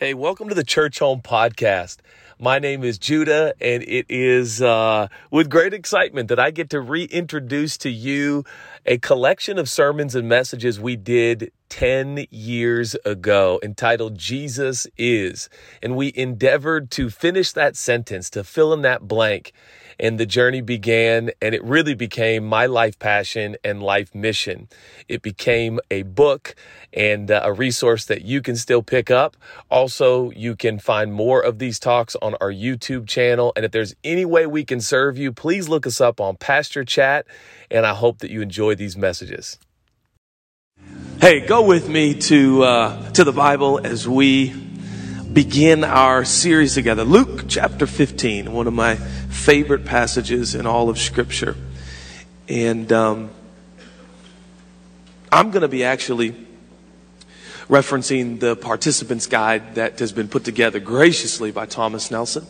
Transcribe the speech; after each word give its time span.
Hey, 0.00 0.14
welcome 0.14 0.48
to 0.48 0.54
the 0.54 0.64
Churchome 0.64 1.22
Podcast. 1.22 1.98
My 2.38 2.58
name 2.58 2.84
is 2.84 2.96
Judah, 2.96 3.52
and 3.60 3.82
it 3.82 4.06
is 4.08 4.62
uh, 4.62 5.08
with 5.30 5.50
great 5.50 5.74
excitement 5.74 6.30
that 6.30 6.38
I 6.38 6.50
get 6.52 6.70
to 6.70 6.80
reintroduce 6.80 7.76
to 7.76 7.90
you 7.90 8.44
a 8.86 8.96
collection 8.96 9.58
of 9.58 9.68
sermons 9.68 10.14
and 10.14 10.26
messages 10.26 10.80
we 10.80 10.96
did 10.96 11.52
10 11.68 12.24
years 12.30 12.94
ago 13.04 13.60
entitled 13.62 14.16
Jesus 14.16 14.86
Is. 14.96 15.50
And 15.82 15.96
we 15.96 16.14
endeavored 16.16 16.90
to 16.92 17.10
finish 17.10 17.52
that 17.52 17.76
sentence, 17.76 18.30
to 18.30 18.42
fill 18.42 18.72
in 18.72 18.80
that 18.80 19.06
blank 19.06 19.52
and 20.00 20.18
the 20.18 20.26
journey 20.26 20.62
began 20.62 21.30
and 21.40 21.54
it 21.54 21.62
really 21.62 21.94
became 21.94 22.44
my 22.44 22.66
life 22.66 22.98
passion 22.98 23.56
and 23.62 23.82
life 23.82 24.14
mission. 24.14 24.68
It 25.08 25.22
became 25.22 25.78
a 25.90 26.02
book 26.02 26.54
and 26.92 27.30
uh, 27.30 27.42
a 27.44 27.52
resource 27.52 28.06
that 28.06 28.22
you 28.22 28.40
can 28.40 28.56
still 28.56 28.82
pick 28.82 29.10
up. 29.10 29.36
Also, 29.70 30.30
you 30.30 30.56
can 30.56 30.78
find 30.78 31.12
more 31.12 31.40
of 31.40 31.58
these 31.58 31.78
talks 31.78 32.16
on 32.22 32.34
our 32.40 32.50
YouTube 32.50 33.06
channel. 33.06 33.52
And 33.54 33.64
if 33.64 33.72
there's 33.72 33.94
any 34.02 34.24
way 34.24 34.46
we 34.46 34.64
can 34.64 34.80
serve 34.80 35.18
you, 35.18 35.32
please 35.32 35.68
look 35.68 35.86
us 35.86 36.00
up 36.00 36.20
on 36.20 36.36
Pastor 36.36 36.84
Chat. 36.84 37.26
And 37.70 37.84
I 37.86 37.94
hope 37.94 38.18
that 38.18 38.30
you 38.30 38.40
enjoy 38.40 38.74
these 38.74 38.96
messages. 38.96 39.58
Hey, 41.20 41.46
go 41.46 41.62
with 41.62 41.88
me 41.88 42.14
to 42.14 42.64
uh, 42.64 43.10
to 43.10 43.24
the 43.24 43.32
Bible 43.32 43.78
as 43.84 44.08
we 44.08 44.54
begin 45.32 45.84
our 45.84 46.24
series 46.24 46.74
together. 46.74 47.04
Luke 47.04 47.44
chapter 47.46 47.86
15, 47.86 48.52
one 48.52 48.66
of 48.66 48.72
my 48.72 48.96
favorite 48.96 49.84
passages 49.84 50.56
in 50.56 50.66
all 50.66 50.88
of 50.88 50.98
Scripture. 50.98 51.56
And 52.48 52.92
um, 52.92 53.30
I'm 55.30 55.52
going 55.52 55.62
to 55.62 55.68
be 55.68 55.84
actually 55.84 56.34
referencing 57.68 58.40
the 58.40 58.56
participants 58.56 59.28
guide 59.28 59.76
that 59.76 60.00
has 60.00 60.10
been 60.10 60.26
put 60.26 60.42
together 60.42 60.80
graciously 60.80 61.52
by 61.52 61.66
Thomas 61.66 62.10
Nelson, 62.10 62.44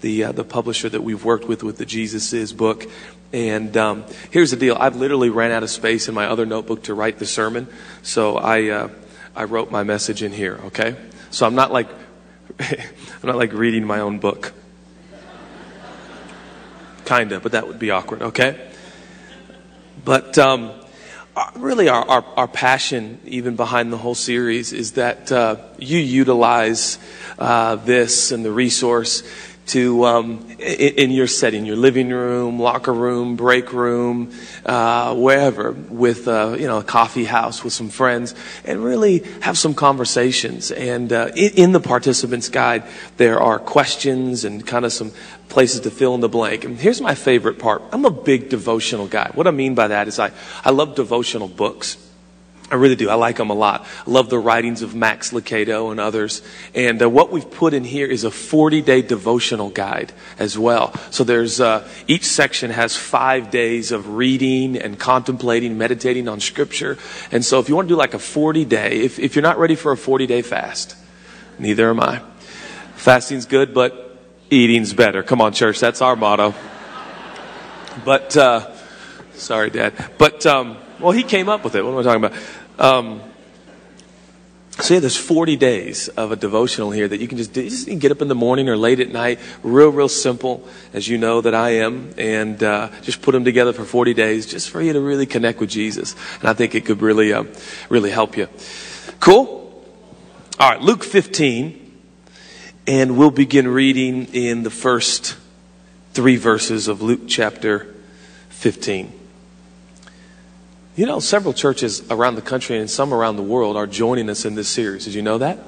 the 0.00 0.24
uh, 0.24 0.32
the 0.32 0.42
publisher 0.42 0.88
that 0.88 1.02
we've 1.02 1.24
worked 1.24 1.46
with 1.46 1.62
with 1.62 1.78
the 1.78 1.86
Jesus 1.86 2.32
Is 2.32 2.52
book. 2.52 2.84
And 3.32 3.76
um, 3.76 4.04
here's 4.32 4.50
the 4.50 4.56
deal: 4.56 4.76
I've 4.80 4.96
literally 4.96 5.30
ran 5.30 5.52
out 5.52 5.62
of 5.62 5.70
space 5.70 6.08
in 6.08 6.14
my 6.14 6.26
other 6.26 6.46
notebook 6.46 6.82
to 6.84 6.94
write 6.94 7.20
the 7.20 7.26
sermon, 7.26 7.68
so 8.02 8.36
I 8.36 8.70
uh, 8.70 8.88
I 9.36 9.44
wrote 9.44 9.70
my 9.70 9.84
message 9.84 10.24
in 10.24 10.32
here. 10.32 10.58
Okay, 10.64 10.96
so 11.30 11.46
I'm 11.46 11.54
not 11.54 11.70
like 11.70 11.88
I'm 12.60 12.78
not 13.24 13.36
like 13.36 13.52
reading 13.52 13.84
my 13.84 14.00
own 14.00 14.18
book. 14.18 14.52
Kinda, 17.04 17.40
but 17.40 17.52
that 17.52 17.66
would 17.66 17.78
be 17.78 17.90
awkward, 17.90 18.22
okay? 18.22 18.70
But 20.04 20.38
um, 20.38 20.72
uh, 21.36 21.50
really, 21.56 21.88
our, 21.88 22.08
our, 22.08 22.24
our, 22.36 22.48
passion, 22.48 23.20
even 23.24 23.56
behind 23.56 23.92
the 23.92 23.96
whole 23.96 24.14
series, 24.14 24.72
is 24.72 24.92
that 24.92 25.32
uh, 25.32 25.56
you 25.78 25.98
utilize 25.98 26.98
uh, 27.38 27.76
this 27.76 28.30
and 28.30 28.44
the 28.44 28.52
resource 28.52 29.22
to 29.66 30.04
um, 30.04 30.46
in, 30.58 31.10
your 31.10 31.26
setting, 31.26 31.64
your 31.64 31.76
living 31.76 32.10
room, 32.10 32.60
locker 32.60 32.92
room, 32.92 33.36
break 33.36 33.72
room, 33.72 34.32
uh, 34.66 35.14
wherever, 35.14 35.72
with 35.72 36.28
uh, 36.28 36.56
you 36.58 36.66
know 36.66 36.78
a 36.78 36.84
coffee 36.84 37.24
house 37.24 37.64
with 37.64 37.72
some 37.72 37.88
friends, 37.88 38.34
and 38.64 38.84
really 38.84 39.20
have 39.40 39.56
some 39.56 39.74
conversations. 39.74 40.70
And 40.70 41.12
uh, 41.12 41.30
in, 41.34 41.72
the 41.72 41.80
participants 41.80 42.48
guide, 42.48 42.84
there 43.16 43.40
are 43.40 43.58
questions 43.58 44.44
and 44.44 44.66
kind 44.66 44.84
of 44.84 44.92
some 44.92 45.12
places 45.48 45.80
to 45.80 45.90
fill 45.90 46.14
in 46.14 46.20
the 46.20 46.28
blank. 46.28 46.64
And 46.64 46.78
here's 46.78 47.00
my 47.00 47.14
favorite 47.14 47.58
part: 47.58 47.82
I'm 47.92 48.04
a 48.04 48.10
big 48.10 48.50
devotional 48.50 49.06
guy. 49.06 49.30
What 49.34 49.46
I 49.46 49.50
mean 49.50 49.74
by 49.74 49.88
that 49.88 50.08
is 50.08 50.18
I 50.18 50.32
I 50.64 50.70
love 50.70 50.94
devotional 50.94 51.48
books. 51.48 51.96
I 52.70 52.76
really 52.76 52.96
do. 52.96 53.10
I 53.10 53.14
like 53.14 53.36
them 53.36 53.50
a 53.50 53.54
lot. 53.54 53.86
I 54.06 54.10
love 54.10 54.30
the 54.30 54.38
writings 54.38 54.80
of 54.80 54.94
Max 54.94 55.32
Lucado 55.32 55.90
and 55.90 56.00
others. 56.00 56.40
And 56.74 57.02
uh, 57.02 57.10
what 57.10 57.30
we've 57.30 57.48
put 57.48 57.74
in 57.74 57.84
here 57.84 58.06
is 58.06 58.24
a 58.24 58.30
40 58.30 58.80
day 58.80 59.02
devotional 59.02 59.68
guide 59.68 60.12
as 60.38 60.58
well. 60.58 60.94
So 61.10 61.24
there's, 61.24 61.60
uh, 61.60 61.86
each 62.08 62.24
section 62.24 62.70
has 62.70 62.96
five 62.96 63.50
days 63.50 63.92
of 63.92 64.14
reading 64.14 64.78
and 64.78 64.98
contemplating, 64.98 65.76
meditating 65.76 66.26
on 66.26 66.40
scripture. 66.40 66.96
And 67.30 67.44
so 67.44 67.60
if 67.60 67.68
you 67.68 67.76
want 67.76 67.88
to 67.88 67.94
do 67.94 67.98
like 67.98 68.14
a 68.14 68.18
40 68.18 68.64
day, 68.64 69.00
if, 69.00 69.18
if 69.18 69.36
you're 69.36 69.42
not 69.42 69.58
ready 69.58 69.74
for 69.74 69.92
a 69.92 69.96
40 69.96 70.26
day 70.26 70.40
fast, 70.40 70.96
neither 71.58 71.90
am 71.90 72.00
I. 72.00 72.22
Fasting's 72.96 73.44
good, 73.44 73.74
but 73.74 74.18
eating's 74.48 74.94
better. 74.94 75.22
Come 75.22 75.42
on, 75.42 75.52
church. 75.52 75.80
That's 75.80 76.00
our 76.00 76.16
motto. 76.16 76.54
But, 78.06 78.34
uh, 78.38 78.72
sorry, 79.34 79.68
Dad. 79.68 79.92
But, 80.16 80.46
um, 80.46 80.78
well, 81.00 81.12
he 81.12 81.22
came 81.22 81.48
up 81.48 81.64
with 81.64 81.74
it. 81.74 81.84
What 81.84 81.92
am 81.92 81.98
I 81.98 82.02
talking 82.02 82.24
about? 82.24 82.38
Um, 82.78 83.20
so 84.80 84.94
yeah, 84.94 85.00
there's 85.00 85.16
40 85.16 85.56
days 85.56 86.08
of 86.08 86.32
a 86.32 86.36
devotional 86.36 86.90
here 86.90 87.06
that 87.06 87.20
you 87.20 87.28
can 87.28 87.38
just, 87.38 87.52
do. 87.52 87.62
just 87.62 87.86
get 88.00 88.10
up 88.10 88.20
in 88.20 88.26
the 88.26 88.34
morning 88.34 88.68
or 88.68 88.76
late 88.76 88.98
at 88.98 89.08
night. 89.08 89.38
Real, 89.62 89.90
real 89.90 90.08
simple, 90.08 90.66
as 90.92 91.06
you 91.06 91.16
know 91.16 91.40
that 91.40 91.54
I 91.54 91.76
am, 91.76 92.12
and 92.18 92.60
uh, 92.62 92.90
just 93.02 93.22
put 93.22 93.32
them 93.32 93.44
together 93.44 93.72
for 93.72 93.84
40 93.84 94.14
days, 94.14 94.46
just 94.46 94.70
for 94.70 94.82
you 94.82 94.92
to 94.92 95.00
really 95.00 95.26
connect 95.26 95.60
with 95.60 95.70
Jesus. 95.70 96.16
And 96.40 96.48
I 96.48 96.54
think 96.54 96.74
it 96.74 96.84
could 96.84 97.02
really, 97.02 97.32
uh, 97.32 97.44
really 97.88 98.10
help 98.10 98.36
you. 98.36 98.48
Cool. 99.20 99.86
All 100.58 100.70
right, 100.70 100.80
Luke 100.80 101.04
15, 101.04 102.00
and 102.88 103.16
we'll 103.16 103.30
begin 103.30 103.68
reading 103.68 104.26
in 104.34 104.64
the 104.64 104.70
first 104.70 105.36
three 106.14 106.36
verses 106.36 106.88
of 106.88 107.00
Luke 107.00 107.22
chapter 107.28 107.94
15. 108.48 109.23
You 110.96 111.06
know, 111.06 111.18
several 111.18 111.52
churches 111.52 112.08
around 112.08 112.36
the 112.36 112.42
country 112.42 112.78
and 112.78 112.88
some 112.88 113.12
around 113.12 113.34
the 113.34 113.42
world 113.42 113.76
are 113.76 113.88
joining 113.88 114.30
us 114.30 114.44
in 114.44 114.54
this 114.54 114.68
series. 114.68 115.06
Did 115.06 115.14
you 115.14 115.22
know 115.22 115.38
that? 115.38 115.58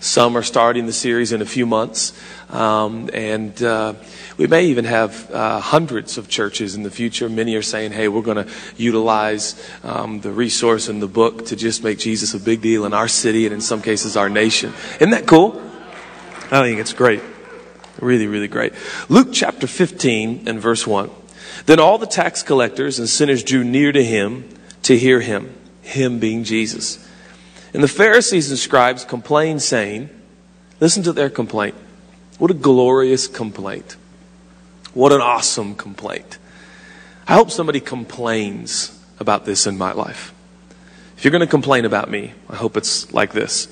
Some 0.00 0.34
are 0.34 0.42
starting 0.42 0.86
the 0.86 0.94
series 0.94 1.30
in 1.30 1.42
a 1.42 1.44
few 1.44 1.66
months. 1.66 2.18
Um, 2.48 3.10
and 3.12 3.62
uh, 3.62 3.92
we 4.38 4.46
may 4.46 4.64
even 4.68 4.86
have 4.86 5.30
uh, 5.30 5.60
hundreds 5.60 6.16
of 6.16 6.30
churches 6.30 6.74
in 6.74 6.84
the 6.84 6.90
future. 6.90 7.28
Many 7.28 7.54
are 7.56 7.62
saying, 7.62 7.92
hey, 7.92 8.08
we're 8.08 8.22
going 8.22 8.46
to 8.46 8.50
utilize 8.78 9.62
um, 9.84 10.22
the 10.22 10.32
resource 10.32 10.88
in 10.88 11.00
the 11.00 11.06
book 11.06 11.44
to 11.48 11.56
just 11.56 11.84
make 11.84 11.98
Jesus 11.98 12.32
a 12.32 12.40
big 12.40 12.62
deal 12.62 12.86
in 12.86 12.94
our 12.94 13.08
city 13.08 13.44
and 13.44 13.52
in 13.52 13.60
some 13.60 13.82
cases 13.82 14.16
our 14.16 14.30
nation. 14.30 14.72
Isn't 14.94 15.10
that 15.10 15.26
cool? 15.26 15.60
I 16.50 16.62
think 16.62 16.80
it's 16.80 16.94
great. 16.94 17.20
Really, 18.00 18.26
really 18.26 18.48
great. 18.48 18.72
Luke 19.10 19.28
chapter 19.34 19.66
15 19.66 20.48
and 20.48 20.58
verse 20.58 20.86
1. 20.86 21.10
Then 21.66 21.78
all 21.78 21.98
the 21.98 22.06
tax 22.06 22.42
collectors 22.42 22.98
and 22.98 23.06
sinners 23.06 23.44
drew 23.44 23.64
near 23.64 23.92
to 23.92 24.02
him 24.02 24.48
to 24.82 24.96
hear 24.96 25.20
him, 25.20 25.54
him 25.82 26.18
being 26.18 26.44
Jesus. 26.44 27.08
And 27.74 27.82
the 27.82 27.88
Pharisees 27.88 28.50
and 28.50 28.58
scribes 28.58 29.04
complained, 29.04 29.62
saying, 29.62 30.10
Listen 30.80 31.02
to 31.04 31.12
their 31.12 31.30
complaint. 31.30 31.76
What 32.38 32.50
a 32.50 32.54
glorious 32.54 33.28
complaint. 33.28 33.96
What 34.94 35.12
an 35.12 35.20
awesome 35.20 35.74
complaint. 35.74 36.38
I 37.26 37.34
hope 37.34 37.50
somebody 37.50 37.80
complains 37.80 38.98
about 39.20 39.44
this 39.44 39.66
in 39.66 39.78
my 39.78 39.92
life. 39.92 40.34
If 41.16 41.24
you're 41.24 41.30
going 41.30 41.40
to 41.40 41.46
complain 41.46 41.84
about 41.84 42.10
me, 42.10 42.32
I 42.50 42.56
hope 42.56 42.76
it's 42.76 43.12
like 43.12 43.32
this. 43.32 43.68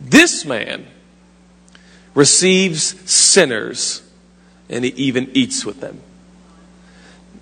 This 0.00 0.44
man 0.44 0.86
receives 2.14 3.10
sinners 3.10 4.02
and 4.68 4.84
he 4.84 4.90
even 4.92 5.30
eats 5.34 5.64
with 5.64 5.80
them. 5.80 6.00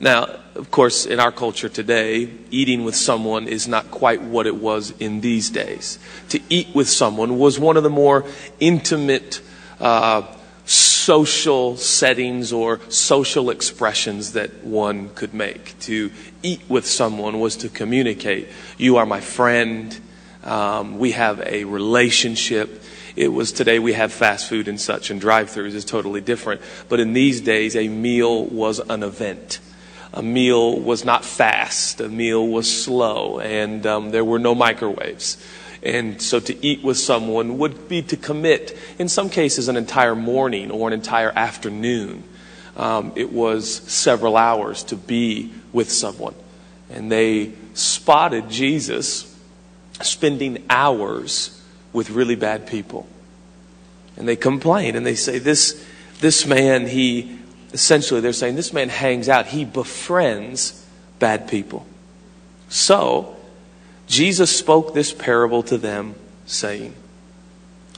Now, 0.01 0.29
of 0.55 0.71
course, 0.71 1.07
in 1.07 1.19
our 1.19 1.33
culture 1.33 1.69
today, 1.69 2.31
eating 2.51 2.85
with 2.85 2.95
someone 2.95 3.49
is 3.49 3.67
not 3.67 3.91
quite 3.91 4.23
what 4.23 4.47
it 4.47 4.55
was 4.55 4.93
in 5.01 5.21
these 5.23 5.51
days. 5.51 5.99
To 6.29 6.41
eat 6.49 6.69
with 6.73 6.89
someone 6.89 7.39
was 7.39 7.59
one 7.59 7.77
of 7.77 7.83
the 7.83 7.91
more 7.91 8.25
intimate 8.61 9.41
uh, 9.81 10.23
social 10.65 11.77
settings 11.77 12.53
or 12.53 12.79
social 12.91 13.51
expressions 13.51 14.33
that 14.35 14.63
one 14.63 15.09
could 15.11 15.35
make. 15.35 15.77
To 15.81 16.13
eat 16.45 16.61
with 16.69 16.87
someone 16.87 17.41
was 17.41 17.57
to 17.57 17.69
communicate, 17.69 18.49
You 18.77 18.99
are 18.99 19.07
my 19.07 19.21
friend. 19.21 19.99
Um, 20.45 20.99
we 20.99 21.11
have 21.13 21.41
a 21.41 21.65
relationship. 21.65 22.83
It 23.17 23.29
was 23.29 23.51
today 23.51 23.81
we 23.81 23.95
have 23.95 24.13
fast 24.13 24.49
food 24.49 24.69
and 24.69 24.81
such, 24.81 25.11
and 25.11 25.21
drive 25.21 25.51
throughs 25.51 25.75
is 25.75 25.85
totally 25.85 26.21
different. 26.21 26.61
But 26.89 27.01
in 27.01 27.15
these 27.15 27.41
days, 27.41 27.75
a 27.75 27.89
meal 27.89 28.45
was 28.45 28.79
an 28.79 29.03
event 29.03 29.59
a 30.13 30.23
meal 30.23 30.79
was 30.79 31.05
not 31.05 31.25
fast, 31.25 32.01
a 32.01 32.09
meal 32.09 32.47
was 32.47 32.85
slow, 32.85 33.41
and 33.41 33.87
um, 33.87 34.11
there 34.11 34.25
were 34.25 34.39
no 34.39 34.55
microwaves. 34.55 35.37
And 35.83 36.21
so 36.21 36.41
to 36.41 36.67
eat 36.67 36.83
with 36.83 36.99
someone 36.99 37.59
would 37.59 37.89
be 37.89 38.03
to 38.03 38.17
commit, 38.17 38.77
in 38.99 39.09
some 39.09 39.31
cases, 39.31 39.69
an 39.69 39.77
entire 39.77 40.17
morning 40.17 40.71
or 40.71 40.89
an 40.89 40.95
entire 40.95 41.31
afternoon. 41.31 42.25
Um, 42.77 43.13
it 43.17 43.33
was 43.33 43.75
several 43.91 44.37
hours 44.37 44.85
to 44.85 44.97
be 44.97 45.53
with 45.73 45.91
someone. 45.91 46.35
And 46.91 47.13
they 47.13 47.53
spotted 47.75 48.49
Jesus 48.49 49.37
spending 50.01 50.65
hours 50.71 51.63
with 51.93 52.11
really 52.11 52.37
bad 52.37 52.67
people. 52.67 53.09
And 54.17 54.27
they 54.27 54.37
complained 54.37 54.97
and 54.97 55.07
they 55.07 55.15
say, 55.15 55.39
This, 55.39 55.85
this 56.21 56.47
man, 56.47 56.87
he 56.87 57.38
essentially 57.73 58.21
they're 58.21 58.33
saying 58.33 58.57
this 58.57 58.73
man 58.73 58.89
hangs 58.89 59.29
out, 59.29 59.47
he 59.47 59.65
befriends 59.65 60.85
bad 61.19 61.49
people. 61.49 61.87
So, 62.69 63.37
Jesus 64.07 64.55
spoke 64.55 64.95
this 64.95 65.13
parable 65.13 65.63
to 65.65 65.79
them, 65.79 66.15
saying, 66.47 66.95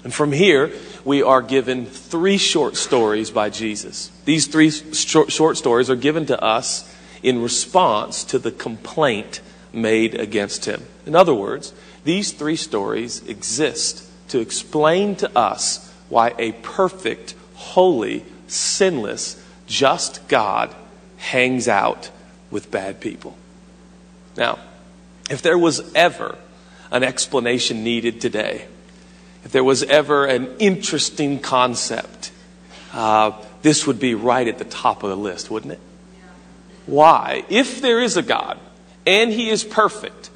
and 0.02 0.14
from 0.14 0.32
here, 0.32 0.72
we 1.05 1.22
are 1.22 1.43
given 1.43 1.87
three 1.87 2.38
short 2.38 2.76
stories 2.76 3.31
by 3.31 3.50
Jesus. 3.50 4.11
These 4.25 4.46
three 4.46 4.70
short, 4.70 5.56
stories 5.56 5.90
are 5.90 5.96
given 5.96 6.26
to 6.26 6.43
us 6.43 6.94
in 7.22 7.43
response 7.43 8.25
to 8.25 8.38
the 8.38 8.50
complaint 8.50 9.40
made 9.72 10.14
against 10.14 10.64
him. 10.64 10.82
In 11.05 11.14
other 11.14 11.34
words, 11.34 11.75
these 12.05 12.32
three 12.32 12.56
stories 12.56 13.22
exist 13.26 14.08
to 14.28 14.40
explain 14.40 15.17
to 15.17 15.38
us 15.38 15.93
why 16.08 16.34
a 16.38 16.52
perfect, 16.52 17.34
holy, 17.55 18.25
sinless, 18.46 19.40
just 19.70 20.26
God 20.28 20.75
hangs 21.17 21.69
out 21.69 22.11
with 22.50 22.70
bad 22.70 23.00
people. 23.00 23.37
Now, 24.37 24.58
if 25.31 25.40
there 25.40 25.56
was 25.56 25.94
ever 25.94 26.37
an 26.90 27.05
explanation 27.05 27.84
needed 27.84 28.20
today, 28.20 28.67
if 29.44 29.52
there 29.52 29.64
was 29.64 29.84
ever 29.84 30.26
an 30.26 30.56
interesting 30.58 31.38
concept, 31.38 32.32
uh, 32.93 33.31
this 33.62 33.87
would 33.87 34.00
be 34.00 34.14
right 34.14 34.46
at 34.49 34.58
the 34.58 34.64
top 34.64 35.05
of 35.05 35.11
the 35.11 35.17
list, 35.17 35.50
wouldn't 35.50 35.72
it? 35.72 35.81
Why? 36.87 37.44
If 37.49 37.81
there 37.81 38.00
is 38.02 38.17
a 38.17 38.22
God, 38.22 38.58
and 39.06 39.32
He 39.32 39.50
is 39.50 39.62
perfect, 39.62 40.31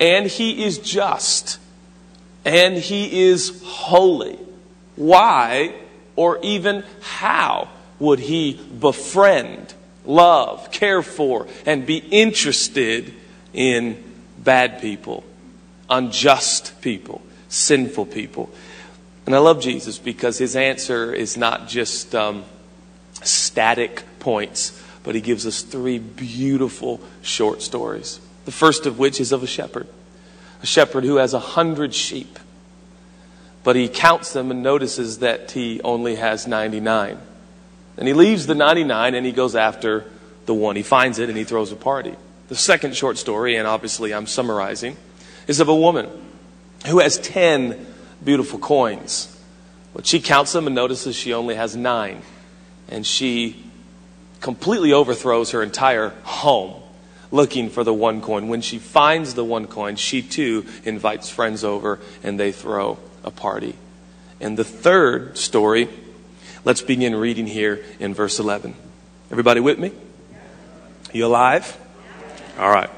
and 0.00 0.26
He 0.26 0.64
is 0.64 0.78
just, 0.78 1.58
and 2.44 2.78
He 2.78 3.28
is 3.28 3.62
holy, 3.64 4.38
why 4.96 5.74
or 6.16 6.38
even 6.42 6.84
how 7.02 7.68
would 7.98 8.20
He 8.20 8.54
befriend, 8.54 9.74
love, 10.04 10.70
care 10.70 11.02
for, 11.02 11.46
and 11.66 11.86
be 11.86 11.98
interested 11.98 13.14
in 13.52 14.02
bad 14.38 14.80
people, 14.80 15.24
unjust 15.90 16.80
people, 16.80 17.22
sinful 17.48 18.06
people? 18.06 18.50
And 19.26 19.34
I 19.34 19.38
love 19.38 19.60
Jesus 19.60 19.98
because 19.98 20.38
His 20.38 20.56
answer 20.56 21.12
is 21.12 21.36
not 21.36 21.68
just 21.68 22.14
um, 22.14 22.44
static 23.22 24.04
points 24.20 24.82
but 25.08 25.14
he 25.14 25.22
gives 25.22 25.46
us 25.46 25.62
three 25.62 25.98
beautiful 25.98 27.00
short 27.22 27.62
stories. 27.62 28.20
The 28.44 28.52
first 28.52 28.84
of 28.84 28.98
which 28.98 29.22
is 29.22 29.32
of 29.32 29.42
a 29.42 29.46
shepherd, 29.46 29.88
a 30.62 30.66
shepherd 30.66 31.04
who 31.04 31.16
has 31.16 31.32
a 31.32 31.38
hundred 31.38 31.94
sheep, 31.94 32.38
but 33.64 33.74
he 33.74 33.88
counts 33.88 34.34
them 34.34 34.50
and 34.50 34.62
notices 34.62 35.20
that 35.20 35.52
he 35.52 35.80
only 35.80 36.16
has 36.16 36.46
99. 36.46 37.16
And 37.98 38.06
he 38.06 38.14
leaves 38.14 38.46
the 38.46 38.54
99 38.54 39.14
and 39.14 39.26
he 39.26 39.32
goes 39.32 39.56
after 39.56 40.04
the 40.46 40.54
one. 40.54 40.76
He 40.76 40.82
finds 40.82 41.18
it 41.18 41.28
and 41.28 41.36
he 41.36 41.44
throws 41.44 41.72
a 41.72 41.76
party. 41.76 42.14
The 42.48 42.56
second 42.56 42.96
short 42.96 43.18
story, 43.18 43.56
and 43.56 43.66
obviously 43.66 44.14
I'm 44.14 44.26
summarizing, 44.26 44.96
is 45.46 45.60
of 45.60 45.68
a 45.68 45.74
woman 45.74 46.08
who 46.86 47.00
has 47.00 47.18
10 47.18 47.86
beautiful 48.24 48.58
coins. 48.58 49.34
But 49.92 50.06
she 50.06 50.20
counts 50.20 50.52
them 50.52 50.66
and 50.66 50.74
notices 50.74 51.16
she 51.16 51.34
only 51.34 51.56
has 51.56 51.76
nine. 51.76 52.22
And 52.88 53.04
she 53.06 53.64
completely 54.40 54.92
overthrows 54.92 55.50
her 55.50 55.62
entire 55.62 56.10
home 56.22 56.80
looking 57.30 57.68
for 57.68 57.84
the 57.84 57.92
one 57.92 58.20
coin. 58.20 58.48
When 58.48 58.60
she 58.60 58.78
finds 58.78 59.34
the 59.34 59.44
one 59.44 59.66
coin, 59.66 59.96
she 59.96 60.22
too 60.22 60.64
invites 60.84 61.28
friends 61.28 61.64
over 61.64 61.98
and 62.22 62.38
they 62.38 62.52
throw 62.52 62.98
a 63.24 63.30
party. 63.30 63.74
And 64.40 64.56
the 64.56 64.64
third 64.64 65.36
story, 65.36 65.88
let's 66.64 66.82
begin 66.82 67.14
reading 67.14 67.46
here 67.46 67.84
in 67.98 68.14
verse 68.14 68.38
11. 68.38 68.74
Everybody 69.30 69.60
with 69.60 69.78
me? 69.78 69.92
You 71.12 71.26
alive? 71.26 71.76
All 72.58 72.70
right. 72.70 72.90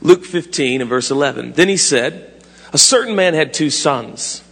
Luke 0.00 0.24
15 0.24 0.80
and 0.80 0.90
verse 0.90 1.10
11. 1.10 1.52
Then 1.52 1.68
he 1.68 1.76
said, 1.76 2.42
A 2.72 2.78
certain 2.78 3.16
man 3.16 3.34
had 3.34 3.54
two 3.54 3.70
sons. 3.70 4.42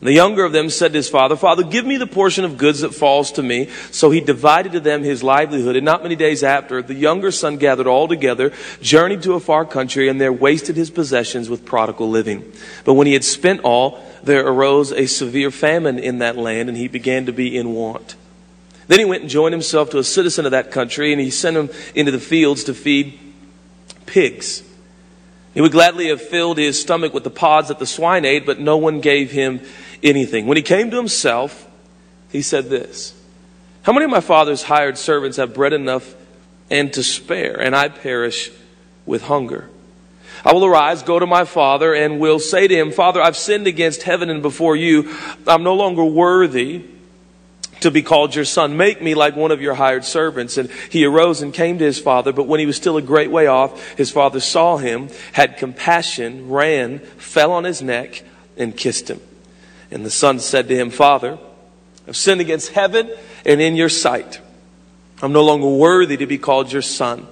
The 0.00 0.12
younger 0.12 0.44
of 0.44 0.52
them 0.52 0.70
said 0.70 0.92
to 0.92 0.98
his 0.98 1.08
father, 1.08 1.34
Father, 1.34 1.64
give 1.64 1.84
me 1.84 1.96
the 1.96 2.06
portion 2.06 2.44
of 2.44 2.56
goods 2.56 2.80
that 2.80 2.94
falls 2.94 3.32
to 3.32 3.42
me. 3.42 3.68
So 3.90 4.10
he 4.10 4.20
divided 4.20 4.72
to 4.72 4.80
them 4.80 5.02
his 5.02 5.24
livelihood. 5.24 5.74
And 5.74 5.84
not 5.84 6.04
many 6.04 6.14
days 6.14 6.44
after, 6.44 6.82
the 6.82 6.94
younger 6.94 7.32
son 7.32 7.56
gathered 7.56 7.88
all 7.88 8.06
together, 8.06 8.52
journeyed 8.80 9.22
to 9.22 9.34
a 9.34 9.40
far 9.40 9.64
country, 9.64 10.08
and 10.08 10.20
there 10.20 10.32
wasted 10.32 10.76
his 10.76 10.90
possessions 10.90 11.50
with 11.50 11.64
prodigal 11.64 12.08
living. 12.08 12.52
But 12.84 12.94
when 12.94 13.08
he 13.08 13.12
had 13.12 13.24
spent 13.24 13.62
all, 13.62 14.00
there 14.22 14.46
arose 14.46 14.92
a 14.92 15.06
severe 15.06 15.50
famine 15.50 15.98
in 15.98 16.18
that 16.18 16.36
land, 16.36 16.68
and 16.68 16.78
he 16.78 16.86
began 16.86 17.26
to 17.26 17.32
be 17.32 17.56
in 17.56 17.74
want. 17.74 18.14
Then 18.86 19.00
he 19.00 19.04
went 19.04 19.22
and 19.22 19.30
joined 19.30 19.52
himself 19.52 19.90
to 19.90 19.98
a 19.98 20.04
citizen 20.04 20.44
of 20.44 20.52
that 20.52 20.70
country, 20.70 21.12
and 21.12 21.20
he 21.20 21.30
sent 21.30 21.56
him 21.56 21.70
into 21.96 22.12
the 22.12 22.20
fields 22.20 22.64
to 22.64 22.74
feed 22.74 23.18
pigs. 24.06 24.62
He 25.54 25.60
would 25.60 25.72
gladly 25.72 26.08
have 26.08 26.22
filled 26.22 26.56
his 26.56 26.80
stomach 26.80 27.12
with 27.12 27.24
the 27.24 27.30
pods 27.30 27.66
that 27.66 27.80
the 27.80 27.86
swine 27.86 28.24
ate, 28.24 28.46
but 28.46 28.60
no 28.60 28.76
one 28.76 29.00
gave 29.00 29.32
him 29.32 29.60
anything. 30.02 30.46
When 30.46 30.56
he 30.56 30.62
came 30.62 30.90
to 30.90 30.96
himself, 30.96 31.68
he 32.30 32.42
said 32.42 32.68
this 32.70 33.14
How 33.82 33.92
many 33.92 34.04
of 34.04 34.10
my 34.10 34.20
father's 34.20 34.62
hired 34.62 34.98
servants 34.98 35.36
have 35.36 35.54
bread 35.54 35.72
enough 35.72 36.14
and 36.70 36.92
to 36.94 37.02
spare, 37.02 37.60
and 37.60 37.74
I 37.74 37.88
perish 37.88 38.50
with 39.06 39.22
hunger? 39.22 39.70
I 40.44 40.52
will 40.52 40.64
arise, 40.64 41.02
go 41.02 41.18
to 41.18 41.26
my 41.26 41.44
father, 41.44 41.94
and 41.94 42.20
will 42.20 42.38
say 42.38 42.68
to 42.68 42.74
him, 42.74 42.92
Father, 42.92 43.20
I've 43.20 43.36
sinned 43.36 43.66
against 43.66 44.04
heaven 44.04 44.30
and 44.30 44.40
before 44.40 44.76
you. 44.76 45.14
I'm 45.46 45.64
no 45.64 45.74
longer 45.74 46.04
worthy 46.04 46.84
to 47.80 47.90
be 47.90 48.02
called 48.02 48.34
your 48.34 48.44
son. 48.44 48.76
Make 48.76 49.02
me 49.02 49.14
like 49.14 49.36
one 49.36 49.50
of 49.50 49.60
your 49.60 49.74
hired 49.74 50.04
servants. 50.04 50.56
And 50.56 50.70
he 50.90 51.04
arose 51.04 51.42
and 51.42 51.52
came 51.52 51.78
to 51.78 51.84
his 51.84 51.98
father. 51.98 52.32
But 52.32 52.46
when 52.46 52.60
he 52.60 52.66
was 52.66 52.76
still 52.76 52.96
a 52.96 53.02
great 53.02 53.30
way 53.30 53.46
off, 53.46 53.96
his 53.96 54.10
father 54.10 54.40
saw 54.40 54.76
him, 54.76 55.08
had 55.32 55.56
compassion, 55.56 56.48
ran, 56.48 56.98
fell 56.98 57.52
on 57.52 57.64
his 57.64 57.82
neck, 57.82 58.22
and 58.56 58.76
kissed 58.76 59.08
him. 59.08 59.20
And 59.90 60.04
the 60.04 60.10
son 60.10 60.38
said 60.38 60.68
to 60.68 60.76
him, 60.76 60.90
Father, 60.90 61.38
I've 62.06 62.16
sinned 62.16 62.40
against 62.40 62.72
heaven 62.72 63.10
and 63.44 63.60
in 63.60 63.76
your 63.76 63.88
sight. 63.88 64.40
I'm 65.22 65.32
no 65.32 65.44
longer 65.44 65.68
worthy 65.68 66.16
to 66.18 66.26
be 66.26 66.38
called 66.38 66.72
your 66.72 66.82
son. 66.82 67.26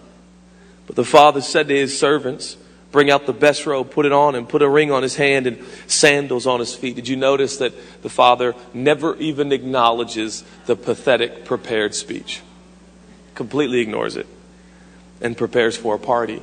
But 0.86 0.96
the 0.96 1.04
father 1.04 1.40
said 1.40 1.68
to 1.68 1.76
his 1.76 1.98
servants, 1.98 2.56
Bring 2.92 3.10
out 3.10 3.26
the 3.26 3.32
best 3.32 3.66
robe, 3.66 3.90
put 3.90 4.06
it 4.06 4.12
on, 4.12 4.34
and 4.34 4.48
put 4.48 4.62
a 4.62 4.68
ring 4.68 4.90
on 4.90 5.02
his 5.02 5.16
hand 5.16 5.46
and 5.46 5.62
sandals 5.86 6.46
on 6.46 6.60
his 6.60 6.74
feet. 6.74 6.96
Did 6.96 7.08
you 7.08 7.16
notice 7.16 7.58
that 7.58 7.74
the 8.02 8.08
father 8.08 8.54
never 8.72 9.16
even 9.16 9.52
acknowledges 9.52 10.44
the 10.64 10.76
pathetic 10.76 11.44
prepared 11.44 11.94
speech? 11.94 12.40
Completely 13.34 13.80
ignores 13.80 14.16
it 14.16 14.26
and 15.20 15.36
prepares 15.36 15.76
for 15.76 15.96
a 15.96 15.98
party. 15.98 16.40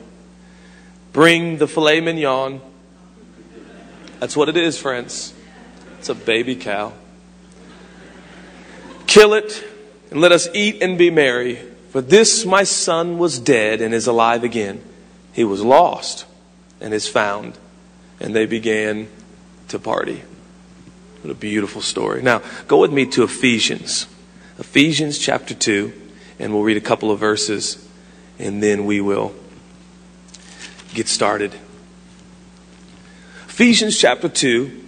Bring 1.11 1.57
the 1.57 1.67
filet 1.67 2.01
mignon. 2.01 2.61
That's 4.19 4.37
what 4.37 4.47
it 4.47 4.57
is, 4.57 4.77
friends. 4.77 5.32
It's 6.03 6.09
a 6.09 6.15
baby 6.15 6.57
cow. 6.57 6.91
Kill 9.07 9.35
it 9.35 9.63
and 10.11 10.19
let 10.19 10.33
us 10.33 10.49
eat 10.53 10.83
and 10.83 10.97
be 10.97 11.09
merry. 11.09 11.55
For 11.91 12.01
this 12.01 12.45
my 12.45 12.65
son 12.65 13.17
was 13.17 13.39
dead 13.39 13.79
and 13.79 13.93
is 13.93 14.05
alive 14.05 14.43
again. 14.43 14.83
He 15.31 15.45
was 15.45 15.61
lost 15.61 16.25
and 16.81 16.93
is 16.93 17.07
found. 17.07 17.57
And 18.19 18.35
they 18.35 18.45
began 18.45 19.07
to 19.69 19.79
party. 19.79 20.23
What 21.21 21.31
a 21.31 21.35
beautiful 21.35 21.81
story. 21.81 22.21
Now, 22.21 22.41
go 22.67 22.81
with 22.81 22.91
me 22.91 23.05
to 23.05 23.23
Ephesians. 23.23 24.05
Ephesians 24.59 25.17
chapter 25.17 25.53
2, 25.53 25.93
and 26.37 26.53
we'll 26.53 26.63
read 26.63 26.75
a 26.75 26.81
couple 26.81 27.11
of 27.11 27.19
verses, 27.19 27.87
and 28.37 28.61
then 28.61 28.85
we 28.85 28.99
will 28.99 29.33
get 30.93 31.07
started. 31.07 31.53
Ephesians 33.47 33.97
chapter 33.97 34.27
2, 34.27 34.82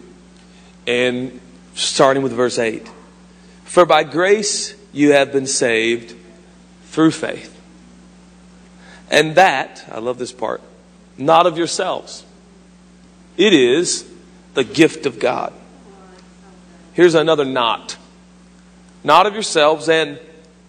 and 0.87 1.39
starting 1.73 2.23
with 2.23 2.31
verse 2.31 2.59
8. 2.59 2.89
For 3.63 3.85
by 3.85 4.03
grace 4.03 4.75
you 4.93 5.11
have 5.11 5.31
been 5.31 5.47
saved 5.47 6.15
through 6.85 7.11
faith. 7.11 7.51
And 9.11 9.35
that, 9.35 9.85
I 9.91 9.99
love 9.99 10.17
this 10.17 10.31
part, 10.31 10.61
not 11.17 11.45
of 11.45 11.57
yourselves. 11.57 12.25
It 13.37 13.53
is 13.53 14.09
the 14.53 14.63
gift 14.63 15.05
of 15.05 15.19
God. 15.19 15.53
Here's 16.93 17.15
another 17.15 17.45
not. 17.45 17.97
Not 19.03 19.27
of 19.27 19.33
yourselves 19.33 19.89
and 19.89 20.19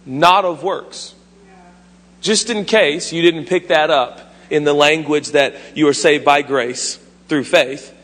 not 0.05 0.45
of 0.45 0.63
works. 0.63 1.15
Just 2.21 2.51
in 2.51 2.65
case 2.65 3.13
you 3.13 3.23
didn't 3.23 3.47
pick 3.47 3.69
that 3.69 3.91
up 3.91 4.35
in 4.51 4.65
the 4.65 4.75
language 4.75 5.29
that 5.29 5.55
you 5.77 5.87
are 5.89 5.95
saved 5.95 6.25
by 6.25 6.43
grace 6.43 6.97
through 7.29 7.45
faith, 7.45 7.96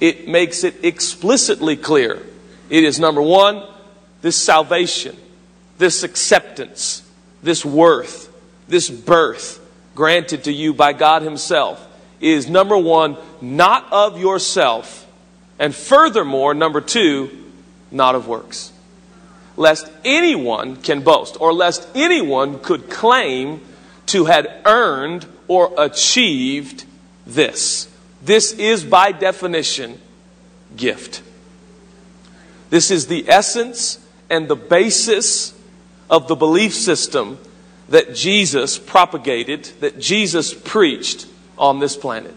it 0.00 0.28
makes 0.28 0.64
it 0.64 0.84
explicitly 0.84 1.76
clear. 1.76 2.22
It 2.68 2.84
is 2.84 2.98
number 2.98 3.22
one, 3.22 3.62
this 4.22 4.36
salvation, 4.36 5.16
this 5.78 6.02
acceptance, 6.02 7.02
this 7.42 7.64
worth, 7.64 8.32
this 8.68 8.90
birth 8.90 9.60
granted 9.94 10.44
to 10.44 10.52
you 10.52 10.74
by 10.74 10.92
God 10.92 11.22
Himself 11.22 11.82
is 12.20 12.48
number 12.48 12.76
one, 12.76 13.16
not 13.40 13.92
of 13.92 14.18
yourself, 14.18 15.06
and 15.58 15.74
furthermore, 15.74 16.54
number 16.54 16.80
two, 16.80 17.30
not 17.90 18.14
of 18.14 18.26
works. 18.26 18.72
Lest 19.56 19.90
anyone 20.04 20.76
can 20.76 21.02
boast, 21.02 21.40
or 21.40 21.52
lest 21.52 21.88
anyone 21.94 22.58
could 22.58 22.90
claim 22.90 23.60
to 24.06 24.26
had 24.26 24.62
earned 24.64 25.26
or 25.48 25.72
achieved 25.78 26.84
this. 27.26 27.88
This 28.26 28.52
is 28.52 28.82
by 28.82 29.12
definition 29.12 30.00
gift. 30.76 31.22
This 32.70 32.90
is 32.90 33.06
the 33.06 33.28
essence 33.28 34.04
and 34.28 34.48
the 34.48 34.56
basis 34.56 35.54
of 36.10 36.26
the 36.26 36.34
belief 36.34 36.74
system 36.74 37.38
that 37.88 38.16
Jesus 38.16 38.80
propagated, 38.80 39.66
that 39.78 40.00
Jesus 40.00 40.52
preached 40.52 41.28
on 41.56 41.78
this 41.78 41.96
planet. 41.96 42.34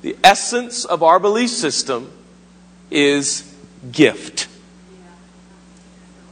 The 0.00 0.16
essence 0.24 0.86
of 0.86 1.02
our 1.02 1.20
belief 1.20 1.50
system 1.50 2.10
is 2.90 3.54
gift. 3.92 4.48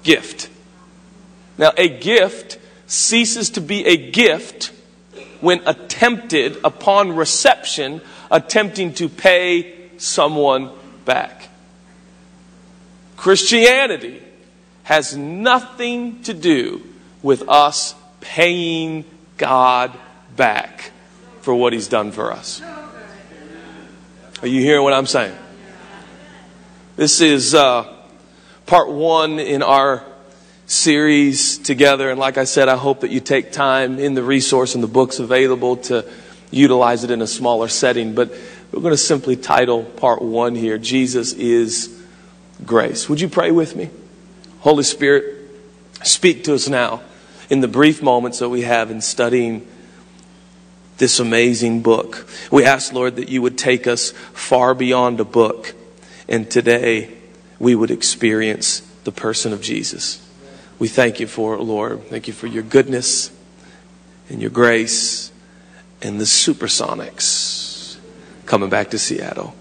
Gift. 0.02 0.48
Now, 1.58 1.72
a 1.76 1.90
gift 1.90 2.58
ceases 2.86 3.50
to 3.50 3.60
be 3.60 3.84
a 3.84 4.10
gift 4.10 4.72
when 5.42 5.60
attempted 5.66 6.56
upon 6.64 7.14
reception, 7.14 8.00
attempting 8.30 8.94
to 8.94 9.08
pay 9.08 9.90
someone 9.96 10.70
back. 11.04 11.48
Christianity 13.16 14.22
has 14.84 15.16
nothing 15.16 16.22
to 16.22 16.34
do 16.34 16.82
with 17.22 17.48
us 17.48 17.94
paying 18.20 19.04
God 19.36 19.96
back 20.36 20.92
for 21.40 21.54
what 21.54 21.72
He's 21.72 21.88
done 21.88 22.12
for 22.12 22.32
us. 22.32 22.62
Are 24.40 24.46
you 24.46 24.60
hearing 24.60 24.84
what 24.84 24.92
I'm 24.92 25.06
saying? 25.06 25.36
This 26.96 27.20
is 27.20 27.54
uh, 27.54 27.92
part 28.66 28.90
one 28.90 29.38
in 29.38 29.62
our 29.62 30.04
series 30.66 31.58
together. 31.58 32.10
And 32.10 32.20
like 32.20 32.38
I 32.38 32.44
said, 32.44 32.68
I 32.68 32.76
hope 32.76 33.00
that 33.00 33.10
you 33.10 33.20
take 33.20 33.50
time 33.50 33.98
in 33.98 34.14
the 34.14 34.22
resource 34.22 34.74
and 34.74 34.84
the 34.84 34.88
books 34.88 35.18
available 35.18 35.76
to 35.76 36.08
utilize 36.50 37.04
it 37.04 37.10
in 37.10 37.22
a 37.22 37.26
smaller 37.26 37.68
setting. 37.68 38.14
But 38.14 38.32
we're 38.72 38.80
going 38.80 38.92
to 38.92 38.96
simply 38.96 39.36
title 39.36 39.84
part 39.84 40.22
one 40.22 40.54
here 40.54 40.78
Jesus 40.78 41.32
is 41.32 41.94
Grace. 42.64 43.08
Would 43.08 43.20
you 43.20 43.28
pray 43.28 43.50
with 43.50 43.76
me? 43.76 43.90
Holy 44.60 44.82
Spirit, 44.82 45.36
speak 46.02 46.44
to 46.44 46.54
us 46.54 46.68
now 46.68 47.02
in 47.48 47.60
the 47.60 47.68
brief 47.68 48.02
moments 48.02 48.40
that 48.40 48.48
we 48.48 48.62
have 48.62 48.90
in 48.90 49.00
studying 49.00 49.66
this 50.98 51.20
amazing 51.20 51.82
book. 51.82 52.28
We 52.50 52.64
ask, 52.64 52.92
Lord, 52.92 53.16
that 53.16 53.28
you 53.28 53.40
would 53.42 53.56
take 53.56 53.86
us 53.86 54.10
far 54.10 54.74
beyond 54.74 55.20
a 55.20 55.24
book, 55.24 55.74
and 56.28 56.50
today 56.50 57.16
we 57.58 57.74
would 57.74 57.90
experience 57.90 58.80
the 59.04 59.12
person 59.12 59.52
of 59.52 59.62
Jesus. 59.62 60.24
We 60.78 60.88
thank 60.88 61.20
you 61.20 61.26
for 61.26 61.54
it, 61.54 61.62
Lord. 61.62 62.04
Thank 62.08 62.26
you 62.26 62.34
for 62.34 62.46
your 62.46 62.62
goodness 62.62 63.30
and 64.28 64.40
your 64.40 64.50
grace 64.50 65.32
and 66.02 66.20
the 66.20 66.24
SuperSonics 66.24 67.96
coming 68.46 68.70
back 68.70 68.90
to 68.90 68.98
Seattle. 68.98 69.54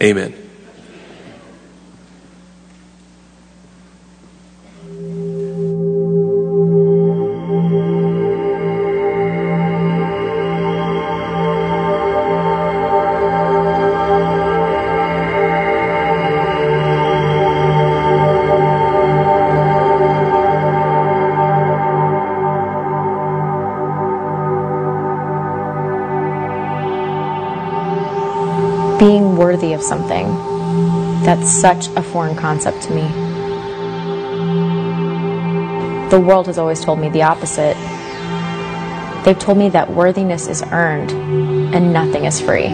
Amen. 0.00 0.45
Worthy 29.56 29.72
of 29.72 29.82
something. 29.82 30.26
That's 31.24 31.50
such 31.50 31.88
a 31.96 32.02
foreign 32.02 32.36
concept 32.36 32.82
to 32.82 32.94
me. 32.94 33.08
The 36.10 36.20
world 36.20 36.46
has 36.46 36.58
always 36.58 36.84
told 36.84 36.98
me 36.98 37.08
the 37.08 37.22
opposite. 37.22 37.74
They've 39.24 39.38
told 39.38 39.56
me 39.56 39.70
that 39.70 39.90
worthiness 39.90 40.46
is 40.46 40.62
earned 40.62 41.10
and 41.74 41.90
nothing 41.90 42.26
is 42.26 42.38
free. 42.38 42.68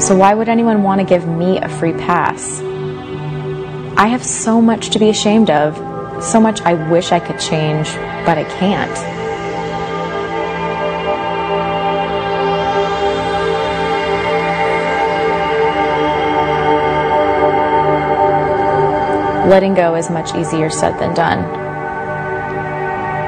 So, 0.00 0.16
why 0.16 0.34
would 0.34 0.48
anyone 0.48 0.82
want 0.82 1.00
to 1.00 1.06
give 1.06 1.28
me 1.28 1.58
a 1.58 1.68
free 1.68 1.92
pass? 1.92 2.60
I 3.96 4.08
have 4.08 4.24
so 4.24 4.60
much 4.60 4.90
to 4.90 4.98
be 4.98 5.08
ashamed 5.08 5.50
of, 5.50 5.76
so 6.24 6.40
much 6.40 6.62
I 6.62 6.74
wish 6.90 7.12
I 7.12 7.20
could 7.20 7.38
change, 7.38 7.94
but 8.26 8.38
I 8.38 8.44
can't. 8.58 9.19
Letting 19.48 19.74
go 19.74 19.94
is 19.94 20.10
much 20.10 20.34
easier 20.34 20.70
said 20.70 20.98
than 20.98 21.14
done. 21.14 21.38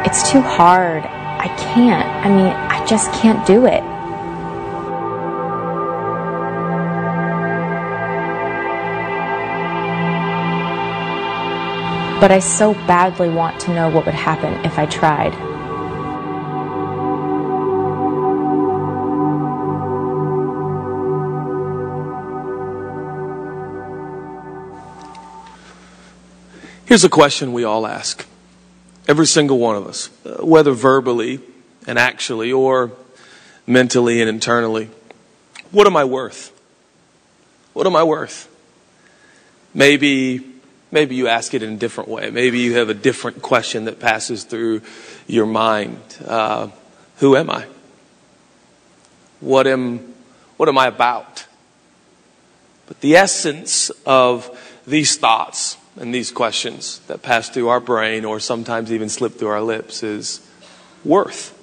It's 0.05 0.31
too 0.31 0.41
hard. 0.41 1.05
I 1.05 1.49
can't. 1.57 2.09
I 2.25 2.29
mean, 2.29 2.47
I 2.47 2.85
just 2.87 3.13
can't 3.13 3.47
do 3.47 3.67
it. 3.67 3.83
But 12.21 12.31
I 12.31 12.39
so 12.39 12.75
badly 12.75 13.29
want 13.29 13.61
to 13.63 13.75
know 13.75 13.89
what 13.89 14.07
would 14.07 14.15
happen 14.15 14.65
if 14.65 14.79
I 14.79 14.87
tried. 14.87 15.52
Here's 26.93 27.05
a 27.05 27.09
question 27.09 27.55
we 27.55 27.65
all 27.65 27.87
ask. 27.87 28.27
Every 29.09 29.27
single 29.27 29.59
one 29.59 29.77
of 29.77 29.87
us, 29.87 30.11
whether 30.41 30.73
verbally 30.73 31.41
and 31.87 31.99
actually 31.99 32.53
or 32.53 32.93
mentally 33.67 34.21
and 34.21 34.29
internally. 34.29 34.91
What 35.71 35.87
am 35.87 35.97
I 35.97 36.05
worth? 36.05 36.53
What 37.73 37.87
am 37.87 37.97
I 37.97 38.03
worth? 38.03 38.47
Maybe, 39.73 40.45
maybe 40.91 41.15
you 41.15 41.29
ask 41.29 41.55
it 41.55 41.63
in 41.63 41.73
a 41.73 41.77
different 41.79 42.11
way. 42.11 42.29
Maybe 42.29 42.59
you 42.59 42.75
have 42.75 42.91
a 42.91 42.95
different 42.95 43.41
question 43.41 43.87
that 43.87 43.99
passes 43.99 44.45
through 44.45 44.83
your 45.27 45.47
mind. 45.47 45.99
Uh, 46.23 46.69
who 47.17 47.37
am 47.37 47.49
I? 47.49 47.65
What 49.41 49.67
am, 49.67 50.13
what 50.59 50.69
am 50.69 50.77
I 50.77 50.89
about? 50.89 51.47
But 52.87 53.01
the 53.01 53.17
essence 53.17 53.89
of 54.05 54.83
these 54.87 55.17
thoughts 55.17 55.79
and 55.97 56.15
these 56.15 56.31
questions 56.31 57.01
that 57.07 57.23
pass 57.23 57.49
through 57.49 57.69
our 57.69 57.81
brain 57.81 58.25
or 58.25 58.41
sometimes 58.41 58.93
even 58.93 59.09
slip 59.09 59.35
through 59.35 59.49
our 59.49 59.61
lips 59.61 60.03
is 60.03 60.47
worth. 61.05 61.59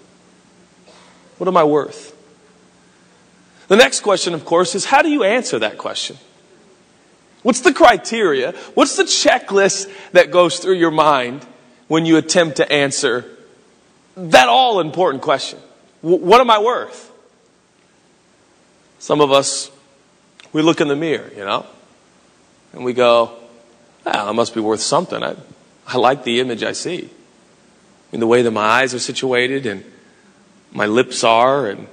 What 1.38 1.48
am 1.48 1.58
I 1.58 1.64
worth? 1.64 2.16
The 3.68 3.76
next 3.76 4.02
question, 4.02 4.34
of 4.34 4.46
course, 4.46 4.76
is 4.76 4.86
how 4.86 5.02
do 5.02 5.10
you 5.10 5.24
answer 5.24 5.60
that 5.60 5.78
question? 5.78 6.18
What's 7.44 7.62
the 7.62 7.74
criteria? 7.74 8.52
What's 8.74 8.98
the 8.98 9.04
checklist 9.04 9.92
that 10.12 10.32
goes 10.32 10.60
through 10.60 10.76
your 10.76 10.92
mind 10.92 11.46
when 11.88 12.06
you 12.06 12.18
attempt 12.18 12.58
to 12.58 12.72
answer 12.72 13.26
that 14.18 14.50
all 14.50 14.80
important 14.80 15.24
question? 15.24 15.60
What 16.02 16.42
am 16.42 16.50
I 16.50 16.60
worth? 16.60 17.12
Some 19.00 19.22
of 19.22 19.32
us, 19.32 19.72
we 20.52 20.62
look 20.62 20.82
in 20.82 20.88
the 20.88 20.96
mirror, 20.96 21.30
you 21.32 21.46
know, 21.46 21.66
and 22.74 22.84
we 22.84 22.94
go, 22.94 23.38
I 24.12 24.32
must 24.32 24.54
be 24.54 24.62
worth 24.62 24.82
something. 24.82 25.24
I, 25.24 25.36
I 25.88 25.98
like 25.98 26.24
the 26.24 26.40
image 26.40 26.64
I 26.64 26.74
see. 26.74 27.06
I 27.06 28.12
mean, 28.12 28.20
the 28.20 28.28
way 28.28 28.42
that 28.42 28.52
my 28.52 28.66
eyes 28.66 28.94
are 28.94 29.00
situated 29.00 29.66
and 29.66 29.84
my 30.72 30.86
lips 30.86 31.24
are, 31.24 31.68
and 31.68 31.88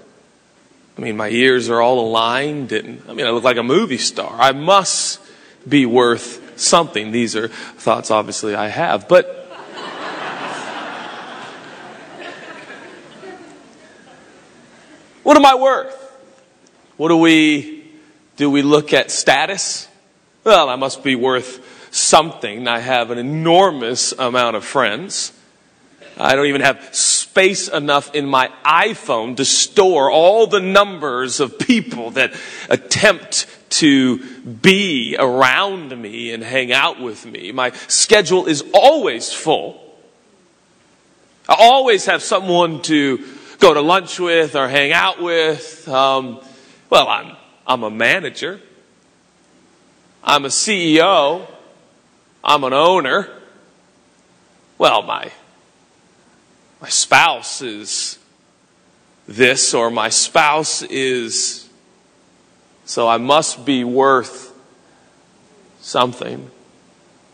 I 0.96 1.00
mean, 1.00 1.16
my 1.16 1.28
ears 1.28 1.68
are 1.68 1.80
all 1.80 2.00
aligned, 2.00 2.72
and 2.72 3.02
I 3.08 3.12
mean, 3.12 3.26
I 3.26 3.30
look 3.30 3.44
like 3.44 3.58
a 3.58 3.62
movie 3.62 3.98
star. 3.98 4.34
I 4.38 4.52
must 4.52 5.20
be 5.68 5.84
worth 5.84 6.58
something. 6.58 7.10
These 7.10 7.36
are 7.36 7.48
thoughts, 7.48 8.10
obviously, 8.10 8.54
I 8.54 8.68
have. 8.68 9.08
But 9.08 9.26
what 15.22 15.36
am 15.36 15.44
I 15.44 15.54
worth? 15.54 16.02
What 16.96 17.08
do 17.08 17.16
we 17.18 17.90
do? 18.36 18.50
We 18.50 18.62
look 18.62 18.92
at 18.94 19.10
status? 19.10 19.88
Well, 20.44 20.68
I 20.68 20.76
must 20.76 21.02
be 21.02 21.16
worth 21.16 21.65
something. 21.96 22.68
I 22.68 22.80
have 22.80 23.10
an 23.10 23.18
enormous 23.18 24.12
amount 24.12 24.56
of 24.56 24.64
friends. 24.64 25.32
I 26.18 26.34
don't 26.34 26.46
even 26.46 26.62
have 26.62 26.94
space 26.94 27.68
enough 27.68 28.14
in 28.14 28.26
my 28.26 28.50
iPhone 28.64 29.36
to 29.36 29.44
store 29.44 30.10
all 30.10 30.46
the 30.46 30.60
numbers 30.60 31.40
of 31.40 31.58
people 31.58 32.12
that 32.12 32.34
attempt 32.70 33.46
to 33.68 34.18
be 34.44 35.16
around 35.18 36.00
me 36.00 36.32
and 36.32 36.42
hang 36.42 36.72
out 36.72 37.00
with 37.00 37.26
me. 37.26 37.52
My 37.52 37.72
schedule 37.88 38.46
is 38.46 38.64
always 38.72 39.32
full. 39.32 39.82
I 41.48 41.56
always 41.58 42.06
have 42.06 42.22
someone 42.22 42.82
to 42.82 43.24
go 43.58 43.74
to 43.74 43.80
lunch 43.80 44.18
with 44.18 44.56
or 44.56 44.68
hang 44.68 44.92
out 44.92 45.22
with. 45.22 45.86
Um, 45.86 46.40
well, 46.88 47.08
I'm, 47.08 47.36
I'm 47.66 47.82
a 47.82 47.90
manager. 47.90 48.60
I'm 50.24 50.44
a 50.44 50.48
CEO. 50.48 51.46
I'm 52.48 52.62
an 52.62 52.72
owner. 52.72 53.28
Well, 54.78 55.02
my, 55.02 55.32
my 56.80 56.88
spouse 56.88 57.60
is 57.60 58.20
this, 59.26 59.74
or 59.74 59.90
my 59.90 60.10
spouse 60.10 60.82
is, 60.82 61.68
so 62.84 63.08
I 63.08 63.18
must 63.18 63.66
be 63.66 63.82
worth 63.82 64.56
something. 65.80 66.48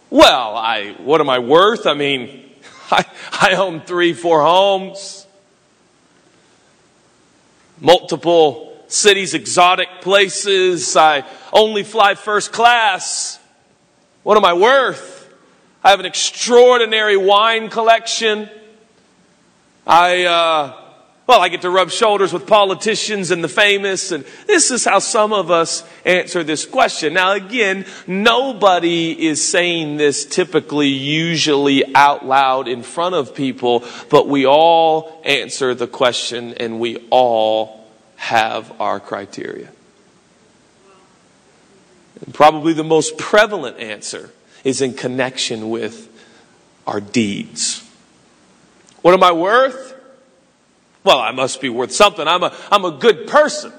Well, 0.09 0.57
I, 0.57 0.93
what 0.93 1.21
am 1.21 1.29
I 1.29 1.41
worth? 1.41 1.87
I 1.87 1.93
mean, 1.93 2.51
I, 2.91 3.05
I 3.33 3.55
own 3.57 3.83
three, 3.83 4.15
four 4.15 4.41
homes, 4.41 5.27
multiple 7.79 8.83
cities, 8.89 9.35
exotic 9.35 9.89
places. 10.01 10.97
I 10.97 11.25
only 11.53 11.83
fly 11.83 12.15
first 12.15 12.51
class. 12.51 13.39
What 14.23 14.37
am 14.37 14.45
I 14.45 14.53
worth? 14.53 15.33
I 15.83 15.91
have 15.91 16.01
an 16.01 16.07
extraordinary 16.07 17.17
wine 17.17 17.69
collection. 17.69 18.49
I, 19.85 20.25
uh, 20.25 20.77
well, 21.27 21.41
I 21.41 21.49
get 21.49 21.63
to 21.63 21.71
rub 21.71 21.91
shoulders 21.91 22.33
with 22.33 22.47
politicians 22.47 23.33
and 23.33 23.43
the 23.43 23.49
famous, 23.49 24.13
and 24.13 24.25
this 24.47 24.71
is 24.71 24.85
how 24.85 25.01
some 25.01 25.33
of 25.33 25.51
us 25.51 25.83
answer 26.05 26.45
this 26.45 26.65
question. 26.65 27.15
Now, 27.15 27.33
again, 27.33 27.85
nobody 28.07 29.27
is 29.27 29.45
saying 29.45 29.97
this 29.97 30.25
typically, 30.25 30.89
usually 30.89 31.95
out 31.97 32.25
loud 32.25 32.69
in 32.69 32.85
front 32.85 33.17
of 33.17 33.35
people, 33.35 33.85
but 34.09 34.29
we 34.29 34.47
all 34.47 35.21
answer 35.25 35.75
the 35.75 35.89
question 35.89 36.55
and 36.55 36.79
we 36.79 37.09
all 37.11 37.89
have 38.17 38.81
our 38.81 39.01
criteria. 39.01 39.69
Probably 42.33 42.73
the 42.73 42.85
most 42.85 43.19
prevalent 43.19 43.79
answer 43.79 44.31
is 44.65 44.81
in 44.81 44.95
connection 44.95 45.71
with 45.71 46.09
our 46.87 47.01
deeds. 47.01 47.89
What 49.03 49.15
am 49.15 49.23
I 49.23 49.33
worth? 49.33 49.95
Well, 51.05 51.19
I 51.19 51.33
must 51.33 51.61
be 51.61 51.69
worth 51.69 51.93
something. 51.93 52.29
I'm 52.29 52.45
a, 52.45 52.57
I'm 52.71 52.85
a 52.85 52.93
good 52.93 53.27
person. 53.27 53.73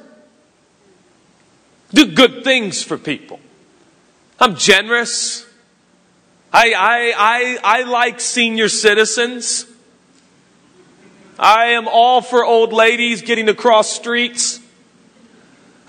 Do 1.94 2.08
good 2.08 2.44
things 2.44 2.84
for 2.84 2.98
people. 2.98 3.40
I'm 4.40 4.56
generous. 4.56 5.46
I, 6.52 6.74
I, 6.74 7.14
I, 7.18 7.80
I 7.80 7.84
like 7.84 8.20
senior 8.20 8.68
citizens. 8.68 9.66
I 11.40 11.68
am 11.68 11.88
all 11.88 12.22
for 12.22 12.44
old 12.44 12.74
ladies 12.74 13.22
getting 13.22 13.48
across 13.48 13.90
streets. 13.90 14.60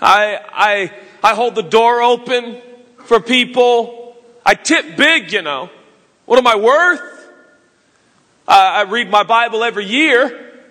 I, 0.01 0.39
I, 0.51 0.91
I 1.25 1.33
hold 1.33 1.55
the 1.55 1.63
door 1.63 2.03
open 2.03 2.61
for 3.05 3.19
people. 3.19 4.15
I 4.45 4.53
tip 4.53 4.95
big, 4.95 5.33
you 5.33 5.41
know. 5.41 5.71
What 6.27 6.37
am 6.37 6.45
I 6.45 6.55
worth? 6.55 7.01
Uh, 8.47 8.51
I 8.51 8.81
read 8.83 9.09
my 9.09 9.23
Bible 9.23 9.63
every 9.63 9.85
year. 9.85 10.61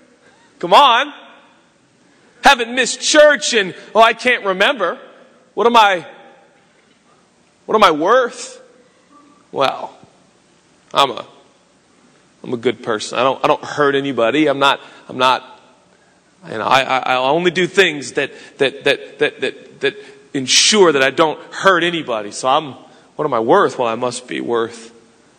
Come 0.61 0.73
on. 0.73 1.12
Haven't 2.44 2.73
missed 2.73 3.00
church 3.00 3.52
and, 3.52 3.75
oh, 3.96 4.00
I 4.00 4.12
can't 4.12 4.44
remember. 4.44 4.96
What 5.54 5.66
am 5.66 5.75
I, 5.75 6.06
what 7.66 7.75
am 7.75 7.82
I 7.82 7.90
worth? 7.90 8.62
Well, 9.50 9.99
I'm 10.92 11.11
a, 11.11 11.26
I'm 12.44 12.54
a 12.54 12.58
good 12.58 12.80
person. 12.80 13.18
I 13.18 13.25
don't, 13.25 13.44
I 13.44 13.49
don't 13.49 13.64
hurt 13.64 13.96
anybody. 13.96 14.46
I'm 14.46 14.61
not, 14.61 14.78
I'm 15.08 15.18
not, 15.18 15.61
you 16.46 16.58
know, 16.58 16.64
I, 16.64 16.82
I, 16.82 16.99
I 16.99 17.16
only 17.16 17.50
do 17.50 17.66
things 17.66 18.12
that, 18.12 18.30
that, 18.58 18.84
that, 18.84 19.18
that, 19.18 19.40
that, 19.40 19.80
that 19.80 19.96
ensure 20.35 20.93
that 20.93 21.03
I 21.03 21.11
don't 21.11 21.41
hurt 21.53 21.85
anybody. 21.85 22.33
So 22.33 22.49
I'm, 22.49 22.73
what 23.17 23.25
am 23.25 23.33
I 23.33 23.41
worth? 23.41 23.79
Well, 23.79 23.88
I 23.88 23.95
must 23.95 24.29
be 24.29 24.41
worth 24.41 24.93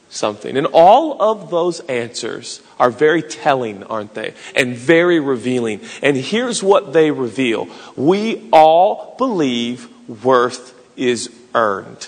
something. 0.09 0.55
And 0.57 0.67
all 0.67 1.21
of 1.21 1.51
those 1.51 1.81
answers 1.81 2.61
are 2.79 2.89
very 2.89 3.21
telling, 3.21 3.83
aren't 3.83 4.13
they? 4.13 4.33
And 4.55 4.75
very 4.75 5.19
revealing. 5.19 5.81
And 6.01 6.15
here's 6.15 6.63
what 6.63 6.93
they 6.93 7.11
reveal. 7.11 7.67
We 7.95 8.49
all 8.51 9.15
believe 9.17 9.89
worth 10.23 10.73
is 10.95 11.29
earned. 11.53 12.07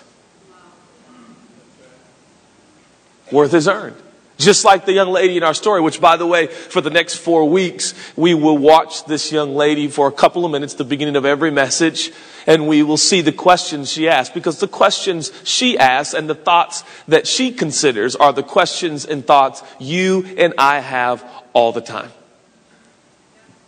Worth 3.31 3.53
is 3.53 3.67
earned. 3.67 4.01
Just 4.37 4.65
like 4.65 4.85
the 4.85 4.93
young 4.93 5.09
lady 5.09 5.35
in 5.37 5.43
our 5.43 5.55
story, 5.55 5.81
which 5.81 5.99
by 5.99 6.15
the 6.15 6.27
way, 6.27 6.45
for 6.45 6.79
the 6.79 6.91
next 6.91 7.15
four 7.15 7.49
weeks, 7.49 7.95
we 8.15 8.35
will 8.35 8.57
watch 8.57 9.05
this 9.05 9.31
young 9.31 9.55
lady 9.55 9.87
for 9.87 10.07
a 10.07 10.11
couple 10.11 10.45
of 10.45 10.51
minutes, 10.51 10.75
the 10.75 10.83
beginning 10.83 11.15
of 11.15 11.25
every 11.25 11.49
message, 11.49 12.11
and 12.45 12.67
we 12.67 12.83
will 12.83 12.97
see 12.97 13.21
the 13.21 13.31
questions 13.31 13.91
she 13.91 14.07
asks, 14.07 14.31
because 14.33 14.59
the 14.59 14.67
questions 14.67 15.31
she 15.43 15.75
asks 15.77 16.13
and 16.13 16.29
the 16.29 16.35
thoughts 16.35 16.83
that 17.07 17.25
she 17.25 17.51
considers 17.51 18.15
are 18.15 18.31
the 18.31 18.43
questions 18.43 19.05
and 19.05 19.25
thoughts 19.25 19.63
you 19.79 20.23
and 20.37 20.53
I 20.59 20.81
have 20.81 21.25
all 21.53 21.71
the 21.71 21.81
time. 21.81 22.11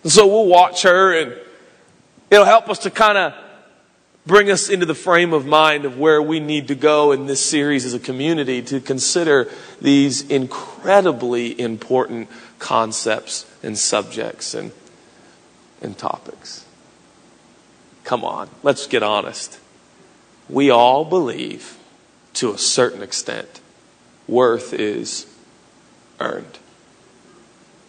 So 0.05 0.27
we'll 0.27 0.45
watch 0.45 0.83
her 0.83 1.19
and 1.19 1.35
it'll 2.29 2.45
help 2.45 2.69
us 2.69 2.79
to 2.79 2.91
kind 2.91 3.17
of 3.17 3.33
bring 4.25 4.51
us 4.51 4.69
into 4.69 4.85
the 4.85 4.95
frame 4.95 5.33
of 5.33 5.45
mind 5.45 5.85
of 5.85 5.97
where 5.97 6.21
we 6.21 6.39
need 6.39 6.67
to 6.67 6.75
go 6.75 7.11
in 7.11 7.25
this 7.25 7.43
series 7.43 7.85
as 7.85 7.93
a 7.93 7.99
community 7.99 8.61
to 8.61 8.79
consider 8.79 9.49
these 9.81 10.21
incredibly 10.29 11.59
important 11.59 12.29
concepts 12.59 13.49
and 13.63 13.77
subjects 13.77 14.53
and, 14.53 14.71
and 15.81 15.97
topics. 15.97 16.65
Come 18.03 18.23
on, 18.23 18.49
let's 18.63 18.87
get 18.87 19.03
honest. 19.03 19.59
We 20.49 20.69
all 20.69 21.05
believe, 21.05 21.77
to 22.35 22.51
a 22.51 22.57
certain 22.57 23.03
extent, 23.03 23.61
worth 24.27 24.73
is 24.73 25.25
earned. 26.19 26.57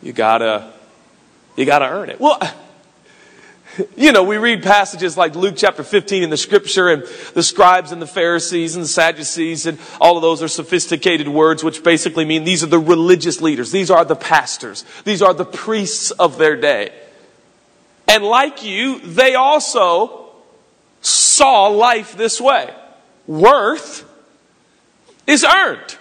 You 0.03 0.13
gotta, 0.13 0.73
you 1.57 1.65
gotta 1.65 1.87
earn 1.87 2.11
it. 2.11 2.21
Well, 2.21 2.39
you 3.97 4.13
know, 4.13 4.23
we 4.23 4.37
read 4.37 4.63
passages 4.63 5.17
like 5.17 5.35
Luke 5.35 5.55
chapter 5.57 5.83
15 5.83 6.23
in 6.23 6.31
the 6.31 6.37
scripture 6.37 6.89
and 6.89 7.05
the 7.35 7.43
scribes 7.43 7.93
and 7.93 8.01
the 8.01 8.07
Pharisees 8.07 8.77
and 8.77 8.85
the 8.85 8.89
Sadducees 8.89 9.67
and 9.67 9.79
all 10.01 10.17
of 10.17 10.23
those 10.23 10.43
are 10.43 10.49
sophisticated 10.49 11.29
words 11.29 11.63
which 11.63 11.83
basically 11.83 12.25
mean 12.25 12.45
these 12.45 12.63
are 12.63 12.69
the 12.69 12.79
religious 12.79 13.41
leaders. 13.41 13.71
These 13.71 13.91
are 13.91 14.05
the 14.05 14.17
pastors. 14.17 14.85
These 15.05 15.23
are 15.23 15.35
the 15.35 15.45
priests 15.45 16.11
of 16.13 16.39
their 16.39 16.57
day. 16.57 16.93
And 18.09 18.25
like 18.25 18.65
you, 18.65 19.01
they 19.01 19.35
also 19.35 20.31
saw 21.01 21.69
life 21.69 22.17
this 22.17 22.41
way. 22.41 22.75
Worth 23.27 24.05
is 25.27 25.45
earned. 25.45 25.97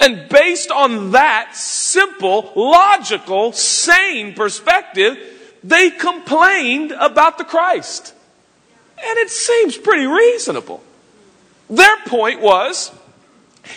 And 0.00 0.28
based 0.28 0.70
on 0.70 1.10
that 1.10 1.56
simple, 1.56 2.52
logical, 2.54 3.52
sane 3.52 4.34
perspective, 4.34 5.18
they 5.64 5.90
complained 5.90 6.92
about 6.92 7.38
the 7.38 7.44
Christ. 7.44 8.14
And 8.98 9.18
it 9.18 9.30
seems 9.30 9.76
pretty 9.76 10.06
reasonable. 10.06 10.82
Their 11.70 11.96
point 12.06 12.40
was 12.40 12.92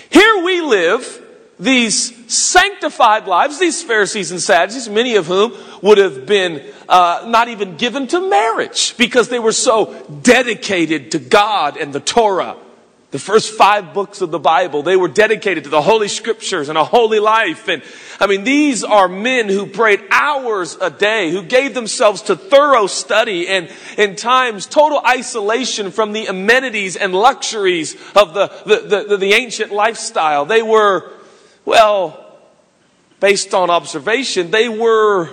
here 0.09 0.43
we 0.43 0.61
live 0.61 1.27
these 1.59 2.33
sanctified 2.33 3.27
lives, 3.27 3.59
these 3.59 3.83
Pharisees 3.83 4.31
and 4.31 4.41
Sadducees, 4.41 4.89
many 4.89 5.15
of 5.15 5.27
whom 5.27 5.53
would 5.83 5.99
have 5.99 6.25
been 6.25 6.63
uh, 6.89 7.25
not 7.27 7.49
even 7.49 7.77
given 7.77 8.07
to 8.07 8.29
marriage 8.29 8.97
because 8.97 9.29
they 9.29 9.37
were 9.37 9.51
so 9.51 9.93
dedicated 10.23 11.11
to 11.11 11.19
God 11.19 11.77
and 11.77 11.93
the 11.93 11.99
Torah. 11.99 12.55
The 13.11 13.19
first 13.19 13.53
five 13.55 13.93
books 13.93 14.21
of 14.21 14.31
the 14.31 14.39
Bible, 14.39 14.83
they 14.83 14.95
were 14.95 15.09
dedicated 15.09 15.65
to 15.65 15.69
the 15.69 15.81
Holy 15.81 16.07
Scriptures 16.07 16.69
and 16.69 16.77
a 16.77 16.85
holy 16.85 17.19
life. 17.19 17.67
And 17.67 17.83
I 18.21 18.27
mean, 18.27 18.45
these 18.45 18.85
are 18.85 19.09
men 19.09 19.49
who 19.49 19.65
prayed 19.65 20.01
hours 20.09 20.77
a 20.79 20.89
day, 20.89 21.29
who 21.29 21.43
gave 21.43 21.73
themselves 21.73 22.21
to 22.23 22.37
thorough 22.37 22.87
study 22.87 23.49
and 23.49 23.69
in 23.97 24.15
times 24.15 24.65
total 24.65 25.01
isolation 25.05 25.91
from 25.91 26.13
the 26.13 26.27
amenities 26.27 26.95
and 26.95 27.13
luxuries 27.13 27.95
of 28.15 28.33
the, 28.33 28.47
the, 28.65 29.05
the, 29.09 29.17
the 29.17 29.33
ancient 29.33 29.73
lifestyle. 29.73 30.45
They 30.45 30.61
were, 30.61 31.11
well, 31.65 32.39
based 33.19 33.53
on 33.53 33.69
observation, 33.69 34.51
they 34.51 34.69
were, 34.69 35.29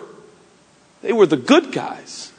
they 1.03 1.13
were 1.13 1.27
the 1.27 1.37
good 1.37 1.71
guys. 1.71 2.33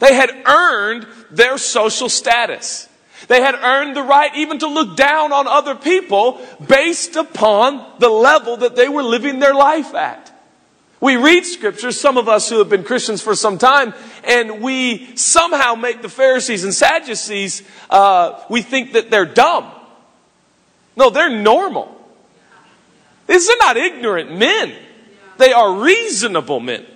They 0.00 0.14
had 0.14 0.30
earned 0.44 1.06
their 1.30 1.56
social 1.56 2.08
status. 2.08 2.88
They 3.28 3.40
had 3.40 3.54
earned 3.54 3.96
the 3.96 4.02
right 4.02 4.34
even 4.36 4.58
to 4.60 4.68
look 4.68 4.96
down 4.96 5.32
on 5.32 5.46
other 5.46 5.74
people 5.74 6.40
based 6.66 7.16
upon 7.16 7.84
the 7.98 8.08
level 8.08 8.58
that 8.58 8.76
they 8.76 8.88
were 8.88 9.02
living 9.02 9.38
their 9.38 9.54
life 9.54 9.94
at. 9.94 10.32
We 11.00 11.16
read 11.16 11.44
scripture, 11.44 11.92
some 11.92 12.16
of 12.16 12.28
us 12.28 12.48
who 12.48 12.58
have 12.58 12.68
been 12.68 12.84
Christians 12.84 13.22
for 13.22 13.34
some 13.34 13.58
time, 13.58 13.92
and 14.24 14.62
we 14.62 15.14
somehow 15.16 15.74
make 15.74 16.00
the 16.00 16.08
Pharisees 16.08 16.64
and 16.64 16.72
Sadducees, 16.72 17.62
uh, 17.90 18.42
we 18.48 18.62
think 18.62 18.92
that 18.92 19.10
they're 19.10 19.26
dumb. 19.26 19.70
No, 20.96 21.10
they're 21.10 21.30
normal. 21.30 21.92
These 23.26 23.48
are 23.50 23.58
not 23.58 23.76
ignorant 23.76 24.36
men. 24.38 24.72
They 25.36 25.52
are 25.52 25.80
reasonable 25.80 26.60
men 26.60 26.86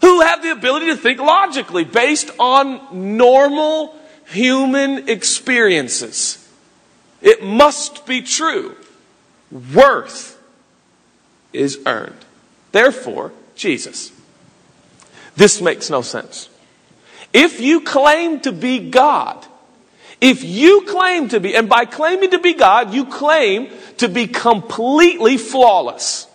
who 0.00 0.20
have 0.20 0.42
the 0.42 0.52
ability 0.52 0.86
to 0.86 0.96
think 0.96 1.18
logically 1.18 1.82
based 1.82 2.30
on 2.38 3.16
normal 3.16 3.95
human 4.26 5.08
experiences, 5.08 6.48
it 7.22 7.42
must 7.42 8.06
be 8.06 8.22
true. 8.22 8.76
Worth 9.74 10.38
is 11.52 11.78
earned. 11.86 12.24
Therefore, 12.72 13.32
Jesus. 13.54 14.12
This 15.36 15.60
makes 15.60 15.90
no 15.90 16.02
sense. 16.02 16.48
If 17.32 17.60
you 17.60 17.80
claim 17.80 18.40
to 18.40 18.52
be 18.52 18.90
God, 18.90 19.46
if 20.20 20.42
you 20.42 20.82
claim 20.88 21.28
to 21.28 21.40
be, 21.40 21.54
and 21.54 21.68
by 21.68 21.84
claiming 21.84 22.30
to 22.30 22.38
be 22.38 22.54
God, 22.54 22.94
you 22.94 23.04
claim 23.04 23.70
to 23.98 24.08
be 24.08 24.26
completely 24.26 25.36
flawless. 25.36 26.26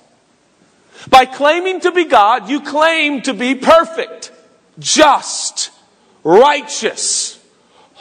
By 1.10 1.26
claiming 1.26 1.80
to 1.82 1.92
be 1.92 2.06
God, 2.06 2.50
you 2.50 2.62
claim 2.62 3.24
to 3.24 3.34
be 3.34 3.56
perfect, 3.56 4.32
just, 4.78 5.72
righteous, 6.24 7.41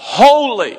holy. 0.01 0.79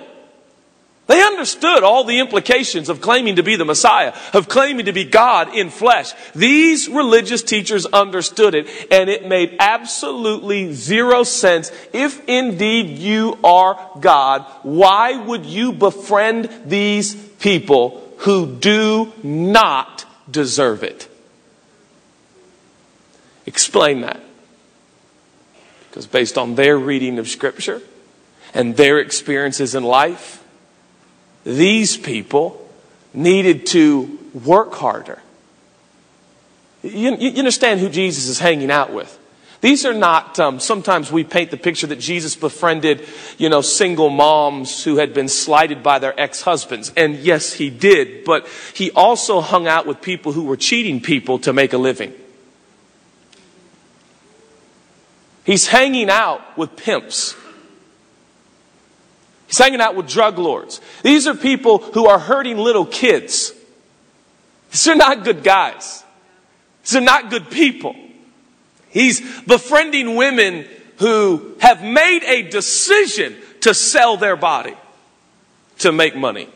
They 1.07 1.21
understood 1.21 1.83
all 1.83 2.05
the 2.05 2.19
implications 2.19 2.87
of 2.89 3.01
claiming 3.01 3.35
to 3.35 3.43
be 3.43 3.55
the 3.55 3.65
Messiah, 3.65 4.13
of 4.33 4.47
claiming 4.47 4.85
to 4.85 4.93
be 4.93 5.03
God 5.03 5.53
in 5.53 5.69
flesh. 5.69 6.13
These 6.33 6.87
religious 6.87 7.43
teachers 7.43 7.85
understood 7.85 8.55
it, 8.55 8.67
and 8.89 9.09
it 9.09 9.27
made 9.27 9.57
absolutely 9.59 10.73
zero 10.73 11.23
sense. 11.23 11.71
If 11.91 12.27
indeed 12.27 12.97
you 12.97 13.37
are 13.43 13.77
God, 13.99 14.45
why 14.63 15.17
would 15.17 15.45
you 15.45 15.73
befriend 15.73 16.49
these 16.65 17.13
people 17.13 18.01
who 18.19 18.55
do 18.55 19.11
not 19.21 20.05
deserve 20.29 20.81
it? 20.83 21.09
Explain 23.45 24.01
that. 24.01 24.21
Because 25.89 26.07
based 26.07 26.37
on 26.37 26.55
their 26.55 26.77
reading 26.77 27.19
of 27.19 27.27
Scripture 27.27 27.81
and 28.53 28.75
their 28.75 28.99
experiences 28.99 29.75
in 29.75 29.83
life, 29.83 30.43
these 31.43 31.97
people 31.97 32.69
needed 33.13 33.65
to 33.67 34.19
work 34.45 34.73
harder. 34.73 35.21
You, 36.83 37.15
you 37.17 37.37
understand 37.37 37.79
who 37.79 37.89
Jesus 37.89 38.27
is 38.27 38.39
hanging 38.39 38.71
out 38.71 38.91
with. 38.91 39.17
These 39.61 39.85
are 39.85 39.93
not, 39.93 40.39
um, 40.39 40.59
sometimes 40.59 41.11
we 41.11 41.23
paint 41.23 41.51
the 41.51 41.57
picture 41.57 41.85
that 41.85 41.99
Jesus 41.99 42.35
befriended, 42.35 43.07
you 43.37 43.47
know, 43.47 43.61
single 43.61 44.09
moms 44.09 44.83
who 44.83 44.97
had 44.97 45.13
been 45.13 45.27
slighted 45.27 45.83
by 45.83 45.99
their 45.99 46.19
ex-husbands. 46.19 46.91
And 46.97 47.17
yes, 47.17 47.53
he 47.53 47.69
did, 47.69 48.23
but 48.23 48.47
he 48.73 48.89
also 48.91 49.39
hung 49.39 49.67
out 49.67 49.85
with 49.85 50.01
people 50.01 50.31
who 50.31 50.45
were 50.45 50.57
cheating 50.57 50.99
people 50.99 51.37
to 51.39 51.53
make 51.53 51.73
a 51.73 51.77
living. 51.77 52.11
He's 55.43 55.67
hanging 55.67 56.09
out 56.09 56.57
with 56.57 56.75
pimps. 56.75 57.35
He's 59.51 59.57
hanging 59.57 59.81
out 59.81 59.97
with 59.97 60.07
drug 60.07 60.37
lords. 60.37 60.79
These 61.03 61.27
are 61.27 61.35
people 61.35 61.79
who 61.79 62.05
are 62.07 62.17
hurting 62.17 62.57
little 62.57 62.85
kids. 62.85 63.53
These 64.71 64.87
are 64.87 64.95
not 64.95 65.25
good 65.25 65.43
guys. 65.43 66.05
These 66.83 66.95
are 66.95 67.01
not 67.01 67.29
good 67.29 67.51
people. 67.51 67.93
He's 68.87 69.19
befriending 69.41 70.15
women 70.15 70.65
who 70.99 71.57
have 71.59 71.83
made 71.83 72.23
a 72.23 72.49
decision 72.49 73.35
to 73.59 73.73
sell 73.73 74.15
their 74.15 74.37
body 74.37 74.75
to 75.79 75.91
make 75.91 76.15
money. 76.15 76.47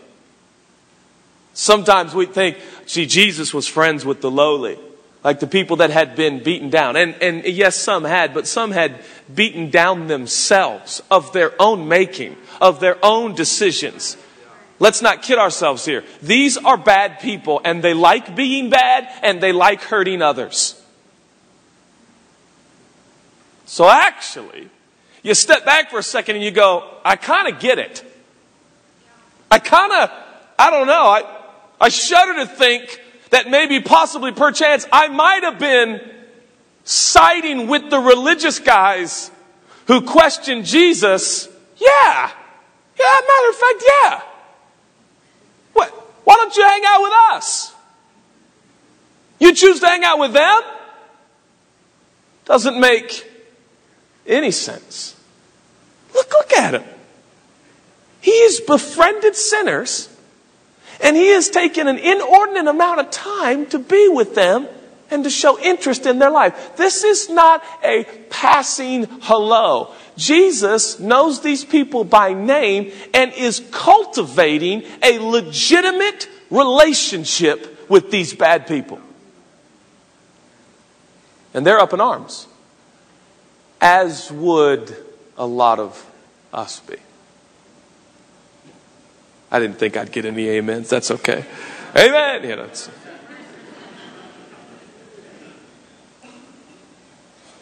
Sometimes 1.54 2.16
we 2.16 2.26
think, 2.26 2.56
see, 2.86 3.06
Jesus 3.08 3.54
was 3.54 3.68
friends 3.68 4.06
with 4.06 4.22
the 4.22 4.32
lowly 4.32 4.80
like 5.26 5.40
the 5.40 5.48
people 5.48 5.78
that 5.78 5.90
had 5.90 6.16
been 6.16 6.44
beaten 6.44 6.70
down. 6.70 6.96
And, 6.96 7.16
and 7.20 7.44
yes, 7.46 7.76
some 7.76 8.04
had, 8.04 8.32
but 8.32 8.46
some 8.46 8.70
had 8.70 9.04
beaten 9.34 9.72
down 9.72 10.06
themselves 10.06 11.02
of 11.10 11.34
their 11.34 11.60
own 11.60 11.88
making, 11.88 12.38
of 12.62 12.80
their 12.80 13.04
own 13.04 13.34
decisions. 13.34 14.18
Let's 14.78 15.02
not 15.02 15.24
kid 15.24 15.40
ourselves 15.40 15.84
here. 15.84 16.04
These 16.22 16.58
are 16.58 16.78
bad 16.78 17.22
people 17.22 17.60
and 17.66 17.84
they 17.84 17.96
like 17.96 18.36
being 18.36 18.70
bad 18.70 19.10
and 19.24 19.42
they 19.42 19.52
like 19.52 19.82
hurting 19.82 20.22
others. 20.22 20.80
So 23.66 23.90
actually, 23.90 24.70
you 25.24 25.34
step 25.34 25.66
back 25.66 25.90
for 25.90 25.98
a 25.98 26.04
second 26.04 26.36
and 26.36 26.46
you 26.46 26.52
go, 26.52 26.88
I 27.04 27.16
kind 27.16 27.52
of 27.52 27.60
get 27.60 27.80
it. 27.80 28.06
I 29.50 29.58
kind 29.58 29.92
of, 29.92 30.12
I 30.60 30.70
don't 30.70 30.86
know, 30.86 30.94
I, 30.94 31.24
I 31.82 31.90
shudder 31.90 32.36
to 32.42 32.46
think 32.46 33.02
that 33.36 33.50
maybe, 33.50 33.82
possibly, 33.82 34.32
perchance, 34.32 34.88
I 34.94 35.10
might 35.10 35.44
have 35.44 35.60
been 35.60 36.00
siding 36.86 37.68
with 37.68 37.90
the 37.90 38.00
religious 38.00 38.60
guys 38.60 39.30
who 39.88 40.04
questioned 40.04 40.64
Jesus. 40.64 41.50
Yeah. 41.76 42.32
Yeah, 42.98 43.22
matter 43.28 43.50
of 43.50 43.56
fact, 43.58 43.84
yeah. 43.86 44.22
What? 45.74 45.90
Why 46.24 46.36
don't 46.36 46.56
you 46.56 46.66
hang 46.66 46.84
out 46.88 47.02
with 47.02 47.14
us? 47.34 47.74
You 49.40 49.54
choose 49.54 49.82
to 49.82 49.86
hang 49.86 50.06
out 50.06 50.18
with 50.18 50.32
them? 50.32 50.62
Doesn't 52.46 52.80
make 52.80 53.30
any 54.26 54.52
sense. 54.52 55.14
Look, 56.14 56.32
look 56.32 56.54
at 56.54 56.76
him. 56.76 56.86
He 58.22 58.44
has 58.44 58.62
befriended 58.62 59.36
sinners 59.36 60.08
and 61.06 61.16
he 61.16 61.28
has 61.28 61.50
taken 61.50 61.88
an 61.88 62.00
inordinate 62.00 62.66
amount 62.66 63.00
of 63.00 63.12
time 63.12 63.68
to 63.68 63.78
be 63.78 64.10
with 64.10 64.34
them 64.34 64.68
and 65.12 65.24
to 65.24 65.30
show 65.30 65.60
interest 65.60 66.08
in 66.08 66.18
their 66.18 66.32
life. 66.32 66.76
This 66.78 67.04
is 67.04 67.30
not 67.30 67.64
a 67.84 68.06
passing 68.32 69.06
hello. 69.22 69.94
Jesus 70.18 71.00
knows 71.00 71.42
these 71.42 71.64
people 71.64 72.06
by 72.06 72.34
name 72.34 72.92
and 73.14 73.32
is 73.34 73.62
cultivating 73.70 74.82
a 75.04 75.20
legitimate 75.20 76.28
relationship 76.50 77.88
with 77.88 78.10
these 78.10 78.34
bad 78.34 78.66
people. 78.66 79.00
And 81.54 81.68
they're 81.68 81.80
up 81.80 81.94
in 81.94 82.02
arms, 82.02 82.48
as 83.80 84.32
would 84.32 84.98
a 85.38 85.46
lot 85.46 85.78
of 85.78 86.04
us 86.52 86.80
be. 86.80 86.96
I 89.56 89.60
didn't 89.60 89.78
think 89.78 89.96
I'd 89.96 90.12
get 90.12 90.26
any 90.26 90.58
amens. 90.58 90.90
That's 90.90 91.12
okay. 91.12 91.46
Amen. 91.96 92.68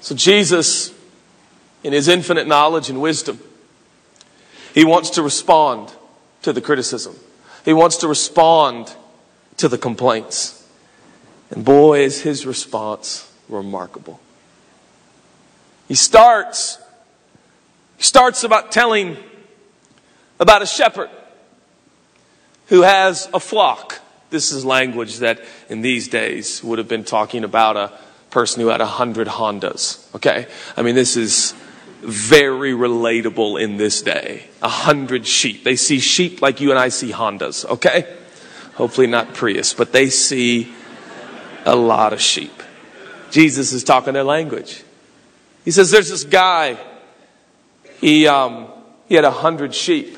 So 0.02 0.16
Jesus, 0.16 0.92
in 1.84 1.94
his 1.94 2.08
infinite 2.08 2.48
knowledge 2.48 2.90
and 2.90 3.00
wisdom, 3.00 3.40
he 4.74 4.84
wants 4.84 5.12
to 5.12 5.22
respond 5.22 5.94
to 6.42 6.52
the 6.52 6.62
criticism. 6.62 7.16
He 7.64 7.74
wants 7.74 7.98
to 7.98 8.08
respond 8.08 8.96
to 9.58 9.68
the 9.68 9.78
complaints. 9.78 10.68
And 11.52 11.64
boy, 11.64 12.00
is 12.00 12.24
his 12.24 12.48
response 12.48 13.32
remarkable. 13.48 14.20
He 15.88 15.94
starts, 15.94 16.80
he 17.98 18.04
starts 18.04 18.44
about 18.44 18.72
telling 18.72 19.16
about 20.40 20.64
a 20.64 20.66
shepherd 20.66 21.12
who 22.68 22.82
has 22.82 23.30
a 23.34 23.40
flock. 23.40 24.00
This 24.30 24.52
is 24.52 24.66
language 24.66 25.18
that 25.18 25.42
in 25.70 25.82
these 25.82 26.08
days 26.08 26.64
would 26.64 26.80
have 26.80 26.88
been 26.88 27.04
talking 27.04 27.44
about 27.44 27.78
a 27.78 27.92
person 28.30 28.62
who 28.62 28.70
had 28.70 28.82
a 28.82 28.86
hundred 28.86 29.28
Hondas. 29.28 30.14
Okay? 30.16 30.48
I 30.76 30.82
mean, 30.82 30.96
this 30.96 31.16
is 31.16 31.54
very 32.02 32.74
relatable 32.74 33.62
in 33.62 33.78
this 33.78 34.02
day. 34.02 34.46
A 34.62 34.70
hundred 34.70 35.28
sheep. 35.28 35.64
They 35.64 35.76
see 35.76 36.00
sheep 36.00 36.42
like 36.42 36.60
you 36.60 36.72
and 36.72 36.80
I 36.80 36.90
see 36.90 37.12
Hondas. 37.12 37.66
Okay? 37.66 38.12
Hopefully 38.76 39.08
not 39.08 39.34
Prius, 39.34 39.74
but 39.74 39.92
they 39.92 40.10
see 40.10 40.74
a 41.66 41.76
lot 41.76 42.12
of 42.12 42.20
sheep. 42.20 42.64
Jesus 43.30 43.72
is 43.72 43.84
talking 43.84 44.14
their 44.14 44.24
language. 44.24 44.84
He 45.64 45.72
says, 45.72 45.92
there's 45.92 46.10
this 46.10 46.24
guy. 46.24 46.78
He, 48.02 48.28
um, 48.28 48.68
he 49.08 49.16
had 49.16 49.26
a 49.26 49.32
hundred 49.32 49.74
sheep, 49.74 50.18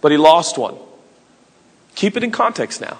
but 0.00 0.12
he 0.12 0.18
lost 0.18 0.56
one. 0.56 0.76
Keep 1.94 2.16
it 2.16 2.24
in 2.24 2.30
context 2.30 2.80
now. 2.80 2.98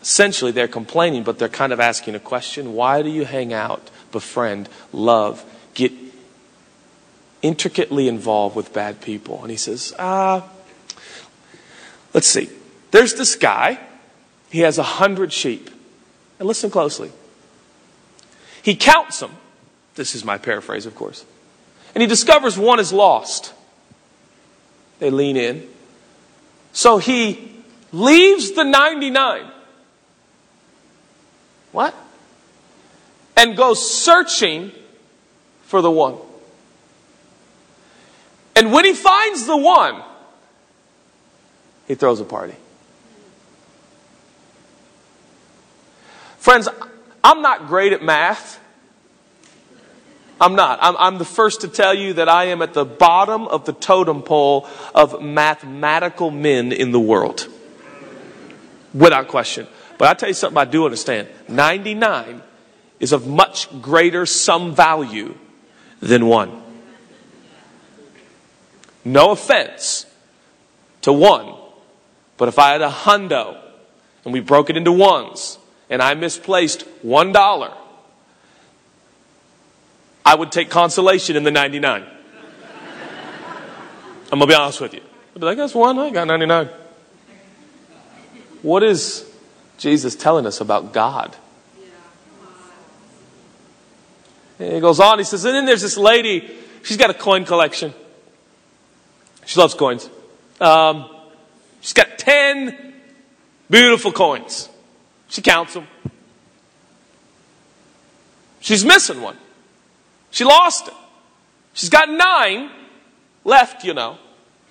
Essentially, 0.00 0.52
they're 0.52 0.68
complaining, 0.68 1.24
but 1.24 1.38
they're 1.38 1.48
kind 1.48 1.72
of 1.72 1.80
asking 1.80 2.14
a 2.14 2.20
question 2.20 2.74
Why 2.74 3.02
do 3.02 3.08
you 3.08 3.24
hang 3.24 3.52
out, 3.52 3.90
befriend, 4.12 4.68
love, 4.92 5.44
get 5.74 5.92
intricately 7.42 8.08
involved 8.08 8.54
with 8.54 8.72
bad 8.72 9.00
people? 9.00 9.42
And 9.42 9.50
he 9.50 9.56
says, 9.56 9.92
Ah, 9.98 10.44
uh, 10.44 10.48
let's 12.14 12.28
see. 12.28 12.48
There's 12.90 13.14
this 13.14 13.34
guy, 13.34 13.80
he 14.50 14.60
has 14.60 14.78
a 14.78 14.82
hundred 14.82 15.32
sheep. 15.32 15.70
And 16.38 16.46
listen 16.46 16.70
closely. 16.70 17.10
He 18.62 18.76
counts 18.76 19.20
them. 19.20 19.32
This 19.96 20.14
is 20.14 20.24
my 20.24 20.38
paraphrase, 20.38 20.86
of 20.86 20.94
course. 20.94 21.24
And 21.94 22.02
he 22.02 22.06
discovers 22.06 22.56
one 22.56 22.78
is 22.78 22.92
lost. 22.92 23.52
They 25.00 25.10
lean 25.10 25.36
in. 25.36 25.68
So 26.78 26.98
he 26.98 27.50
leaves 27.90 28.52
the 28.52 28.62
99. 28.62 29.50
What? 31.72 31.92
And 33.36 33.56
goes 33.56 33.90
searching 33.90 34.70
for 35.64 35.82
the 35.82 35.90
one. 35.90 36.14
And 38.54 38.72
when 38.72 38.84
he 38.84 38.92
finds 38.92 39.44
the 39.44 39.56
one, 39.56 40.04
he 41.88 41.96
throws 41.96 42.20
a 42.20 42.24
party. 42.24 42.54
Friends, 46.38 46.68
I'm 47.24 47.42
not 47.42 47.66
great 47.66 47.92
at 47.92 48.04
math. 48.04 48.60
I'm 50.40 50.54
not. 50.54 50.78
I'm, 50.80 50.96
I'm, 50.98 51.18
the 51.18 51.24
first 51.24 51.62
to 51.62 51.68
tell 51.68 51.94
you 51.94 52.14
that 52.14 52.28
I 52.28 52.46
am 52.46 52.62
at 52.62 52.72
the 52.72 52.84
bottom 52.84 53.48
of 53.48 53.64
the 53.64 53.72
totem 53.72 54.22
pole 54.22 54.68
of 54.94 55.20
mathematical 55.20 56.30
men 56.30 56.72
in 56.72 56.92
the 56.92 57.00
world. 57.00 57.48
Without 58.94 59.28
question. 59.28 59.66
But 59.98 60.08
i 60.08 60.14
tell 60.14 60.28
you 60.28 60.34
something 60.34 60.56
I 60.56 60.64
do 60.64 60.84
understand 60.84 61.28
99 61.48 62.40
is 63.00 63.12
of 63.12 63.26
much 63.26 63.68
greater 63.82 64.26
sum 64.26 64.74
value 64.74 65.36
than 66.00 66.26
one. 66.26 66.62
No 69.04 69.32
offense 69.32 70.06
to 71.02 71.12
one, 71.12 71.54
but 72.36 72.48
if 72.48 72.58
I 72.58 72.72
had 72.72 72.82
a 72.82 72.90
hundo 72.90 73.60
and 74.24 74.32
we 74.32 74.40
broke 74.40 74.70
it 74.70 74.76
into 74.76 74.92
ones 74.92 75.58
and 75.90 76.02
I 76.02 76.14
misplaced 76.14 76.82
one 77.02 77.32
dollar, 77.32 77.72
I 80.28 80.34
would 80.34 80.52
take 80.52 80.68
consolation 80.68 81.36
in 81.36 81.42
the 81.42 81.50
99. 81.50 82.04
I'm 84.30 84.38
going 84.38 84.40
to 84.40 84.46
be 84.46 84.52
honest 84.52 84.78
with 84.78 84.92
you. 84.92 85.00
I'd 85.34 85.40
be 85.40 85.46
like, 85.46 85.56
that's 85.56 85.74
one, 85.74 85.98
I 85.98 86.10
got 86.10 86.26
99. 86.26 86.68
What 88.60 88.82
is 88.82 89.26
Jesus 89.78 90.14
telling 90.14 90.44
us 90.44 90.60
about 90.60 90.92
God? 90.92 91.34
And 94.58 94.74
he 94.74 94.80
goes 94.80 95.00
on, 95.00 95.16
he 95.16 95.24
says, 95.24 95.46
and 95.46 95.54
then 95.54 95.64
there's 95.64 95.80
this 95.80 95.96
lady, 95.96 96.46
she's 96.82 96.98
got 96.98 97.08
a 97.08 97.14
coin 97.14 97.46
collection. 97.46 97.94
She 99.46 99.58
loves 99.58 99.72
coins. 99.72 100.10
Um, 100.60 101.08
she's 101.80 101.94
got 101.94 102.18
10 102.18 102.92
beautiful 103.70 104.12
coins. 104.12 104.68
She 105.28 105.40
counts 105.40 105.72
them. 105.72 105.86
She's 108.60 108.84
missing 108.84 109.22
one. 109.22 109.38
She 110.30 110.44
lost 110.44 110.88
it. 110.88 110.94
She's 111.72 111.90
got 111.90 112.10
nine 112.10 112.70
left, 113.44 113.84
you 113.84 113.94
know. 113.94 114.18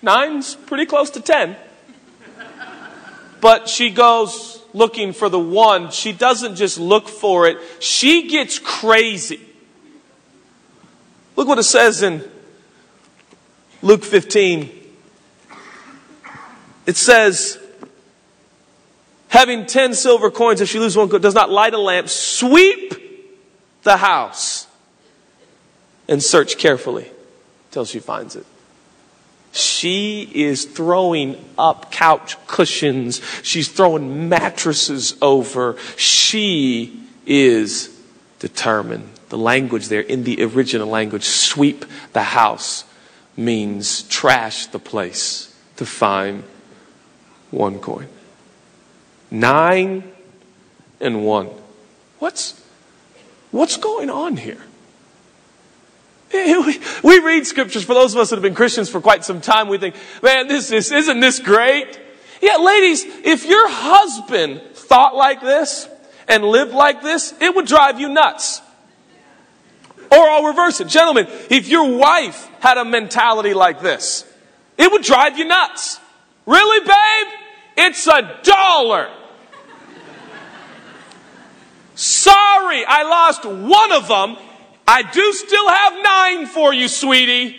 Nine's 0.02 0.54
pretty 0.54 0.86
close 0.86 1.10
to 1.10 1.20
10. 1.20 1.56
But 3.40 3.68
she 3.68 3.90
goes 3.90 4.62
looking 4.74 5.12
for 5.12 5.28
the 5.28 5.38
one. 5.38 5.90
She 5.90 6.12
doesn't 6.12 6.56
just 6.56 6.78
look 6.78 7.08
for 7.08 7.46
it, 7.46 7.58
she 7.80 8.28
gets 8.28 8.58
crazy. 8.58 9.40
Look 11.36 11.46
what 11.46 11.58
it 11.58 11.64
says 11.64 12.02
in 12.02 12.28
Luke 13.80 14.04
15. 14.04 14.70
It 16.84 16.96
says, 16.96 17.58
having 19.28 19.66
10 19.66 19.94
silver 19.94 20.30
coins, 20.30 20.60
if 20.60 20.68
she 20.68 20.78
loses 20.78 20.96
one, 20.96 21.08
does 21.08 21.34
not 21.34 21.48
light 21.48 21.74
a 21.74 21.78
lamp, 21.78 22.08
sweep 22.08 23.82
the 23.84 23.96
house 23.96 24.67
and 26.08 26.22
search 26.22 26.58
carefully 26.58 27.10
till 27.70 27.84
she 27.84 27.98
finds 27.98 28.34
it. 28.34 28.46
She 29.52 30.30
is 30.34 30.64
throwing 30.64 31.42
up 31.56 31.90
couch 31.90 32.36
cushions. 32.46 33.20
She's 33.42 33.68
throwing 33.68 34.28
mattresses 34.28 35.16
over. 35.22 35.76
She 35.96 37.02
is 37.26 37.94
determined. 38.38 39.08
The 39.30 39.38
language 39.38 39.88
there 39.88 40.00
in 40.00 40.24
the 40.24 40.42
original 40.42 40.88
language, 40.88 41.24
sweep 41.24 41.84
the 42.12 42.22
house, 42.22 42.84
means 43.36 44.02
trash 44.04 44.66
the 44.66 44.78
place 44.78 45.54
to 45.76 45.86
find 45.86 46.44
one 47.50 47.78
coin. 47.78 48.08
Nine 49.30 50.04
and 51.00 51.24
one. 51.24 51.48
What's, 52.18 52.60
what's 53.50 53.76
going 53.76 54.10
on 54.10 54.36
here? 54.36 54.62
We 57.02 57.20
read 57.20 57.46
scriptures 57.46 57.84
for 57.84 57.94
those 57.94 58.14
of 58.14 58.20
us 58.20 58.30
that 58.30 58.36
have 58.36 58.42
been 58.42 58.54
Christians 58.54 58.90
for 58.90 59.00
quite 59.00 59.24
some 59.24 59.40
time. 59.40 59.68
We 59.68 59.78
think, 59.78 59.94
man, 60.22 60.48
this 60.48 60.70
is, 60.70 60.92
isn't 60.92 61.20
this 61.20 61.38
great? 61.38 61.98
Yeah, 62.42 62.56
ladies, 62.56 63.04
if 63.24 63.46
your 63.46 63.68
husband 63.68 64.60
thought 64.74 65.14
like 65.14 65.40
this 65.40 65.88
and 66.28 66.44
lived 66.44 66.72
like 66.72 67.02
this, 67.02 67.34
it 67.40 67.54
would 67.54 67.66
drive 67.66 67.98
you 67.98 68.08
nuts. 68.08 68.60
Or 70.10 70.18
I'll 70.18 70.44
reverse 70.44 70.80
it. 70.80 70.88
Gentlemen, 70.88 71.26
if 71.50 71.68
your 71.68 71.96
wife 71.96 72.48
had 72.60 72.78
a 72.78 72.84
mentality 72.84 73.54
like 73.54 73.80
this, 73.80 74.24
it 74.76 74.90
would 74.90 75.02
drive 75.02 75.38
you 75.38 75.44
nuts. 75.44 75.98
Really, 76.46 76.80
babe? 76.80 77.40
It's 77.76 78.06
a 78.06 78.38
dollar. 78.42 79.10
Sorry, 81.94 82.84
I 82.86 83.02
lost 83.02 83.44
one 83.44 83.92
of 83.92 84.08
them 84.08 84.36
I 84.88 85.02
do 85.02 85.32
still 85.34 85.68
have 85.68 85.92
nine 86.02 86.46
for 86.46 86.72
you, 86.72 86.88
sweetie. 86.88 87.54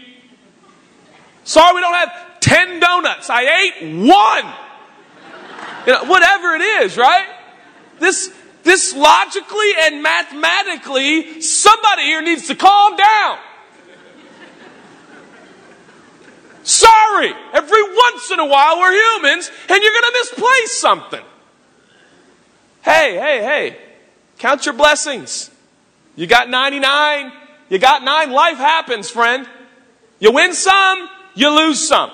Sorry 1.43 1.75
we 1.75 1.81
don't 1.81 1.93
have 1.93 2.39
ten 2.39 2.79
donuts. 2.79 3.29
I 3.29 3.43
ate 3.43 3.83
one. 3.83 4.51
You 5.85 5.93
know, 5.93 6.05
whatever 6.05 6.55
it 6.55 6.61
is, 6.61 6.97
right? 6.97 7.27
This, 7.99 8.33
this 8.63 8.95
logically 8.95 9.71
and 9.79 10.01
mathematically, 10.01 11.39
somebody 11.41 12.01
here 12.01 12.23
needs 12.23 12.47
to 12.47 12.55
calm 12.55 12.97
down. 12.97 13.37
Sorry, 16.63 17.31
every 17.53 17.83
once 17.83 18.31
in 18.31 18.39
a 18.39 18.45
while 18.47 18.79
we're 18.79 18.91
humans 18.91 19.51
and 19.69 19.83
you're 19.83 19.93
going 19.93 20.03
to 20.03 20.17
misplace 20.19 20.79
something. 20.79 21.25
Hey, 22.81 23.19
hey, 23.19 23.43
hey, 23.43 23.77
count 24.39 24.65
your 24.65 24.73
blessings. 24.73 25.51
You 26.19 26.27
got 26.27 26.49
99. 26.49 27.31
You 27.69 27.79
got 27.79 28.03
nine. 28.03 28.29
Life 28.29 28.57
happens, 28.57 29.09
friend. 29.09 29.47
You 30.19 30.33
win 30.33 30.53
some, 30.53 31.07
you 31.33 31.49
lose 31.49 31.87
some. 31.87 32.11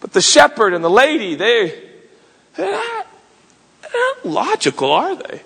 But 0.00 0.12
the 0.12 0.20
shepherd 0.20 0.74
and 0.74 0.84
the 0.84 0.90
lady, 0.90 1.34
they, 1.34 1.82
they're 2.56 2.72
not, 2.72 3.06
they're 3.80 3.90
not 3.90 4.26
logical, 4.26 4.92
are 4.92 5.16
they? 5.16 5.40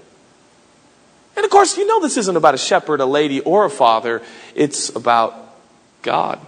And 1.36 1.44
of 1.44 1.50
course, 1.52 1.76
you 1.76 1.86
know 1.86 2.00
this 2.00 2.16
isn't 2.16 2.36
about 2.36 2.54
a 2.54 2.58
shepherd, 2.58 2.98
a 2.98 3.06
lady, 3.06 3.38
or 3.38 3.64
a 3.64 3.70
father. 3.70 4.20
It's 4.56 4.88
about 4.88 5.54
God. 6.02 6.40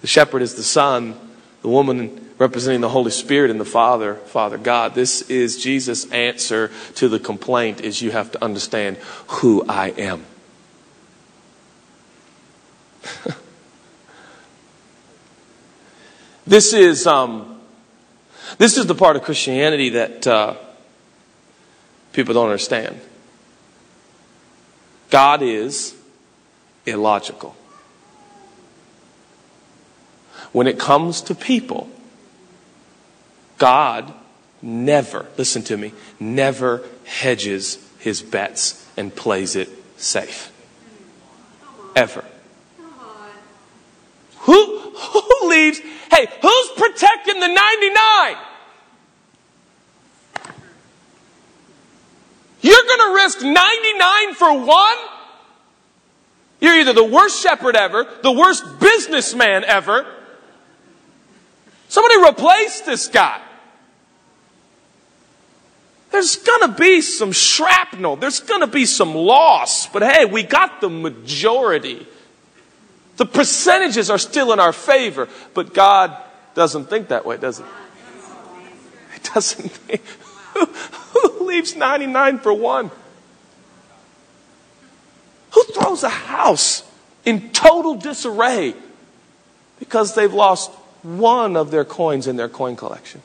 The 0.00 0.06
shepherd 0.06 0.40
is 0.40 0.54
the 0.54 0.62
son, 0.62 1.14
the 1.60 1.68
woman 1.68 2.29
representing 2.40 2.80
the 2.80 2.88
Holy 2.88 3.10
Spirit 3.10 3.50
and 3.50 3.60
the 3.60 3.66
Father, 3.66 4.14
Father 4.14 4.56
God. 4.56 4.94
This 4.94 5.20
is 5.28 5.62
Jesus' 5.62 6.10
answer 6.10 6.70
to 6.94 7.06
the 7.06 7.20
complaint 7.20 7.82
is 7.82 8.00
you 8.00 8.10
have 8.12 8.32
to 8.32 8.42
understand 8.42 8.96
who 9.28 9.62
I 9.68 9.88
am. 9.90 10.24
this 16.46 16.72
is 16.72 17.06
um, 17.06 17.60
this 18.56 18.78
is 18.78 18.86
the 18.86 18.94
part 18.94 19.16
of 19.16 19.22
Christianity 19.22 19.90
that 19.90 20.26
uh, 20.26 20.54
people 22.14 22.32
don't 22.32 22.46
understand. 22.46 22.98
God 25.10 25.42
is 25.42 25.94
illogical. 26.86 27.54
When 30.52 30.66
it 30.66 30.78
comes 30.78 31.20
to 31.22 31.34
people, 31.34 31.90
God 33.60 34.12
never, 34.62 35.26
listen 35.36 35.62
to 35.64 35.76
me, 35.76 35.92
never 36.18 36.82
hedges 37.04 37.78
his 37.98 38.22
bets 38.22 38.88
and 38.96 39.14
plays 39.14 39.54
it 39.54 39.68
safe. 39.98 40.50
Ever. 41.94 42.24
Who, 44.38 44.78
who 44.90 45.48
leaves? 45.48 45.78
Hey, 45.78 46.26
who's 46.40 46.68
protecting 46.74 47.38
the 47.38 47.48
99? 47.48 48.36
You're 52.62 52.82
going 52.82 53.10
to 53.10 53.14
risk 53.14 53.42
99 53.42 54.34
for 54.34 54.66
one? 54.66 54.96
You're 56.62 56.80
either 56.80 56.94
the 56.94 57.04
worst 57.04 57.42
shepherd 57.42 57.76
ever, 57.76 58.06
the 58.22 58.32
worst 58.32 58.64
businessman 58.80 59.64
ever. 59.64 60.06
Somebody 61.88 62.26
replace 62.26 62.80
this 62.80 63.08
guy. 63.08 63.42
There's 66.10 66.36
to 66.62 66.74
be 66.76 67.00
some 67.00 67.32
shrapnel. 67.32 68.16
There's 68.16 68.40
to 68.60 68.66
be 68.66 68.84
some 68.84 69.14
loss. 69.14 69.86
But 69.86 70.02
hey, 70.02 70.24
we 70.24 70.42
got 70.42 70.80
the 70.80 70.90
majority. 70.90 72.06
The 73.16 73.26
percentages 73.26 74.10
are 74.10 74.18
still 74.18 74.52
in 74.52 74.58
our 74.58 74.72
favor. 74.72 75.28
But 75.54 75.72
God 75.72 76.16
doesn't 76.54 76.86
think 76.86 77.08
that 77.08 77.24
way, 77.24 77.36
does 77.36 77.58
he? 77.58 77.64
He 79.14 79.20
doesn't 79.34 79.70
think. 79.70 80.02
Who, 80.54 80.66
who 80.66 81.46
leaves 81.46 81.76
99 81.76 82.38
for 82.38 82.52
one? 82.52 82.90
Who 85.52 85.64
throws 85.64 86.02
a 86.02 86.08
house 86.08 86.82
in 87.24 87.50
total 87.50 87.94
disarray 87.94 88.74
because 89.78 90.14
they've 90.14 90.32
lost 90.32 90.70
one 91.02 91.56
of 91.56 91.70
their 91.70 91.84
coins 91.84 92.26
in 92.26 92.36
their 92.36 92.48
coin 92.48 92.76
collection. 92.76 93.22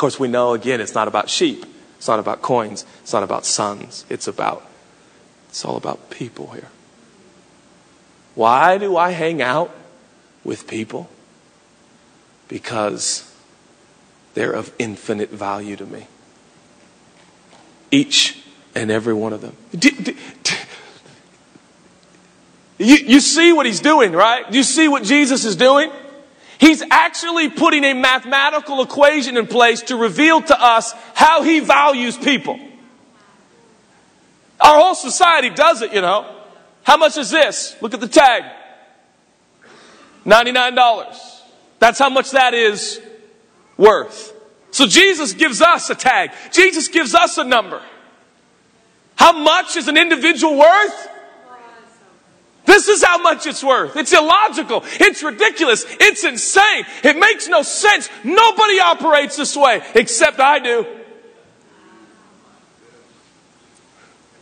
Course, 0.00 0.18
we 0.18 0.28
know 0.28 0.54
again 0.54 0.80
it's 0.80 0.94
not 0.94 1.08
about 1.08 1.28
sheep, 1.28 1.66
it's 1.98 2.08
not 2.08 2.18
about 2.18 2.40
coins, 2.40 2.86
it's 3.02 3.12
not 3.12 3.22
about 3.22 3.44
sons, 3.44 4.06
it's 4.08 4.26
about 4.26 4.66
it's 5.50 5.62
all 5.62 5.76
about 5.76 6.08
people 6.08 6.52
here. 6.52 6.68
Why 8.34 8.78
do 8.78 8.96
I 8.96 9.10
hang 9.10 9.42
out 9.42 9.70
with 10.42 10.66
people? 10.66 11.10
Because 12.48 13.30
they're 14.32 14.52
of 14.52 14.72
infinite 14.78 15.28
value 15.28 15.76
to 15.76 15.84
me. 15.84 16.06
Each 17.90 18.42
and 18.74 18.90
every 18.90 19.12
one 19.12 19.34
of 19.34 19.42
them. 19.42 19.54
You, 22.78 22.96
you 22.96 23.20
see 23.20 23.52
what 23.52 23.66
he's 23.66 23.80
doing, 23.80 24.12
right? 24.12 24.50
You 24.50 24.62
see 24.62 24.88
what 24.88 25.02
Jesus 25.02 25.44
is 25.44 25.56
doing? 25.56 25.90
He's 26.60 26.82
actually 26.90 27.48
putting 27.48 27.84
a 27.84 27.94
mathematical 27.94 28.82
equation 28.82 29.38
in 29.38 29.46
place 29.46 29.80
to 29.84 29.96
reveal 29.96 30.42
to 30.42 30.62
us 30.62 30.92
how 31.14 31.42
he 31.42 31.60
values 31.60 32.18
people. 32.18 32.60
Our 34.60 34.78
whole 34.78 34.94
society 34.94 35.48
does 35.48 35.80
it, 35.80 35.94
you 35.94 36.02
know. 36.02 36.30
How 36.82 36.98
much 36.98 37.16
is 37.16 37.30
this? 37.30 37.74
Look 37.80 37.94
at 37.94 38.00
the 38.00 38.08
tag. 38.08 38.44
$99. 40.26 41.40
That's 41.78 41.98
how 41.98 42.10
much 42.10 42.32
that 42.32 42.52
is 42.52 43.00
worth. 43.78 44.34
So 44.70 44.86
Jesus 44.86 45.32
gives 45.32 45.62
us 45.62 45.88
a 45.88 45.94
tag. 45.94 46.32
Jesus 46.52 46.88
gives 46.88 47.14
us 47.14 47.38
a 47.38 47.44
number. 47.44 47.80
How 49.16 49.32
much 49.32 49.76
is 49.76 49.88
an 49.88 49.96
individual 49.96 50.58
worth? 50.58 51.08
This 52.70 52.86
is 52.86 53.02
how 53.02 53.18
much 53.18 53.48
it's 53.48 53.64
worth. 53.64 53.96
It's 53.96 54.12
illogical. 54.12 54.84
It's 55.00 55.24
ridiculous. 55.24 55.84
It's 55.88 56.22
insane. 56.22 56.84
It 57.02 57.18
makes 57.18 57.48
no 57.48 57.62
sense. 57.62 58.08
Nobody 58.22 58.78
operates 58.78 59.36
this 59.36 59.56
way 59.56 59.82
except 59.96 60.38
I 60.38 60.60
do. 60.60 60.86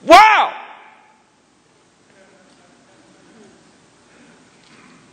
Wow! 0.04 0.54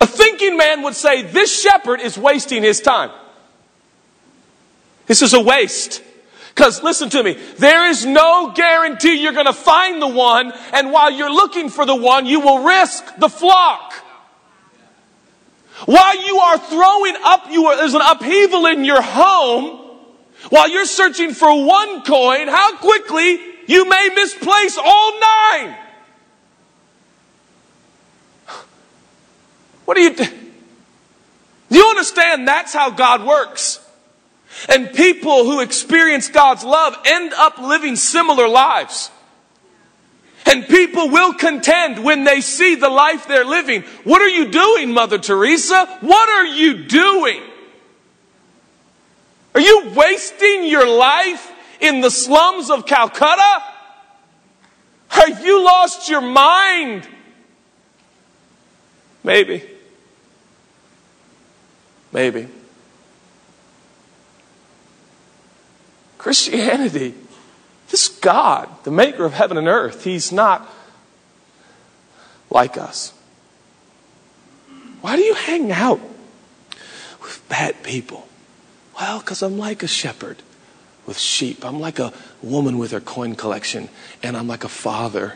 A 0.01 0.07
thinking 0.07 0.57
man 0.57 0.81
would 0.81 0.95
say 0.95 1.21
this 1.21 1.61
shepherd 1.61 2.01
is 2.01 2.17
wasting 2.17 2.63
his 2.63 2.81
time. 2.81 3.11
This 5.05 5.21
is 5.21 5.33
a 5.33 5.39
waste. 5.39 6.01
Because 6.55 6.81
listen 6.81 7.09
to 7.09 7.21
me, 7.21 7.33
there 7.57 7.89
is 7.89 8.05
no 8.05 8.53
guarantee 8.55 9.21
you're 9.21 9.33
going 9.33 9.45
to 9.45 9.53
find 9.53 10.01
the 10.01 10.07
one, 10.07 10.53
and 10.71 10.89
while 10.89 11.11
you're 11.11 11.31
looking 11.31 11.69
for 11.69 11.85
the 11.85 11.95
one, 11.95 12.25
you 12.25 12.39
will 12.39 12.63
risk 12.63 13.03
the 13.17 13.27
flock. 13.27 13.93
While 15.85 16.25
you 16.25 16.37
are 16.37 16.57
throwing 16.57 17.15
up, 17.23 17.51
you 17.51 17.65
are, 17.65 17.75
there's 17.75 17.93
an 17.93 18.01
upheaval 18.01 18.67
in 18.67 18.85
your 18.85 19.01
home. 19.01 19.81
While 20.49 20.69
you're 20.69 20.85
searching 20.85 21.33
for 21.33 21.65
one 21.65 22.03
coin, 22.03 22.47
how 22.47 22.77
quickly 22.77 23.37
you 23.67 23.89
may 23.89 24.09
misplace 24.15 24.77
all 24.81 25.19
nine. 25.19 25.75
What 29.83 29.97
do 29.97 30.03
you 30.03 30.15
do? 30.15 30.25
Do 31.69 31.77
you 31.77 31.89
understand 31.89 32.47
that's 32.47 32.73
how 32.73 32.91
God 32.91 33.25
works? 33.25 33.84
And 34.69 34.91
people 34.93 35.43
who 35.43 35.59
experience 35.59 36.29
God's 36.29 36.63
love 36.63 36.97
end 37.05 37.33
up 37.33 37.57
living 37.57 37.95
similar 37.95 38.47
lives. 38.47 39.11
And 40.45 40.67
people 40.67 41.09
will 41.09 41.33
contend 41.33 42.03
when 42.03 42.23
they 42.23 42.41
see 42.41 42.75
the 42.75 42.89
life 42.89 43.27
they're 43.27 43.45
living. 43.45 43.83
What 44.03 44.21
are 44.21 44.29
you 44.29 44.51
doing, 44.51 44.91
Mother 44.91 45.17
Teresa? 45.17 45.97
What 46.01 46.29
are 46.29 46.45
you 46.45 46.85
doing? 46.85 47.41
Are 49.55 49.61
you 49.61 49.91
wasting 49.95 50.65
your 50.65 50.87
life 50.87 51.51
in 51.79 52.01
the 52.01 52.11
slums 52.11 52.69
of 52.69 52.85
Calcutta? 52.85 53.63
Have 55.07 55.45
you 55.45 55.63
lost 55.63 56.09
your 56.09 56.21
mind? 56.21 57.07
Maybe. 59.23 59.63
Maybe. 62.11 62.47
Christianity, 66.25 67.13
this 67.91 68.07
God, 68.07 68.67
the 68.83 68.89
maker 68.89 69.25
of 69.25 69.33
heaven 69.33 69.57
and 69.57 69.67
earth, 69.67 70.05
he's 70.05 70.31
not 70.31 70.67
like 72.49 72.79
us. 72.79 73.13
Why 75.01 75.17
do 75.17 75.21
you 75.21 75.35
hang 75.35 75.71
out 75.71 75.99
with 77.21 77.45
bad 77.47 77.83
people? 77.83 78.27
Well, 78.99 79.19
because 79.19 79.43
I'm 79.43 79.59
like 79.59 79.83
a 79.83 79.87
shepherd 79.87 80.37
with 81.05 81.19
sheep. 81.19 81.63
I'm 81.63 81.79
like 81.79 81.99
a 81.99 82.11
woman 82.41 82.79
with 82.79 82.89
her 82.89 83.01
coin 83.01 83.35
collection, 83.35 83.89
and 84.23 84.35
I'm 84.35 84.47
like 84.47 84.63
a 84.63 84.67
father 84.67 85.35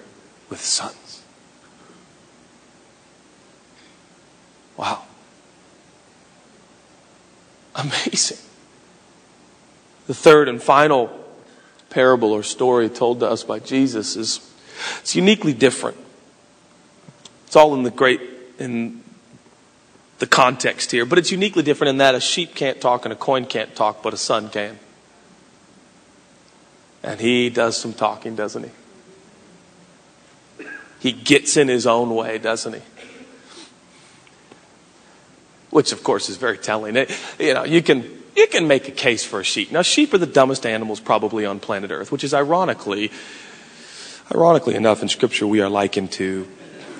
with 0.49 0.60
sons. 0.60 1.21
Wow. 4.75 5.04
Amazing. 7.75 8.48
The 10.10 10.15
third 10.15 10.50
and 10.50 10.60
final 10.60 11.15
parable 11.91 12.32
or 12.32 12.41
story 12.41 12.89
told 12.89 13.19
to 13.19 13.28
us 13.28 13.43
by 13.43 13.60
Jesus 13.60 14.15
is 14.15 14.39
it's 15.02 15.15
uniquely 15.15 15.54
different. 15.54 15.98
It's 17.45 17.56
all 17.56 17.76
in 17.76 17.84
the 17.84 17.91
great 17.91 18.19
in 18.58 19.04
the 20.17 20.26
context 20.26 20.89
here, 20.89 21.06
but 21.06 21.19
it's 21.19 21.32
uniquely 21.32 21.62
different 21.62 21.89
in 21.89 21.98
that 21.98 22.15
a 22.15 22.19
sheep 22.19 22.56
can't 22.56 22.82
talk 22.82 23.06
and 23.06 23.13
a 23.13 23.15
coin 23.15 23.45
can't 23.45 23.76
talk, 23.76 24.02
but 24.02 24.12
a 24.12 24.17
son 24.17 24.50
can. 24.50 24.80
And 27.04 27.22
he 27.22 27.52
does 27.52 27.78
some 27.78 27.93
talking, 27.93 28.36
doesn't 28.36 28.63
he? 28.63 30.65
He 31.02 31.12
gets 31.12 31.56
in 31.56 31.67
his 31.67 31.86
own 31.86 32.15
way, 32.15 32.39
doesn't 32.39 32.74
he? 32.74 32.82
Which, 35.69 35.91
of 35.91 36.02
course, 36.02 36.30
is 36.30 36.38
very 36.38 36.58
telling. 36.58 36.95
It, 36.95 37.12
you 37.38 37.54
know, 37.54 37.63
you 37.63 37.84
can 37.84 38.18
you 38.39 38.47
can 38.47 38.67
make 38.67 38.88
a 38.88 38.91
case 38.91 39.25
for 39.25 39.41
a 39.41 39.43
sheep. 39.43 39.71
Now, 39.71 39.82
sheep 39.82 40.13
are 40.13 40.17
the 40.17 40.25
dumbest 40.25 40.65
animals 40.65 40.99
probably 41.02 41.45
on 41.45 41.60
planet 41.60 41.91
Earth, 41.91 42.12
which 42.12 42.23
is 42.23 42.34
ironically, 42.34 43.12
ironically 44.34 44.75
enough, 44.75 45.02
in 45.02 45.10
Scripture 45.10 45.45
we 45.45 45.60
are 45.60 45.69
likened 45.69 46.13
to 46.13 46.47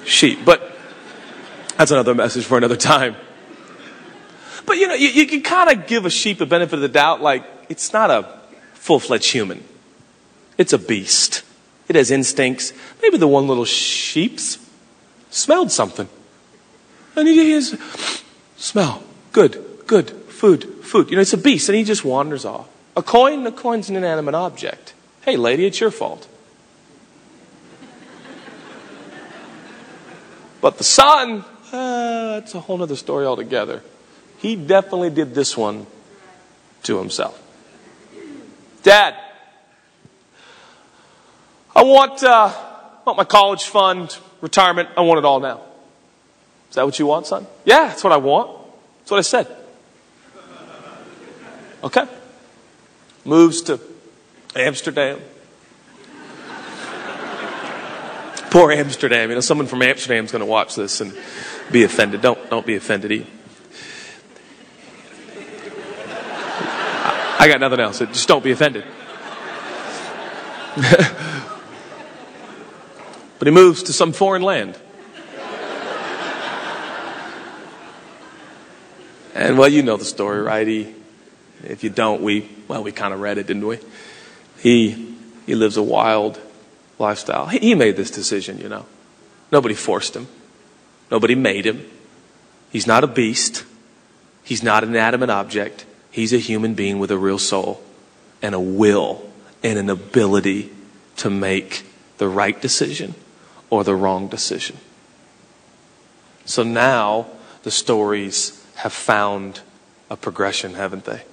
sheep. 0.04 0.40
But 0.44 0.78
that's 1.78 1.92
another 1.92 2.14
message 2.14 2.44
for 2.44 2.58
another 2.58 2.76
time. 2.76 3.16
But 4.66 4.78
you 4.78 4.88
know, 4.88 4.96
you, 4.96 5.08
you 5.08 5.28
can 5.28 5.42
kind 5.42 5.70
of 5.72 5.88
give 5.88 6.06
a 6.06 6.10
sheep 6.10 6.42
a 6.42 6.46
benefit 6.46 6.76
of 6.76 6.82
the 6.82 6.90
doubt, 6.90 7.22
like 7.22 7.46
it's 7.70 7.94
not 7.94 8.12
a 8.12 8.40
full 8.74 9.00
fledged 9.00 9.32
human. 9.32 9.64
It's 10.58 10.74
a 10.74 10.78
beast. 10.78 11.44
It 11.88 11.96
has 11.96 12.12
instincts. 12.12 12.74
Maybe 13.02 13.18
the 13.18 13.28
one 13.28 13.48
little 13.48 13.66
sheep's 13.66 14.60
smelled 15.30 15.72
something. 15.72 16.10
And 17.16 17.28
he 17.28 17.54
is 17.54 17.80
smell. 18.58 19.04
Good, 19.32 19.64
good, 19.88 20.19
food, 20.40 20.64
food. 20.86 21.10
You 21.10 21.18
know, 21.18 21.22
it's 21.22 21.34
a 21.34 21.38
beast, 21.38 21.68
and 21.68 21.78
he 21.78 21.84
just 21.84 22.06
wanders 22.06 22.46
off. 22.46 22.68
A 22.96 23.04
coin, 23.04 23.46
a 23.46 23.52
coin's 23.52 23.90
an 23.90 23.98
inanimate 23.98 24.36
object. 24.36 24.94
Hey, 25.22 25.36
lady, 25.36 25.66
it's 25.66 25.80
your 25.82 25.92
fault. 25.92 26.28
But 30.62 30.78
the 30.78 30.84
son, 30.84 31.44
uh, 31.72 32.40
that's 32.40 32.56
a 32.56 32.62
whole 32.62 32.82
other 32.82 32.96
story 32.96 33.26
altogether. 33.26 33.84
He 34.38 34.56
definitely 34.56 35.10
did 35.10 35.36
this 35.36 35.58
one 35.58 35.86
to 36.84 36.98
himself. 36.98 37.42
Dad, 38.84 39.16
I 41.76 41.84
want, 41.84 42.24
uh, 42.24 42.52
I 42.54 43.02
want 43.06 43.18
my 43.18 43.26
college 43.26 43.66
fund, 43.66 44.18
retirement. 44.40 44.90
I 44.96 45.02
want 45.02 45.20
it 45.20 45.26
all 45.26 45.42
now. 45.42 45.62
Is 46.70 46.76
that 46.76 46.86
what 46.86 46.98
you 46.98 47.08
want, 47.08 47.28
son? 47.28 47.46
Yeah, 47.66 47.88
that's 47.88 48.04
what 48.04 48.14
I 48.14 48.18
want. 48.18 48.58
That's 49.00 49.12
what 49.12 49.18
I 49.18 49.22
said. 49.22 49.59
Okay? 51.84 52.06
Moves 53.26 53.62
to 53.64 53.80
Amsterdam. 54.56 55.20
Poor 58.52 58.72
Amsterdam. 58.72 59.30
You 59.30 59.36
know, 59.36 59.42
someone 59.42 59.68
from 59.68 59.82
Amsterdam 59.82 60.26
is 60.26 60.32
going 60.32 60.40
to 60.40 60.46
watch 60.46 60.76
this 60.76 61.02
and 61.02 61.16
be 61.72 61.84
offended. 61.84 62.22
Don't, 62.22 62.50
don't 62.50 62.66
be 62.66 62.76
offended. 62.76 63.28
I 67.42 67.48
got 67.48 67.60
nothing 67.60 67.80
else. 67.80 68.00
Just 68.00 68.28
don't 68.28 68.44
be 68.44 68.52
offended. 68.52 68.84
but 73.40 73.48
he 73.48 73.52
moves 73.52 73.84
to 73.84 73.94
some 73.94 74.12
foreign 74.12 74.42
land. 74.42 74.78
And 79.36 79.58
well, 79.58 79.70
you 79.70 79.84
know 79.84 79.96
the 79.96 80.06
story, 80.06 80.42
right? 80.42 80.68
He 80.68 80.96
if 81.64 81.84
you 81.84 81.90
don't, 81.90 82.22
we, 82.22 82.50
well, 82.68 82.84
we 82.84 82.92
kind 82.92 83.14
of 83.14 83.20
read 83.20 83.38
it, 83.38 83.48
didn't 83.48 83.66
we? 83.66 83.80
He, 84.60 85.16
he 85.46 85.56
lives 85.56 85.78
a 85.78 85.84
wild 85.84 86.40
lifestyle. 86.98 87.48
He, 87.48 87.60
he 87.60 87.76
made 87.76 87.96
this 87.96 88.12
decision, 88.12 88.60
you 88.60 88.70
know. 88.70 88.86
Nobody 89.52 89.76
forced 89.76 90.16
him. 90.16 90.28
Nobody 91.10 91.36
made 91.36 91.66
him. 91.66 91.90
He's 92.72 92.86
not 92.86 93.04
a 93.04 93.08
beast. 93.08 93.66
He's 94.44 94.64
not 94.64 94.84
an 94.84 94.92
inanimate 94.92 95.30
object. 95.30 95.86
He's 96.12 96.34
a 96.34 96.38
human 96.38 96.76
being 96.76 97.00
with 97.00 97.12
a 97.12 97.18
real 97.18 97.40
soul 97.40 97.82
and 98.42 98.56
a 98.56 98.60
will 98.60 99.30
and 99.64 99.78
an 99.78 99.90
ability 99.90 100.72
to 101.18 101.30
make 101.30 101.86
the 102.18 102.28
right 102.28 102.60
decision 102.62 103.16
or 103.70 103.84
the 103.84 103.96
wrong 103.96 104.28
decision. 104.28 104.78
So 106.46 106.64
now 106.64 107.28
the 107.64 107.72
stories 107.72 108.66
have 108.76 108.94
found 108.94 109.62
a 110.10 110.18
progression, 110.18 110.74
haven't 110.74 111.06
they? 111.06 111.24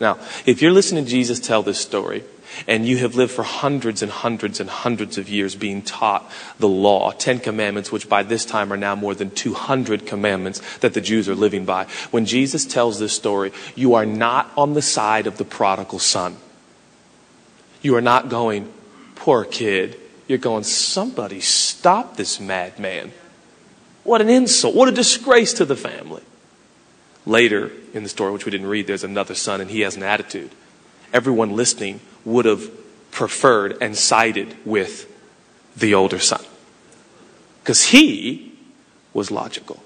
Now, 0.00 0.18
if 0.44 0.60
you're 0.60 0.72
listening 0.72 1.04
to 1.04 1.10
Jesus 1.10 1.40
tell 1.40 1.62
this 1.62 1.78
story, 1.78 2.24
and 2.66 2.86
you 2.86 2.98
have 2.98 3.14
lived 3.14 3.32
for 3.32 3.42
hundreds 3.42 4.02
and 4.02 4.10
hundreds 4.10 4.60
and 4.60 4.70
hundreds 4.70 5.18
of 5.18 5.28
years 5.28 5.54
being 5.54 5.82
taught 5.82 6.30
the 6.58 6.68
law, 6.68 7.10
Ten 7.12 7.38
Commandments, 7.38 7.90
which 7.90 8.08
by 8.08 8.22
this 8.22 8.44
time 8.44 8.72
are 8.72 8.76
now 8.76 8.94
more 8.94 9.14
than 9.14 9.30
200 9.30 10.06
commandments 10.06 10.60
that 10.78 10.94
the 10.94 11.00
Jews 11.00 11.28
are 11.28 11.34
living 11.34 11.64
by. 11.64 11.86
When 12.10 12.26
Jesus 12.26 12.64
tells 12.64 12.98
this 12.98 13.12
story, 13.12 13.52
you 13.74 13.94
are 13.94 14.06
not 14.06 14.50
on 14.56 14.74
the 14.74 14.82
side 14.82 15.26
of 15.26 15.36
the 15.36 15.44
prodigal 15.44 15.98
son. 15.98 16.36
You 17.82 17.96
are 17.96 18.02
not 18.02 18.28
going, 18.28 18.72
poor 19.14 19.44
kid. 19.44 20.00
You're 20.26 20.38
going, 20.38 20.64
somebody 20.64 21.40
stop 21.40 22.16
this 22.16 22.40
madman. 22.40 23.12
What 24.04 24.20
an 24.20 24.28
insult. 24.28 24.74
What 24.74 24.88
a 24.88 24.92
disgrace 24.92 25.54
to 25.54 25.64
the 25.64 25.76
family. 25.76 26.22
Later 27.26 27.72
in 27.94 28.02
the 28.02 28.08
story, 28.08 28.32
which 28.32 28.44
we 28.44 28.50
didn't 28.50 28.66
read, 28.66 28.86
there's 28.86 29.04
another 29.04 29.34
son 29.34 29.60
and 29.60 29.70
he 29.70 29.80
has 29.80 29.96
an 29.96 30.02
attitude. 30.02 30.50
Everyone 31.12 31.50
listening 31.54 32.00
would 32.24 32.44
have 32.44 32.70
preferred 33.12 33.78
and 33.80 33.96
sided 33.96 34.56
with 34.64 35.10
the 35.76 35.94
older 35.94 36.18
son 36.18 36.44
because 37.62 37.84
he 37.86 38.52
was 39.12 39.30
logical. 39.30 39.82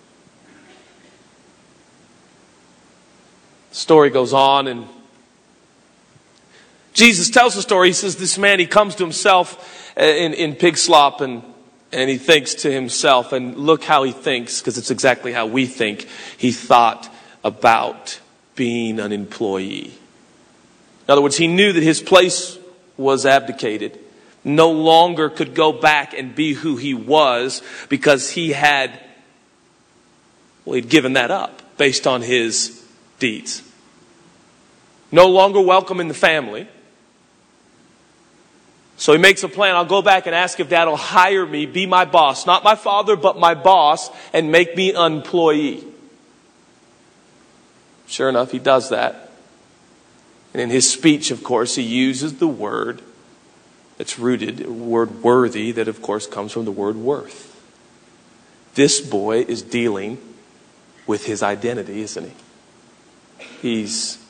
The 3.71 3.77
story 3.77 4.11
goes 4.11 4.33
on 4.33 4.67
and 4.67 4.89
Jesus 6.95 7.31
tells 7.31 7.55
the 7.55 7.63
story. 7.63 7.89
He 7.89 7.93
says, 7.93 8.17
This 8.17 8.39
man, 8.39 8.59
he 8.59 8.67
comes 8.67 8.95
to 8.97 9.05
himself 9.05 9.95
uh, 9.97 10.03
in, 10.03 10.33
in 10.35 10.57
pig 10.57 10.77
slop 10.77 11.21
and, 11.21 11.43
and 11.93 12.11
he 12.11 12.19
thinks 12.19 12.55
to 12.55 12.73
himself, 12.73 13.33
and 13.33 13.57
look 13.57 13.85
how 13.85 14.03
he 14.03 14.13
thinks, 14.13 14.61
because 14.61 14.77
it's 14.79 14.91
exactly 14.91 15.33
how 15.33 15.47
we 15.47 15.67
think. 15.67 16.09
He 16.37 16.51
thought 16.51 17.09
about 17.49 18.21
being 18.55 19.01
an 19.01 19.11
employee. 19.11 19.93
In 21.07 21.13
other 21.13 21.23
words, 21.23 21.37
he 21.37 21.49
knew 21.49 21.73
that 21.73 21.83
his 21.83 22.01
place 22.01 22.59
was 22.97 23.25
abdicated. 23.25 23.99
No 24.45 24.71
longer 24.71 25.31
could 25.31 25.55
go 25.55 25.73
back 25.73 26.13
and 26.13 26.35
be 26.35 26.53
who 26.53 26.77
he 26.77 26.95
was 26.95 27.63
because 27.89 28.31
he 28.31 28.53
had, 28.53 29.01
well, 30.65 30.75
he'd 30.75 30.89
given 30.89 31.15
that 31.15 31.31
up 31.31 31.63
based 31.79 32.07
on 32.07 32.21
his 32.23 32.85
deeds. 33.19 33.63
No 35.11 35.29
longer 35.29 35.61
welcome 35.61 36.01
in 36.01 36.09
the 36.09 36.15
family. 36.15 36.69
So 38.99 39.13
he 39.13 39.19
makes 39.19 39.43
a 39.45 39.49
plan. 39.49 39.77
I'll 39.77 39.85
go 39.85 40.03
back 40.03 40.27
and 40.27 40.35
ask 40.35 40.59
if 40.61 40.69
dad 40.69 40.87
will 40.87 40.97
hire 40.97 41.47
me, 41.47 41.67
be 41.67 41.87
my 41.87 42.05
boss. 42.05 42.47
Not 42.47 42.65
my 42.65 42.75
father, 42.75 43.17
but 43.17 43.39
my 43.39 43.55
boss, 43.55 44.11
and 44.33 44.53
make 44.53 44.77
me 44.77 44.93
an 44.93 45.13
employee. 45.13 45.85
Sure 48.09 48.29
enough, 48.29 48.51
he 48.51 48.59
does 48.59 48.89
that. 48.89 49.31
And 50.53 50.63
in 50.63 50.71
his 50.71 50.91
speech, 50.91 51.31
of 51.31 51.45
course, 51.45 51.77
he 51.77 51.83
uses 51.83 52.39
the 52.39 52.49
word 52.49 53.03
that's 53.99 54.19
rooted, 54.19 54.67
word 54.67 55.23
worthy, 55.23 55.73
that 55.73 55.89
of 55.89 56.01
course 56.01 56.27
comes 56.27 56.53
from 56.53 56.65
the 56.65 56.73
word 56.73 56.97
worth. 56.97 57.55
This 58.75 59.01
boy 59.01 59.41
is 59.41 59.61
dealing 59.61 60.19
with 61.07 61.27
his 61.27 61.43
identity, 61.43 62.01
isn't 62.01 62.25
he? 62.25 63.45
He's 63.61 64.25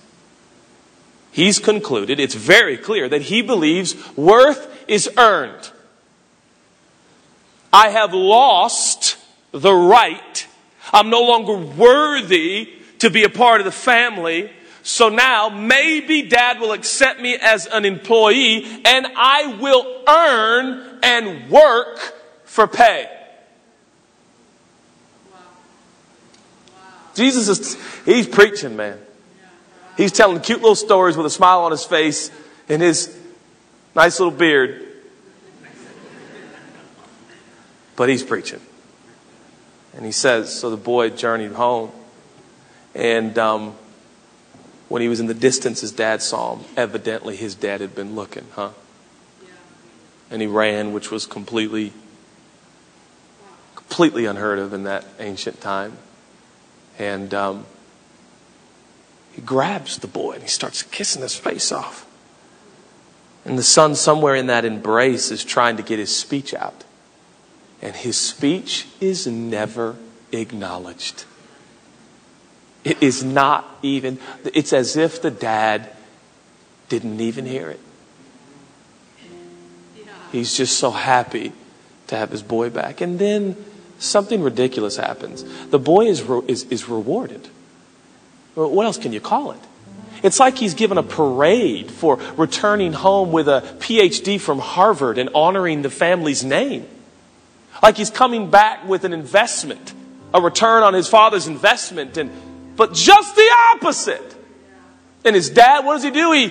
he's 1.30 1.58
concluded, 1.58 2.18
it's 2.18 2.34
very 2.34 2.76
clear 2.76 3.08
that 3.08 3.22
he 3.22 3.42
believes 3.42 3.94
worth 4.16 4.84
is 4.88 5.08
earned. 5.16 5.70
I 7.72 7.90
have 7.90 8.14
lost 8.14 9.18
the 9.52 9.74
right. 9.74 10.46
I'm 10.92 11.10
no 11.10 11.22
longer 11.22 11.54
worthy 11.54 12.77
to 12.98 13.10
be 13.10 13.24
a 13.24 13.28
part 13.28 13.60
of 13.60 13.64
the 13.64 13.72
family. 13.72 14.50
So 14.82 15.08
now 15.08 15.48
maybe 15.48 16.22
dad 16.22 16.60
will 16.60 16.72
accept 16.72 17.20
me 17.20 17.36
as 17.36 17.66
an 17.66 17.84
employee 17.84 18.64
and 18.84 19.06
I 19.16 19.58
will 19.60 20.02
earn 20.08 20.98
and 21.02 21.50
work 21.50 21.98
for 22.44 22.66
pay. 22.66 23.08
Jesus 27.14 27.48
is, 27.48 27.76
he's 28.04 28.28
preaching, 28.28 28.76
man. 28.76 28.98
He's 29.96 30.12
telling 30.12 30.40
cute 30.40 30.60
little 30.60 30.76
stories 30.76 31.16
with 31.16 31.26
a 31.26 31.30
smile 31.30 31.62
on 31.62 31.72
his 31.72 31.84
face 31.84 32.30
and 32.68 32.80
his 32.80 33.18
nice 33.96 34.20
little 34.20 34.32
beard. 34.32 34.86
But 37.96 38.08
he's 38.08 38.22
preaching. 38.22 38.60
And 39.96 40.06
he 40.06 40.12
says, 40.12 40.56
so 40.56 40.70
the 40.70 40.76
boy 40.76 41.10
journeyed 41.10 41.50
home. 41.50 41.90
And 42.94 43.38
um, 43.38 43.74
when 44.88 45.02
he 45.02 45.08
was 45.08 45.20
in 45.20 45.26
the 45.26 45.34
distance, 45.34 45.80
his 45.80 45.92
dad 45.92 46.22
saw 46.22 46.56
him. 46.56 46.64
Evidently, 46.76 47.36
his 47.36 47.54
dad 47.54 47.80
had 47.80 47.94
been 47.94 48.14
looking, 48.14 48.46
huh? 48.52 48.70
And 50.30 50.42
he 50.42 50.48
ran, 50.48 50.92
which 50.92 51.10
was 51.10 51.26
completely, 51.26 51.92
completely 53.74 54.26
unheard 54.26 54.58
of 54.58 54.72
in 54.72 54.84
that 54.84 55.06
ancient 55.18 55.60
time. 55.60 55.96
And 56.98 57.32
um, 57.32 57.66
he 59.32 59.40
grabs 59.40 59.98
the 59.98 60.08
boy 60.08 60.32
and 60.32 60.42
he 60.42 60.48
starts 60.48 60.82
kissing 60.82 61.22
his 61.22 61.34
face 61.34 61.70
off. 61.70 62.04
And 63.44 63.56
the 63.56 63.62
son, 63.62 63.94
somewhere 63.94 64.34
in 64.34 64.48
that 64.48 64.64
embrace, 64.64 65.30
is 65.30 65.44
trying 65.44 65.76
to 65.76 65.82
get 65.82 65.98
his 65.98 66.14
speech 66.14 66.52
out. 66.52 66.84
And 67.80 67.94
his 67.94 68.18
speech 68.18 68.86
is 69.00 69.26
never 69.26 69.96
acknowledged. 70.32 71.24
It 72.84 73.02
is 73.02 73.24
not 73.24 73.78
even, 73.82 74.18
it's 74.44 74.72
as 74.72 74.96
if 74.96 75.20
the 75.20 75.30
dad 75.30 75.90
didn't 76.88 77.20
even 77.20 77.44
hear 77.44 77.70
it. 77.70 77.80
He's 80.32 80.54
just 80.56 80.78
so 80.78 80.90
happy 80.90 81.52
to 82.08 82.16
have 82.16 82.30
his 82.30 82.42
boy 82.42 82.70
back. 82.70 83.00
And 83.00 83.18
then 83.18 83.56
something 83.98 84.42
ridiculous 84.42 84.96
happens. 84.96 85.44
The 85.68 85.78
boy 85.78 86.06
is, 86.06 86.20
is, 86.46 86.64
is 86.64 86.88
rewarded. 86.88 87.48
What 88.54 88.86
else 88.86 88.98
can 88.98 89.12
you 89.12 89.20
call 89.20 89.52
it? 89.52 89.60
It's 90.22 90.40
like 90.40 90.58
he's 90.58 90.74
given 90.74 90.98
a 90.98 91.02
parade 91.02 91.90
for 91.90 92.16
returning 92.36 92.92
home 92.92 93.30
with 93.30 93.48
a 93.48 93.62
PhD 93.78 94.40
from 94.40 94.58
Harvard 94.58 95.16
and 95.16 95.30
honoring 95.34 95.82
the 95.82 95.90
family's 95.90 96.44
name. 96.44 96.86
Like 97.82 97.96
he's 97.96 98.10
coming 98.10 98.50
back 98.50 98.88
with 98.88 99.04
an 99.04 99.12
investment, 99.12 99.92
a 100.34 100.40
return 100.40 100.82
on 100.82 100.94
his 100.94 101.06
father's 101.06 101.46
investment, 101.46 102.16
and 102.16 102.30
but 102.78 102.94
just 102.94 103.34
the 103.34 103.50
opposite. 103.74 104.36
And 105.24 105.34
his 105.34 105.50
dad, 105.50 105.84
what 105.84 105.94
does 105.94 106.04
he 106.04 106.12
do? 106.12 106.30
He, 106.30 106.48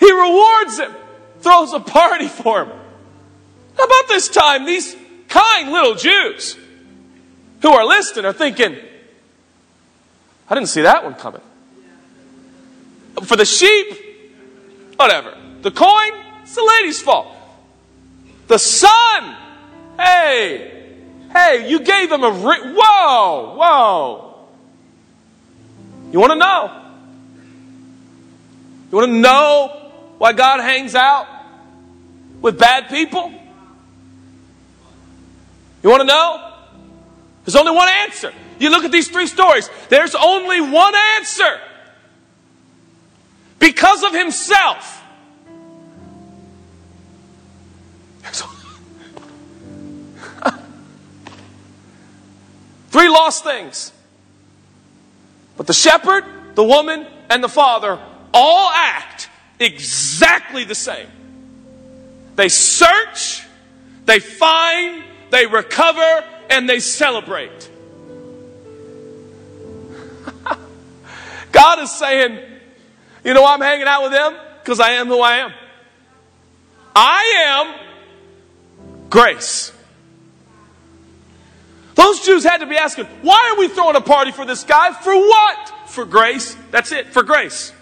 he 0.00 0.10
rewards 0.10 0.78
him, 0.78 0.92
throws 1.40 1.74
a 1.74 1.78
party 1.78 2.26
for 2.26 2.64
him. 2.64 2.72
How 3.76 3.84
about 3.84 4.08
this 4.08 4.30
time, 4.30 4.64
these 4.64 4.96
kind 5.28 5.70
little 5.70 5.94
Jews 5.94 6.56
who 7.60 7.68
are 7.68 7.84
listening 7.84 8.24
are 8.24 8.32
thinking, 8.32 8.76
I 10.48 10.54
didn't 10.54 10.70
see 10.70 10.82
that 10.82 11.04
one 11.04 11.14
coming. 11.14 11.42
For 13.24 13.36
the 13.36 13.44
sheep, 13.44 13.86
whatever. 14.96 15.36
The 15.60 15.70
coin, 15.70 16.12
it's 16.42 16.54
the 16.54 16.64
lady's 16.78 17.02
fault. 17.02 17.36
The 18.46 18.58
son, 18.58 19.36
hey, 19.98 20.96
hey, 21.30 21.68
you 21.68 21.80
gave 21.80 22.10
him 22.10 22.24
a 22.24 22.30
ri- 22.30 22.72
whoa, 22.74 23.54
whoa. 23.54 24.33
You 26.14 26.20
want 26.20 26.30
to 26.30 26.38
know? 26.38 26.70
You 28.92 28.98
want 28.98 29.10
to 29.10 29.18
know 29.18 29.90
why 30.18 30.32
God 30.32 30.60
hangs 30.60 30.94
out 30.94 31.26
with 32.40 32.56
bad 32.56 32.88
people? 32.88 33.34
You 35.82 35.90
want 35.90 36.02
to 36.02 36.06
know? 36.06 36.52
There's 37.44 37.56
only 37.56 37.72
one 37.72 37.88
answer. 37.88 38.32
You 38.60 38.70
look 38.70 38.84
at 38.84 38.92
these 38.92 39.08
three 39.08 39.26
stories, 39.26 39.68
there's 39.88 40.14
only 40.14 40.60
one 40.60 40.94
answer. 41.16 41.60
Because 43.58 44.04
of 44.04 44.14
himself. 44.14 45.02
three 52.92 53.08
lost 53.08 53.42
things. 53.42 53.93
But 55.56 55.66
the 55.66 55.72
shepherd, 55.72 56.24
the 56.54 56.64
woman, 56.64 57.06
and 57.30 57.42
the 57.42 57.48
father 57.48 57.98
all 58.32 58.70
act 58.70 59.28
exactly 59.60 60.64
the 60.64 60.74
same. 60.74 61.08
They 62.36 62.48
search, 62.48 63.42
They 64.06 64.20
find, 64.20 65.02
they 65.30 65.46
recover, 65.46 66.24
and 66.50 66.68
they 66.68 66.80
celebrate. 66.80 67.70
God 71.52 71.78
is 71.78 71.90
saying, 71.90 72.38
you 73.24 73.32
know 73.32 73.42
why 73.42 73.54
I'm 73.54 73.62
hanging 73.62 73.86
out 73.86 74.02
with 74.02 74.12
them? 74.12 74.36
Because 74.62 74.80
I 74.80 74.90
am 74.90 75.06
who 75.06 75.20
I 75.20 75.36
am. 75.38 75.52
I 76.94 77.22
am 77.46 77.74
grace. 79.08 79.72
Those 81.94 82.20
Jews 82.20 82.44
had 82.44 82.58
to 82.58 82.66
be 82.66 82.76
asking, 82.76 83.06
why 83.22 83.52
are 83.52 83.58
we 83.58 83.68
throwing 83.68 83.96
a 83.96 84.00
party 84.00 84.32
for 84.32 84.44
this 84.44 84.64
guy? 84.64 84.92
For 84.92 85.14
what? 85.14 85.72
For 85.86 86.04
grace. 86.04 86.56
That's 86.70 86.92
it, 86.92 87.08
for 87.08 87.22
grace. 87.22 87.72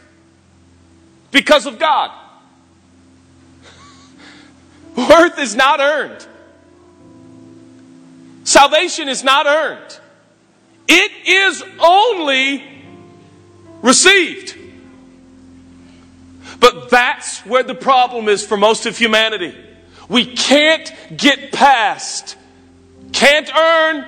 Because 1.30 1.66
of 1.66 1.78
God. 1.78 2.10
Worth 4.96 5.38
is 5.38 5.54
not 5.56 5.80
earned. 5.80 6.26
Salvation 8.44 9.08
is 9.08 9.24
not 9.24 9.46
earned. 9.46 9.98
It 10.88 11.12
is 11.26 11.62
only 11.78 12.64
received. 13.82 14.58
But 16.60 16.90
that's 16.90 17.40
where 17.46 17.62
the 17.62 17.74
problem 17.74 18.28
is 18.28 18.44
for 18.44 18.56
most 18.56 18.86
of 18.86 18.96
humanity. 18.96 19.56
We 20.08 20.26
can't 20.26 20.92
get 21.16 21.52
past, 21.52 22.36
can't 23.12 23.54
earn, 23.54 24.04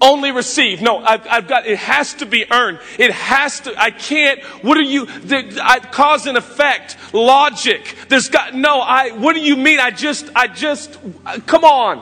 only 0.00 0.30
receive. 0.30 0.82
No, 0.82 0.98
I've, 0.98 1.26
I've, 1.26 1.48
got, 1.48 1.66
it 1.66 1.78
has 1.78 2.14
to 2.14 2.26
be 2.26 2.50
earned. 2.50 2.80
It 2.98 3.10
has 3.12 3.60
to, 3.60 3.80
I 3.80 3.90
can't, 3.90 4.42
what 4.62 4.76
are 4.76 4.82
you, 4.82 5.06
the, 5.06 5.58
I, 5.62 5.80
cause 5.80 6.26
and 6.26 6.36
effect, 6.36 6.96
logic. 7.14 7.96
There's 8.08 8.28
got, 8.28 8.54
no, 8.54 8.80
I, 8.80 9.10
what 9.10 9.34
do 9.34 9.40
you 9.40 9.56
mean? 9.56 9.80
I 9.80 9.90
just, 9.90 10.30
I 10.34 10.48
just, 10.48 10.98
uh, 11.24 11.38
come 11.46 11.64
on. 11.64 11.98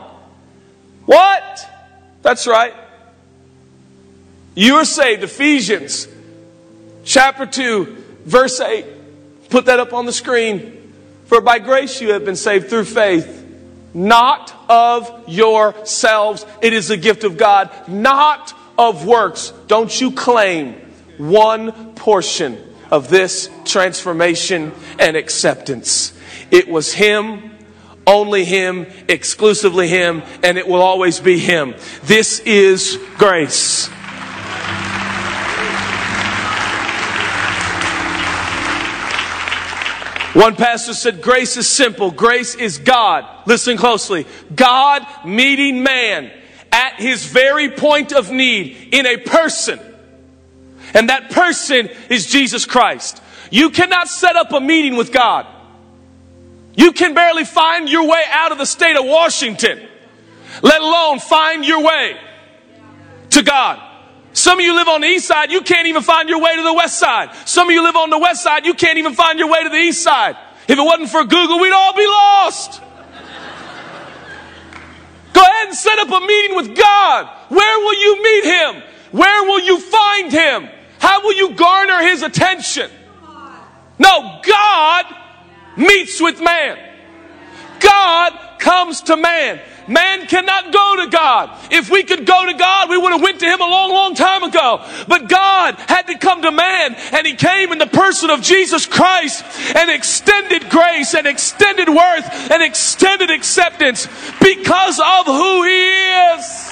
What? 1.06 1.70
That's 2.22 2.46
right. 2.46 2.74
You 4.54 4.76
are 4.76 4.84
saved, 4.84 5.22
Ephesians 5.22 6.08
chapter 7.04 7.46
2, 7.46 8.04
verse 8.24 8.60
8. 8.60 8.86
Put 9.50 9.66
that 9.66 9.78
up 9.78 9.92
on 9.92 10.06
the 10.06 10.12
screen. 10.12 10.80
For 11.26 11.40
by 11.40 11.58
grace 11.58 12.00
you 12.00 12.12
have 12.12 12.24
been 12.24 12.36
saved 12.36 12.68
through 12.68 12.84
faith, 12.84 13.42
not 13.94 14.53
of 14.68 15.28
yourselves. 15.28 16.46
It 16.62 16.72
is 16.72 16.90
a 16.90 16.96
gift 16.96 17.24
of 17.24 17.36
God, 17.36 17.70
not 17.88 18.52
of 18.78 19.06
works. 19.06 19.52
Don't 19.66 20.00
you 20.00 20.12
claim 20.12 20.74
one 21.18 21.94
portion 21.94 22.58
of 22.90 23.08
this 23.08 23.50
transformation 23.64 24.72
and 24.98 25.16
acceptance. 25.16 26.12
It 26.50 26.68
was 26.68 26.92
Him, 26.92 27.50
only 28.06 28.44
Him, 28.44 28.86
exclusively 29.08 29.88
Him, 29.88 30.22
and 30.42 30.58
it 30.58 30.66
will 30.66 30.82
always 30.82 31.20
be 31.20 31.38
Him. 31.38 31.74
This 32.04 32.40
is 32.40 32.98
grace. 33.16 33.88
One 40.34 40.56
pastor 40.56 40.94
said, 40.94 41.22
Grace 41.22 41.56
is 41.56 41.68
simple. 41.68 42.10
Grace 42.10 42.56
is 42.56 42.78
God. 42.78 43.24
Listen 43.46 43.76
closely. 43.76 44.26
God 44.54 45.06
meeting 45.24 45.82
man 45.82 46.30
at 46.72 46.94
his 47.00 47.26
very 47.26 47.70
point 47.70 48.12
of 48.12 48.30
need 48.30 48.88
in 48.92 49.06
a 49.06 49.16
person. 49.18 49.78
And 50.92 51.08
that 51.08 51.30
person 51.30 51.88
is 52.08 52.26
Jesus 52.26 52.66
Christ. 52.66 53.22
You 53.50 53.70
cannot 53.70 54.08
set 54.08 54.36
up 54.36 54.52
a 54.52 54.60
meeting 54.60 54.96
with 54.96 55.12
God. 55.12 55.46
You 56.76 56.92
can 56.92 57.14
barely 57.14 57.44
find 57.44 57.88
your 57.88 58.08
way 58.08 58.22
out 58.30 58.52
of 58.52 58.58
the 58.58 58.66
state 58.66 58.96
of 58.96 59.04
Washington, 59.04 59.80
let 60.62 60.80
alone 60.80 61.20
find 61.20 61.64
your 61.64 61.82
way 61.82 62.16
to 63.30 63.42
God. 63.42 63.80
Some 64.32 64.58
of 64.58 64.64
you 64.64 64.74
live 64.74 64.88
on 64.88 65.00
the 65.00 65.06
east 65.06 65.28
side, 65.28 65.52
you 65.52 65.60
can't 65.60 65.86
even 65.86 66.02
find 66.02 66.28
your 66.28 66.40
way 66.40 66.56
to 66.56 66.62
the 66.62 66.74
west 66.74 66.98
side. 66.98 67.30
Some 67.46 67.68
of 67.68 67.72
you 67.74 67.84
live 67.84 67.94
on 67.94 68.10
the 68.10 68.18
west 68.18 68.42
side, 68.42 68.66
you 68.66 68.74
can't 68.74 68.98
even 68.98 69.14
find 69.14 69.38
your 69.38 69.48
way 69.48 69.62
to 69.62 69.68
the 69.68 69.76
east 69.76 70.02
side. 70.02 70.36
If 70.66 70.76
it 70.76 70.82
wasn't 70.82 71.10
for 71.10 71.22
Google, 71.22 71.60
we'd 71.60 71.72
all 71.72 71.94
be 71.94 72.06
lost. 72.06 72.82
Go 75.34 75.42
ahead 75.42 75.68
and 75.68 75.76
set 75.76 75.98
up 75.98 76.08
a 76.08 76.20
meeting 76.26 76.56
with 76.56 76.74
God. 76.76 77.28
Where 77.50 77.78
will 77.80 78.00
you 78.00 78.22
meet 78.22 78.44
Him? 78.44 78.82
Where 79.10 79.44
will 79.44 79.60
you 79.60 79.78
find 79.78 80.32
Him? 80.32 80.68
How 80.98 81.22
will 81.22 81.34
you 81.34 81.54
garner 81.54 82.00
His 82.00 82.22
attention? 82.22 82.90
No, 83.98 84.40
God 84.42 85.04
meets 85.76 86.20
with 86.20 86.40
man. 86.40 86.78
God 87.80 88.58
comes 88.58 89.02
to 89.02 89.16
man. 89.16 89.60
Man 89.88 90.26
cannot 90.26 90.72
go 90.72 91.04
to 91.04 91.10
God. 91.10 91.50
If 91.70 91.90
we 91.90 92.04
could 92.04 92.24
go 92.24 92.46
to 92.46 92.54
God, 92.54 92.88
we 92.88 92.96
would 92.96 93.12
have 93.12 93.22
went 93.22 93.40
to 93.40 93.46
him 93.46 93.60
a 93.60 93.64
long, 93.64 93.90
long 93.90 94.14
time 94.14 94.42
ago. 94.42 94.84
But 95.06 95.28
God 95.28 95.74
had 95.74 96.06
to 96.06 96.18
come 96.18 96.42
to 96.42 96.50
man 96.50 96.94
and 97.12 97.26
he 97.26 97.34
came 97.34 97.72
in 97.72 97.78
the 97.78 97.86
person 97.86 98.30
of 98.30 98.40
Jesus 98.40 98.86
Christ 98.86 99.44
and 99.76 99.90
extended 99.90 100.70
grace 100.70 101.14
and 101.14 101.26
extended 101.26 101.88
worth 101.88 102.50
and 102.50 102.62
extended 102.62 103.30
acceptance 103.30 104.06
because 104.40 104.98
of 104.98 105.26
who 105.26 105.64
he 105.64 105.90
is. 106.34 106.70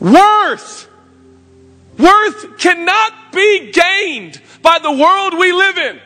Worth. 0.00 0.88
Worth 1.98 2.58
cannot 2.58 3.32
be 3.32 3.72
gained 3.72 4.40
by 4.62 4.78
the 4.78 4.92
world 4.92 5.38
we 5.38 5.52
live 5.52 5.76
in 5.76 6.00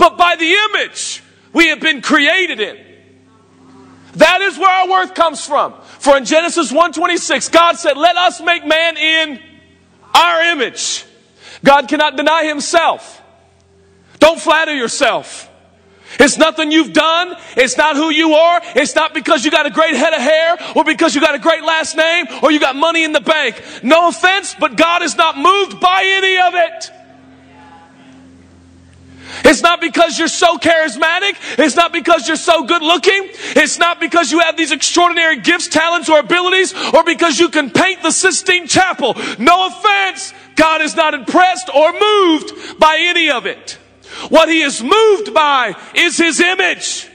but 0.00 0.16
by 0.16 0.34
the 0.34 0.50
image 0.50 1.22
we 1.52 1.68
have 1.68 1.78
been 1.78 2.00
created 2.00 2.58
in. 2.58 2.78
That 4.14 4.40
is 4.40 4.58
where 4.58 4.70
our 4.70 4.88
worth 4.88 5.14
comes 5.14 5.46
from. 5.46 5.74
For 5.98 6.16
in 6.16 6.24
Genesis 6.24 6.72
1:26, 6.72 7.48
God 7.50 7.78
said, 7.78 7.98
"Let 7.98 8.16
us 8.16 8.40
make 8.40 8.64
man 8.64 8.96
in 8.96 9.40
our 10.14 10.42
image." 10.44 11.04
God 11.62 11.86
cannot 11.86 12.16
deny 12.16 12.44
himself. 12.44 13.20
Don't 14.18 14.40
flatter 14.40 14.74
yourself. 14.74 15.48
It's 16.18 16.38
nothing 16.38 16.72
you've 16.72 16.94
done. 16.94 17.36
It's 17.56 17.76
not 17.76 17.94
who 17.94 18.08
you 18.08 18.34
are. 18.34 18.60
It's 18.74 18.96
not 18.96 19.12
because 19.12 19.44
you 19.44 19.50
got 19.50 19.66
a 19.66 19.70
great 19.70 19.94
head 19.94 20.14
of 20.14 20.20
hair 20.20 20.58
or 20.74 20.82
because 20.82 21.14
you 21.14 21.20
got 21.20 21.34
a 21.34 21.38
great 21.38 21.62
last 21.62 21.94
name 21.94 22.26
or 22.42 22.50
you 22.50 22.58
got 22.58 22.74
money 22.74 23.04
in 23.04 23.12
the 23.12 23.20
bank. 23.20 23.62
No 23.82 24.08
offense, 24.08 24.56
but 24.58 24.76
God 24.76 25.02
is 25.02 25.14
not 25.16 25.36
moved 25.36 25.78
by 25.78 26.02
any 26.04 26.38
of 26.38 26.54
it. 26.54 26.90
It's 29.44 29.62
not 29.62 29.80
because 29.80 30.18
you're 30.18 30.28
so 30.28 30.58
charismatic. 30.58 31.36
It's 31.58 31.76
not 31.76 31.92
because 31.92 32.26
you're 32.26 32.36
so 32.36 32.64
good 32.64 32.82
looking. 32.82 33.28
It's 33.56 33.78
not 33.78 34.00
because 34.00 34.30
you 34.32 34.40
have 34.40 34.56
these 34.56 34.72
extraordinary 34.72 35.40
gifts, 35.40 35.68
talents, 35.68 36.08
or 36.08 36.18
abilities, 36.18 36.74
or 36.92 37.04
because 37.04 37.38
you 37.38 37.48
can 37.48 37.70
paint 37.70 38.02
the 38.02 38.10
Sistine 38.10 38.66
Chapel. 38.66 39.14
No 39.38 39.68
offense. 39.68 40.34
God 40.56 40.82
is 40.82 40.94
not 40.96 41.14
impressed 41.14 41.70
or 41.74 41.92
moved 41.92 42.78
by 42.78 42.98
any 43.00 43.30
of 43.30 43.46
it. 43.46 43.78
What 44.28 44.48
he 44.48 44.62
is 44.62 44.82
moved 44.82 45.32
by 45.32 45.74
is 45.94 46.18
his 46.18 46.40
image. 46.40 47.08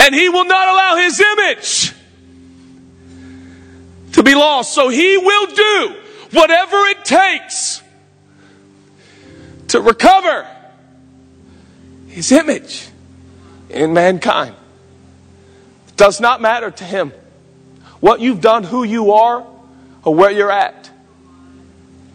And 0.00 0.14
he 0.14 0.28
will 0.28 0.44
not 0.44 0.68
allow 0.68 0.96
his 0.96 1.20
image 1.20 1.92
to 4.12 4.22
be 4.22 4.34
lost. 4.34 4.74
So 4.74 4.88
he 4.88 5.16
will 5.16 5.46
do 5.46 5.94
whatever 6.32 6.86
it 6.86 7.04
takes 7.04 7.82
to 9.68 9.80
recover 9.80 10.46
his 12.08 12.32
image 12.32 12.88
in 13.70 13.92
mankind. 13.92 14.54
It 15.88 15.96
does 15.96 16.20
not 16.20 16.40
matter 16.40 16.70
to 16.70 16.84
him 16.84 17.12
what 18.00 18.20
you've 18.20 18.40
done, 18.40 18.64
who 18.64 18.84
you 18.84 19.12
are, 19.12 19.46
or 20.04 20.14
where 20.14 20.30
you're 20.30 20.50
at. 20.50 20.90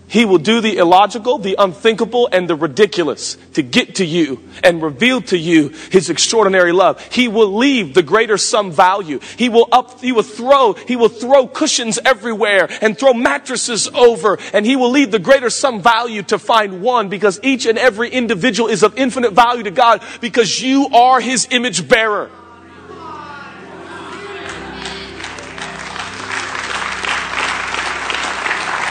He 0.08 0.26
will 0.26 0.38
do 0.38 0.62
the 0.62 0.78
illogical, 0.78 1.39
the 1.39 1.56
unthinkable, 1.58 2.30
and 2.32 2.47
the 2.47 2.56
ridiculous 2.56 3.36
to 3.54 3.64
get 3.64 3.95
to 3.95 4.06
you 4.06 4.43
and 4.64 4.82
reveal 4.82 5.22
to 5.24 5.38
you 5.38 5.70
His 5.91 6.10
extraordinary 6.10 6.72
love. 6.72 7.01
He 7.12 7.28
will 7.28 7.56
leave 7.56 7.93
the 7.93 8.04
greater 8.04 8.38
sum 8.38 8.72
value. 8.72 9.20
He 9.38 9.49
will 9.49 9.68
up, 9.72 10.01
He 10.01 10.12
will 10.12 10.24
throw, 10.24 10.74
He 10.74 10.95
will 10.95 11.10
throw 11.10 11.47
cushions 11.47 11.99
everywhere 12.04 12.70
and 12.82 12.97
throw 12.97 13.14
mattresses 13.14 13.88
over 13.88 14.38
and 14.54 14.66
He 14.66 14.76
will 14.76 14.91
leave 14.91 15.12
the 15.12 15.20
greater 15.20 15.49
sum 15.49 15.82
value 15.82 16.22
to 16.24 16.38
find 16.38 16.82
one 16.82 17.10
because 17.10 17.39
each 17.41 17.66
and 17.66 17.78
every 17.78 18.10
individual 18.10 18.70
is 18.70 18.84
of 18.84 18.97
infinite 18.97 19.34
value 19.34 19.64
to 19.64 19.72
God 19.72 20.04
because 20.22 20.62
you 20.62 20.89
are 20.93 21.20
His 21.22 21.47
image 21.49 21.88
bearer. 21.88 22.30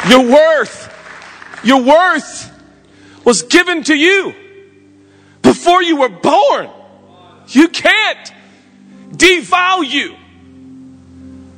Your 0.08 0.28
worth 0.28 0.81
your 1.64 1.82
worth 1.82 2.50
was 3.24 3.42
given 3.42 3.84
to 3.84 3.94
you 3.94 4.34
before 5.42 5.82
you 5.82 5.96
were 5.96 6.08
born. 6.08 6.70
You 7.48 7.68
can't 7.68 8.32
devalue 9.10 10.16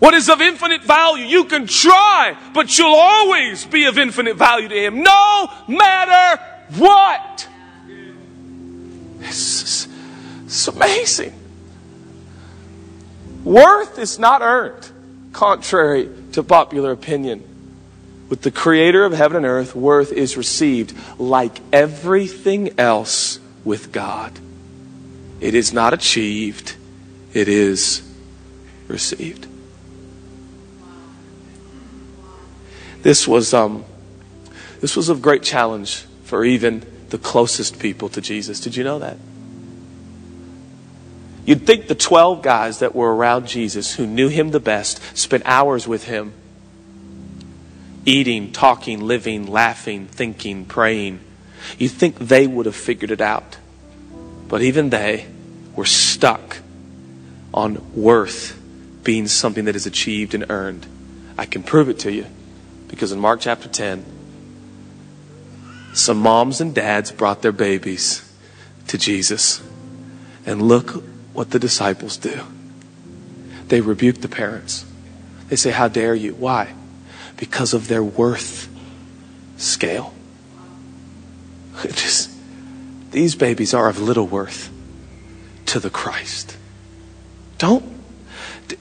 what 0.04 0.12
is 0.12 0.28
of 0.28 0.40
infinite 0.40 0.82
value. 0.82 1.24
You 1.24 1.44
can 1.44 1.66
try, 1.66 2.36
but 2.52 2.76
you'll 2.76 2.94
always 2.94 3.64
be 3.64 3.86
of 3.86 3.96
infinite 3.96 4.36
value 4.36 4.68
to 4.68 4.74
Him, 4.74 5.02
no 5.02 5.50
matter 5.66 6.42
what? 6.76 7.48
It's, 9.20 9.88
it's 10.44 10.68
amazing. 10.68 11.32
Worth 13.44 13.98
is 13.98 14.18
not 14.18 14.42
earned, 14.42 14.90
contrary 15.32 16.10
to 16.32 16.42
popular 16.42 16.92
opinion. 16.92 17.42
With 18.28 18.42
the 18.42 18.50
creator 18.50 19.04
of 19.04 19.12
heaven 19.12 19.36
and 19.36 19.46
earth, 19.46 19.74
worth 19.74 20.12
is 20.12 20.36
received 20.36 20.96
like 21.18 21.60
everything 21.72 22.78
else 22.78 23.38
with 23.64 23.92
God. 23.92 24.32
It 25.40 25.54
is 25.54 25.72
not 25.72 25.92
achieved, 25.92 26.76
it 27.32 27.48
is 27.48 28.02
received. 28.88 29.46
This 33.02 33.28
was, 33.28 33.52
um, 33.52 33.84
this 34.80 34.96
was 34.96 35.10
a 35.10 35.14
great 35.14 35.42
challenge 35.42 36.06
for 36.24 36.44
even 36.44 36.84
the 37.10 37.18
closest 37.18 37.78
people 37.78 38.08
to 38.08 38.20
Jesus. 38.20 38.60
Did 38.60 38.76
you 38.76 38.84
know 38.84 38.98
that? 39.00 39.18
You'd 41.44 41.66
think 41.66 41.88
the 41.88 41.94
12 41.94 42.40
guys 42.40 42.78
that 42.78 42.94
were 42.94 43.14
around 43.14 43.46
Jesus 43.46 43.94
who 43.94 44.06
knew 44.06 44.28
him 44.28 44.50
the 44.50 44.60
best 44.60 45.00
spent 45.16 45.42
hours 45.44 45.86
with 45.86 46.04
him, 46.04 46.32
eating, 48.04 48.52
talking, 48.52 49.00
living, 49.00 49.46
laughing, 49.46 50.06
thinking, 50.06 50.64
praying. 50.64 51.20
You'd 51.78 51.92
think 51.92 52.18
they 52.18 52.46
would 52.46 52.66
have 52.66 52.76
figured 52.76 53.10
it 53.10 53.20
out. 53.20 53.56
But 54.48 54.62
even 54.62 54.90
they 54.90 55.26
were 55.74 55.86
stuck 55.86 56.58
on 57.52 57.92
worth 57.94 58.60
being 59.02 59.26
something 59.26 59.64
that 59.66 59.76
is 59.76 59.86
achieved 59.86 60.34
and 60.34 60.46
earned. 60.50 60.86
I 61.36 61.46
can 61.46 61.62
prove 61.62 61.88
it 61.88 61.98
to 62.00 62.12
you 62.12 62.26
because 62.88 63.12
in 63.12 63.18
Mark 63.18 63.40
chapter 63.40 63.68
10, 63.68 64.04
some 65.94 66.18
moms 66.18 66.60
and 66.60 66.74
dads 66.74 67.12
brought 67.12 67.42
their 67.42 67.52
babies 67.52 68.30
to 68.88 68.98
Jesus. 68.98 69.62
And 70.46 70.60
look 70.60 71.02
what 71.32 71.50
the 71.50 71.58
disciples 71.58 72.16
do. 72.16 72.40
They 73.68 73.80
rebuke 73.80 74.20
the 74.20 74.28
parents. 74.28 74.84
They 75.48 75.56
say, 75.56 75.70
How 75.70 75.88
dare 75.88 76.14
you? 76.14 76.34
Why? 76.34 76.74
Because 77.36 77.74
of 77.74 77.88
their 77.88 78.02
worth 78.02 78.68
scale. 79.56 80.14
Just, 81.82 82.30
these 83.10 83.34
babies 83.34 83.74
are 83.74 83.88
of 83.88 84.00
little 84.00 84.26
worth 84.26 84.70
to 85.66 85.80
the 85.80 85.90
Christ. 85.90 86.56
Don't, 87.58 87.84
d- 88.68 88.76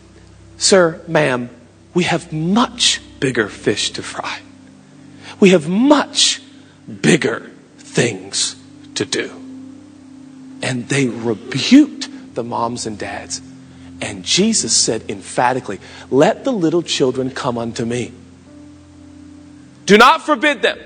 sir, 0.58 1.01
ma'am, 1.08 1.49
we 1.93 2.04
have 2.04 2.34
much 2.34 3.01
bigger 3.20 3.47
fish 3.47 3.91
to 3.91 4.04
fry. 4.04 4.41
We 5.39 5.49
have 5.49 5.68
much 5.68 6.41
bigger 7.01 7.51
things 7.78 8.56
to 8.95 9.06
do. 9.06 9.32
And 10.62 10.88
they 10.89 11.08
rebuked 11.08 12.36
the 12.36 12.43
moms 12.43 12.86
and 12.86 12.97
dads. 12.97 13.41
And 14.01 14.24
Jesus 14.24 14.76
said 14.76 15.04
emphatically, 15.10 15.80
Let 16.10 16.43
the 16.43 16.51
little 16.51 16.82
children 16.82 17.32
come 17.32 17.58
unto 17.58 17.86
me. 17.86 18.12
Do 19.86 19.98
not 19.98 20.22
forbid 20.26 20.62
them. 20.62 20.80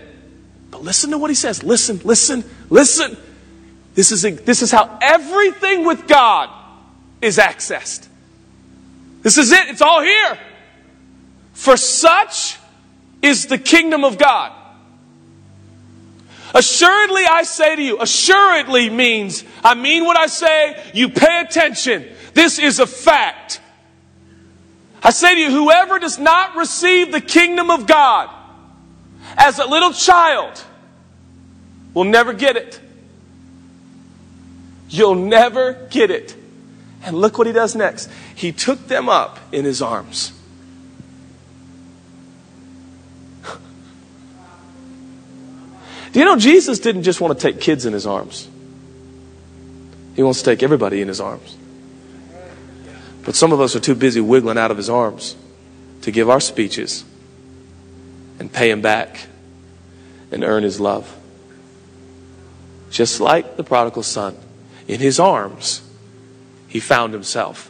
But 0.71 0.83
listen 0.83 1.11
to 1.11 1.17
what 1.17 1.29
he 1.29 1.35
says. 1.35 1.63
Listen, 1.63 2.01
listen, 2.03 2.43
listen. 2.69 3.17
This 3.95 4.11
is, 4.11 4.25
a, 4.25 4.31
this 4.31 4.61
is 4.61 4.71
how 4.71 4.97
everything 5.01 5.85
with 5.85 6.07
God 6.07 6.49
is 7.21 7.37
accessed. 7.37 8.07
This 9.21 9.37
is 9.37 9.51
it. 9.51 9.69
It's 9.69 9.81
all 9.81 10.01
here. 10.01 10.37
For 11.53 11.77
such 11.77 12.57
is 13.21 13.47
the 13.47 13.57
kingdom 13.57 14.03
of 14.03 14.17
God. 14.17 14.53
Assuredly, 16.53 17.23
I 17.25 17.43
say 17.43 17.75
to 17.75 17.81
you, 17.81 17.99
assuredly 17.99 18.89
means 18.89 19.43
I 19.63 19.73
mean 19.75 20.05
what 20.05 20.17
I 20.17 20.27
say, 20.27 20.81
you 20.93 21.09
pay 21.09 21.41
attention. 21.41 22.05
This 22.33 22.57
is 22.57 22.79
a 22.79 22.87
fact. 22.87 23.59
I 25.03 25.09
say 25.09 25.35
to 25.35 25.41
you, 25.41 25.51
whoever 25.51 25.99
does 25.99 26.17
not 26.19 26.55
receive 26.55 27.11
the 27.11 27.21
kingdom 27.21 27.69
of 27.69 27.85
God 27.85 28.29
as 29.37 29.59
a 29.59 29.65
little 29.65 29.93
child 29.93 30.63
will 31.93 32.03
never 32.03 32.33
get 32.33 32.57
it. 32.57 32.81
You'll 34.89 35.15
never 35.15 35.73
get 35.89 36.11
it. 36.11 36.35
And 37.03 37.15
look 37.17 37.37
what 37.37 37.45
he 37.47 37.53
does 37.53 37.75
next. 37.75 38.09
He 38.35 38.51
took 38.51 38.87
them 38.87 39.07
up 39.07 39.39
in 39.51 39.63
his 39.63 39.81
arms. 39.81 40.31
Do 46.11 46.19
you 46.19 46.25
know 46.25 46.35
Jesus 46.37 46.79
didn't 46.79 47.03
just 47.03 47.21
want 47.21 47.39
to 47.39 47.51
take 47.51 47.61
kids 47.61 47.85
in 47.85 47.93
his 47.93 48.07
arms? 48.07 48.49
He 50.15 50.23
wants 50.23 50.39
to 50.39 50.45
take 50.45 50.63
everybody 50.63 51.01
in 51.01 51.07
his 51.07 51.21
arms. 51.21 51.55
But 53.23 53.35
some 53.35 53.51
of 53.51 53.61
us 53.61 53.75
are 53.75 53.79
too 53.79 53.93
busy 53.93 54.21
wiggling 54.21 54.57
out 54.57 54.71
of 54.71 54.77
his 54.77 54.89
arms 54.89 55.35
to 56.01 56.11
give 56.11 56.29
our 56.29 56.39
speeches 56.39 57.03
and 58.39 58.51
pay 58.51 58.69
him 58.69 58.81
back 58.81 59.27
and 60.31 60.43
earn 60.43 60.63
his 60.63 60.79
love. 60.79 61.15
Just 62.89 63.19
like 63.19 63.57
the 63.57 63.63
prodigal 63.63 64.03
son, 64.03 64.37
in 64.87 64.99
his 64.99 65.19
arms, 65.19 65.81
he 66.67 66.79
found 66.79 67.13
himself. 67.13 67.69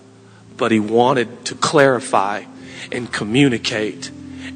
But 0.56 0.72
he 0.72 0.80
wanted 0.80 1.46
to 1.46 1.56
clarify 1.56 2.44
and 2.92 3.12
communicate 3.12 4.12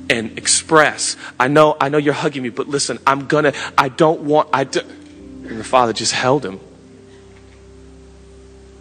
and 0.09 0.37
express. 0.37 1.15
I 1.39 1.47
know, 1.47 1.77
I 1.79 1.89
know 1.89 1.97
you're 1.97 2.13
hugging 2.13 2.43
me, 2.43 2.49
but 2.49 2.67
listen, 2.67 2.99
I'm 3.05 3.27
gonna, 3.27 3.53
I 3.77 3.89
don't 3.89 4.21
want, 4.21 4.49
I 4.53 4.63
do. 4.63 4.81
And 4.81 5.59
the 5.59 5.63
father 5.63 5.93
just 5.93 6.13
held 6.13 6.45
him 6.45 6.59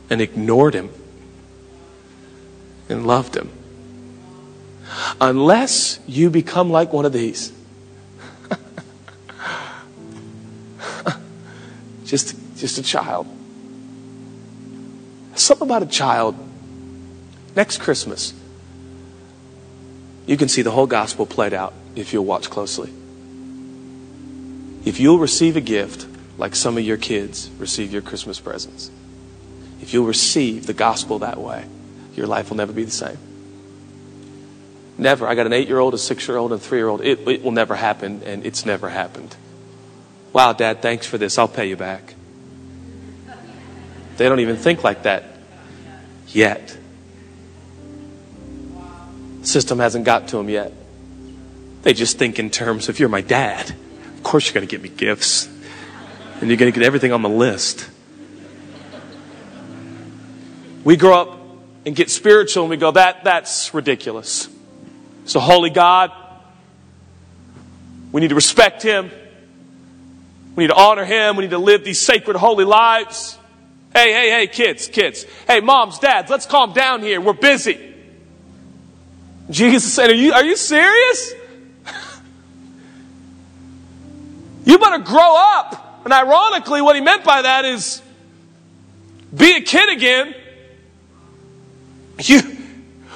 and 0.09 0.21
ignored 0.21 0.75
him 0.75 0.91
and 2.89 3.07
loved 3.07 3.37
him. 3.37 3.51
Unless 5.21 5.99
you 6.07 6.31
become 6.31 6.71
like 6.71 6.93
one 6.93 7.05
of 7.05 7.13
these. 7.13 7.53
just, 12.05 12.37
just 12.57 12.79
a 12.79 12.83
child. 12.83 13.27
Something 15.35 15.67
about 15.67 15.83
a 15.83 15.87
child. 15.87 16.37
Next 17.57 17.79
Christmas, 17.79 18.33
you 20.27 20.37
can 20.37 20.49
see 20.49 20.63
the 20.63 20.71
whole 20.71 20.87
gospel 20.87 21.27
played 21.27 21.53
out 21.53 21.75
if 21.97 22.13
you'll 22.13 22.25
watch 22.25 22.51
closely. 22.51 22.93
If 24.85 25.01
you'll 25.01 25.19
receive 25.19 25.57
a 25.57 25.61
gift 25.61 26.07
like 26.39 26.55
some 26.55 26.79
of 26.79 26.85
your 26.85 26.97
kids 26.97 27.51
receive 27.59 27.93
your 27.93 28.03
Christmas 28.03 28.41
presents, 28.41 28.91
if 29.83 29.93
you'll 29.93 30.07
receive 30.07 30.67
the 30.67 30.73
gospel 30.73 31.19
that 31.21 31.39
way, 31.39 31.67
your 32.15 32.27
life 32.27 32.51
will 32.51 32.57
never 32.57 32.73
be 32.73 32.85
the 32.85 32.91
same. 32.91 33.19
Never. 35.01 35.27
I 35.27 35.35
got 35.35 35.47
an 35.47 35.55
eight 35.55 35.67
year 35.67 35.79
old, 35.79 35.95
a 35.95 35.99
six 35.99 36.29
year 36.29 36.37
old, 36.37 36.53
and 36.53 36.61
a 36.61 36.63
three 36.63 36.79
year 36.79 36.89
old. 36.89 37.01
It, 37.01 37.27
it 37.27 37.43
will 37.43 37.53
never 37.53 37.75
happen, 37.75 38.23
and 38.25 38.45
it's 38.45 38.67
never 38.67 38.91
happened. 38.91 39.35
Wow, 40.35 40.53
Dad, 40.53 40.83
thanks 40.83 41.07
for 41.07 41.17
this. 41.17 41.39
I'll 41.39 41.49
pay 41.49 41.71
you 41.71 41.77
back. 41.77 42.15
They 44.19 44.29
don't 44.29 44.41
even 44.41 44.57
think 44.57 44.85
like 44.85 45.05
that 45.05 45.25
yet 46.29 46.77
system 49.43 49.79
hasn't 49.79 50.05
got 50.05 50.29
to 50.29 50.37
them 50.37 50.51
yet. 50.51 50.73
They 51.83 51.95
just 51.95 52.19
think 52.19 52.39
in 52.39 52.51
terms 52.51 52.91
of, 52.91 53.01
you're 53.01 53.09
my 53.09 53.23
dad. 53.23 53.71
Of 53.71 54.23
course 54.23 54.47
you're 54.47 54.55
going 54.55 54.69
to 54.69 54.71
get 54.71 54.83
me 54.83 54.91
gifts. 54.91 55.47
And 56.41 56.49
you're 56.49 56.59
going 56.59 56.71
to 56.71 56.79
get 56.79 56.87
everything 56.87 57.13
on 57.13 57.23
the 57.23 57.29
list. 57.31 57.89
We 60.85 60.99
grow 60.99 61.21
up 61.23 61.41
and 61.87 61.97
get 61.97 62.11
spiritual 62.11 62.65
and 62.65 62.71
we 62.71 62.77
go, 62.77 62.91
that, 62.91 63.25
that's 63.25 63.73
ridiculous. 63.73 64.49
So, 65.31 65.39
holy 65.39 65.71
God, 65.71 66.11
we 68.11 68.21
need 68.21 68.31
to 68.31 68.35
respect 68.35 68.83
Him. 68.83 69.13
We 70.57 70.65
need 70.65 70.71
to 70.71 70.75
honor 70.75 71.05
Him. 71.05 71.37
We 71.37 71.45
need 71.45 71.53
to 71.53 71.59
live 71.59 71.85
these 71.85 72.01
sacred, 72.01 72.37
holy 72.37 72.65
lives. 72.65 73.39
Hey, 73.95 74.13
hey, 74.13 74.31
hey, 74.31 74.49
kids, 74.49 74.89
kids. 74.89 75.25
Hey, 75.47 75.61
moms, 75.61 76.01
dads, 76.01 76.31
let's 76.31 76.47
calm 76.47 76.73
down 76.73 77.01
here. 77.01 77.21
We're 77.21 77.33
busy. 77.33 77.95
Jesus 79.49 79.93
said, 79.93 80.11
Are 80.11 80.15
you, 80.15 80.33
are 80.33 80.45
you 80.45 80.57
serious? 80.57 81.33
you 84.65 84.79
better 84.81 85.05
grow 85.05 85.37
up. 85.37 86.01
And 86.03 86.13
ironically, 86.13 86.83
what 86.83 86.97
he 86.97 87.03
meant 87.03 87.23
by 87.23 87.43
that 87.43 87.65
is 87.65 88.03
be 89.33 89.55
a 89.55 89.61
kid 89.61 89.91
again. 89.91 90.35
You, 92.19 92.60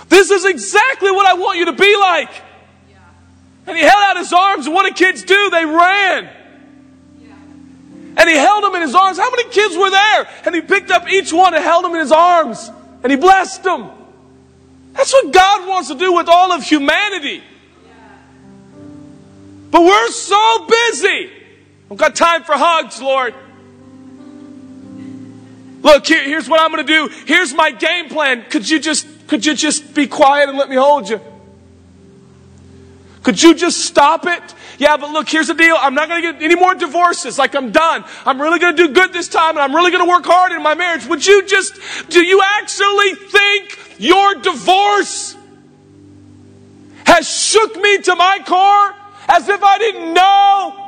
this 0.08 0.30
is 0.30 0.44
exactly 0.44 1.10
what 1.10 1.26
I 1.26 1.34
want 1.34 1.58
you 1.58 1.66
to 1.66 1.72
be 1.72 1.96
like. 1.96 2.30
And 3.66 3.76
he 3.76 3.82
held 3.82 4.02
out 4.04 4.16
his 4.18 4.32
arms, 4.32 4.66
and 4.66 4.74
what 4.74 4.84
did 4.84 4.96
kids 4.96 5.22
do? 5.22 5.50
They 5.50 5.64
ran. 5.64 6.28
And 8.16 8.30
he 8.30 8.36
held 8.36 8.62
them 8.62 8.74
in 8.76 8.82
his 8.82 8.94
arms. 8.94 9.18
How 9.18 9.30
many 9.30 9.48
kids 9.50 9.76
were 9.76 9.90
there? 9.90 10.28
And 10.44 10.54
he 10.54 10.60
picked 10.60 10.90
up 10.90 11.08
each 11.08 11.32
one 11.32 11.54
and 11.54 11.64
held 11.64 11.84
them 11.84 11.94
in 11.94 12.00
his 12.00 12.12
arms. 12.12 12.70
And 13.02 13.10
he 13.10 13.16
blessed 13.16 13.64
them. 13.64 13.90
That's 14.92 15.12
what 15.12 15.32
God 15.32 15.68
wants 15.68 15.88
to 15.88 15.96
do 15.96 16.12
with 16.12 16.28
all 16.28 16.52
of 16.52 16.62
humanity. 16.62 17.42
But 19.70 19.82
we're 19.82 20.10
so 20.12 20.66
busy. 20.66 21.32
I've 21.90 21.96
got 21.96 22.14
time 22.14 22.44
for 22.44 22.52
hugs, 22.52 23.02
Lord. 23.02 23.34
Look, 25.82 26.06
here, 26.06 26.22
here's 26.22 26.48
what 26.48 26.60
I'm 26.60 26.70
going 26.70 26.86
to 26.86 26.92
do. 26.92 27.14
Here's 27.26 27.52
my 27.52 27.72
game 27.72 28.08
plan. 28.08 28.44
Could 28.48 28.70
you 28.70 28.78
just, 28.78 29.06
could 29.26 29.46
you 29.46 29.54
just 29.54 29.94
be 29.94 30.06
quiet 30.06 30.48
and 30.48 30.58
let 30.58 30.68
me 30.68 30.76
hold 30.76 31.08
you? 31.08 31.20
Could 33.22 33.42
you 33.42 33.54
just 33.54 33.86
stop 33.86 34.26
it? 34.26 34.42
Yeah, 34.76 34.98
but 34.98 35.10
look, 35.10 35.28
here's 35.28 35.46
the 35.46 35.54
deal. 35.54 35.76
I'm 35.78 35.94
not 35.94 36.08
going 36.08 36.22
to 36.22 36.32
get 36.32 36.42
any 36.42 36.54
more 36.54 36.74
divorces. 36.74 37.38
Like, 37.38 37.54
I'm 37.54 37.72
done. 37.72 38.04
I'm 38.26 38.40
really 38.40 38.58
going 38.58 38.76
to 38.76 38.86
do 38.86 38.92
good 38.92 39.12
this 39.12 39.28
time, 39.28 39.50
and 39.50 39.60
I'm 39.60 39.74
really 39.74 39.90
going 39.90 40.04
to 40.04 40.08
work 40.08 40.26
hard 40.26 40.52
in 40.52 40.62
my 40.62 40.74
marriage. 40.74 41.06
Would 41.06 41.26
you 41.26 41.46
just, 41.46 41.74
do 42.10 42.22
you 42.22 42.42
actually 42.44 43.14
think 43.14 43.78
your 43.98 44.34
divorce 44.34 45.36
has 47.06 47.28
shook 47.28 47.76
me 47.76 47.98
to 48.02 48.14
my 48.14 48.40
core 48.44 48.94
as 49.28 49.48
if 49.48 49.62
I 49.62 49.78
didn't 49.78 50.12
know? 50.12 50.83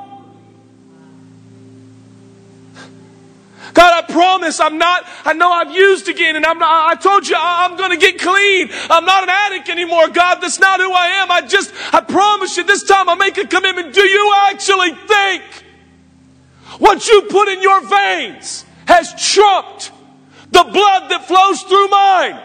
God, 3.76 4.04
I 4.04 4.10
promise 4.10 4.58
I'm 4.58 4.78
not, 4.78 5.06
I 5.26 5.34
know 5.34 5.52
I've 5.52 5.70
used 5.70 6.08
again 6.08 6.34
and 6.34 6.46
I'm 6.46 6.58
not, 6.58 6.90
I 6.90 6.94
told 6.94 7.28
you 7.28 7.36
I'm 7.38 7.76
going 7.76 7.90
to 7.90 7.98
get 7.98 8.18
clean. 8.18 8.70
I'm 8.88 9.04
not 9.04 9.22
an 9.22 9.28
addict 9.28 9.68
anymore. 9.68 10.08
God, 10.08 10.36
that's 10.36 10.58
not 10.58 10.80
who 10.80 10.90
I 10.90 11.08
am. 11.20 11.30
I 11.30 11.42
just, 11.42 11.74
I 11.92 12.00
promise 12.00 12.56
you 12.56 12.64
this 12.64 12.84
time 12.84 13.06
I'll 13.10 13.16
make 13.16 13.36
a 13.36 13.46
commitment. 13.46 13.92
Do 13.92 14.00
you 14.00 14.34
actually 14.48 14.92
think 14.92 15.42
what 16.78 17.06
you 17.06 17.26
put 17.28 17.48
in 17.48 17.60
your 17.60 17.86
veins 17.86 18.64
has 18.88 19.12
trumped 19.34 19.92
the 20.52 20.64
blood 20.64 21.10
that 21.10 21.26
flows 21.26 21.60
through 21.60 21.88
mine? 21.88 22.40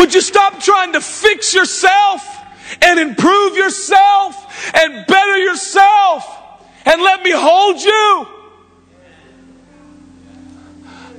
Would 0.00 0.14
you 0.14 0.22
stop 0.22 0.58
trying 0.58 0.94
to 0.94 1.02
fix 1.02 1.52
yourself 1.52 2.26
and 2.80 2.98
improve 2.98 3.56
yourself 3.58 4.45
and 4.74 5.06
better 5.06 5.38
yourself 5.38 6.46
and 6.84 7.02
let 7.02 7.22
me 7.22 7.32
hold 7.32 7.80
you. 7.80 8.26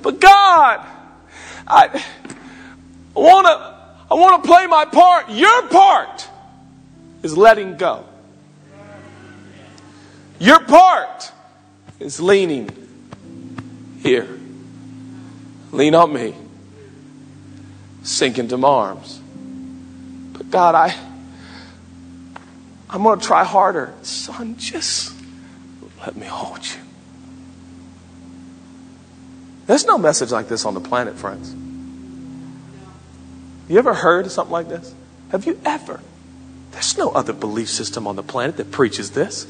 But 0.01 0.19
God, 0.19 0.85
I 1.67 2.03
want 3.13 3.47
to 3.47 3.77
I 4.09 4.13
want 4.13 4.41
to 4.41 4.47
play 4.47 4.67
my 4.67 4.85
part. 4.85 5.29
Your 5.29 5.67
part 5.67 6.29
is 7.23 7.37
letting 7.37 7.75
go. 7.75 8.05
Your 10.39 10.59
part 10.61 11.31
is 11.99 12.19
leaning 12.21 12.69
here. 14.01 14.27
Lean 15.71 15.95
on 15.95 16.13
me. 16.13 16.35
Sink 18.03 18.39
into 18.39 18.55
my 18.55 18.67
arms. 18.67 19.19
But 20.33 20.49
God, 20.49 20.75
I 20.75 20.95
I'm 22.89 23.03
going 23.03 23.19
to 23.19 23.25
try 23.25 23.43
harder. 23.43 23.93
Son, 24.01 24.55
just 24.57 25.13
let 25.99 26.15
me 26.15 26.25
hold 26.25 26.65
you. 26.65 26.79
There's 29.65 29.85
no 29.85 29.97
message 29.97 30.31
like 30.31 30.47
this 30.47 30.63
on 30.63 30.73
the 30.73 30.79
planet, 30.79 31.15
friends. 31.15 31.53
You 33.67 33.77
ever 33.77 33.93
heard 33.93 34.25
of 34.25 34.31
something 34.31 34.53
like 34.53 34.69
this? 34.69 34.95
Have 35.31 35.45
you 35.45 35.59
ever? 35.65 35.99
There's 36.71 36.97
no 36.97 37.11
other 37.11 37.33
belief 37.33 37.67
system 37.69 38.07
on 38.07 38.15
the 38.15 38.23
planet 38.23 38.55
that 38.57 38.71
preaches 38.71 39.11
this. 39.11 39.45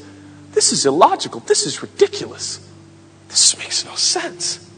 This 0.52 0.72
is 0.72 0.84
illogical. 0.84 1.40
This 1.40 1.66
is 1.66 1.82
ridiculous. 1.82 2.66
This 3.28 3.56
makes 3.58 3.84
no 3.84 3.94
sense. 3.94 4.68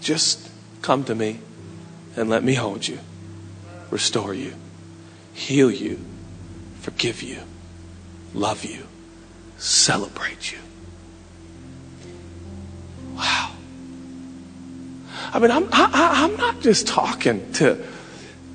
Just 0.00 0.50
come 0.82 1.04
to 1.04 1.14
me 1.14 1.38
and 2.16 2.28
let 2.28 2.42
me 2.42 2.54
hold 2.54 2.88
you, 2.88 2.98
restore 3.90 4.34
you, 4.34 4.54
heal 5.34 5.70
you, 5.70 6.04
forgive 6.80 7.22
you 7.22 7.42
love 8.38 8.64
you, 8.64 8.86
celebrate 9.58 10.52
you. 10.52 10.58
Wow. 13.14 13.52
I 15.32 15.38
mean, 15.40 15.50
I'm, 15.50 15.68
I, 15.72 16.24
am 16.24 16.36
not 16.36 16.60
just 16.60 16.86
talking 16.86 17.52
to 17.54 17.84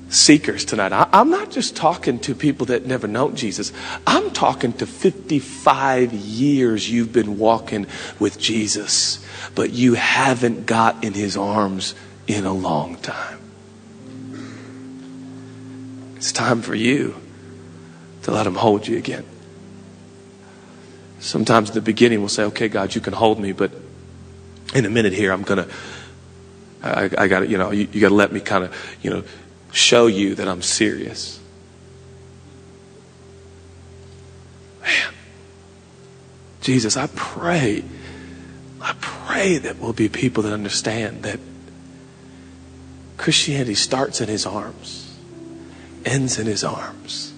seekers 0.08 0.64
tonight. 0.64 0.92
I, 0.92 1.08
I'm 1.12 1.30
not 1.30 1.50
just 1.50 1.76
talking 1.76 2.18
to 2.20 2.34
people 2.34 2.66
that 2.66 2.86
never 2.86 3.06
know 3.06 3.30
Jesus. 3.30 3.72
I'm 4.06 4.30
talking 4.30 4.72
to 4.74 4.86
55 4.86 6.12
years 6.12 6.90
you've 6.90 7.12
been 7.12 7.38
walking 7.38 7.86
with 8.18 8.38
Jesus, 8.38 9.24
but 9.54 9.70
you 9.70 9.94
haven't 9.94 10.66
got 10.66 11.04
in 11.04 11.12
his 11.12 11.36
arms 11.36 11.94
in 12.26 12.44
a 12.44 12.52
long 12.52 12.96
time. 12.96 13.38
It's 16.16 16.32
time 16.32 16.62
for 16.62 16.74
you 16.74 17.14
to 18.22 18.30
let 18.30 18.46
him 18.46 18.54
hold 18.54 18.88
you 18.88 18.96
again. 18.96 19.26
Sometimes 21.24 21.70
in 21.70 21.74
the 21.74 21.80
beginning 21.80 22.20
we'll 22.20 22.28
say, 22.28 22.44
okay, 22.44 22.68
God, 22.68 22.94
you 22.94 23.00
can 23.00 23.14
hold 23.14 23.40
me, 23.40 23.52
but 23.52 23.72
in 24.74 24.84
a 24.84 24.90
minute 24.90 25.14
here, 25.14 25.32
I'm 25.32 25.42
going 25.42 25.64
to, 25.64 25.74
I, 26.82 27.04
I 27.16 27.28
got 27.28 27.40
to, 27.40 27.46
you 27.48 27.56
know, 27.56 27.70
you, 27.70 27.88
you 27.90 28.00
got 28.02 28.10
to 28.10 28.14
let 28.14 28.30
me 28.30 28.40
kind 28.40 28.62
of, 28.62 28.96
you 29.00 29.08
know, 29.08 29.24
show 29.72 30.06
you 30.06 30.34
that 30.34 30.46
I'm 30.46 30.60
serious. 30.60 31.40
Man, 34.82 35.14
Jesus, 36.60 36.94
I 36.94 37.06
pray, 37.06 37.82
I 38.82 38.94
pray 39.00 39.56
that 39.56 39.78
we'll 39.78 39.94
be 39.94 40.10
people 40.10 40.42
that 40.42 40.52
understand 40.52 41.22
that 41.22 41.40
Christianity 43.16 43.76
starts 43.76 44.20
in 44.20 44.28
his 44.28 44.44
arms, 44.44 45.18
ends 46.04 46.38
in 46.38 46.44
his 46.44 46.64
arms, 46.64 47.32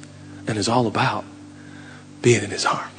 and 0.48 0.58
is 0.58 0.68
all 0.68 0.88
about 0.88 1.24
being 2.20 2.42
in 2.42 2.50
his 2.50 2.66
arms. 2.66 2.95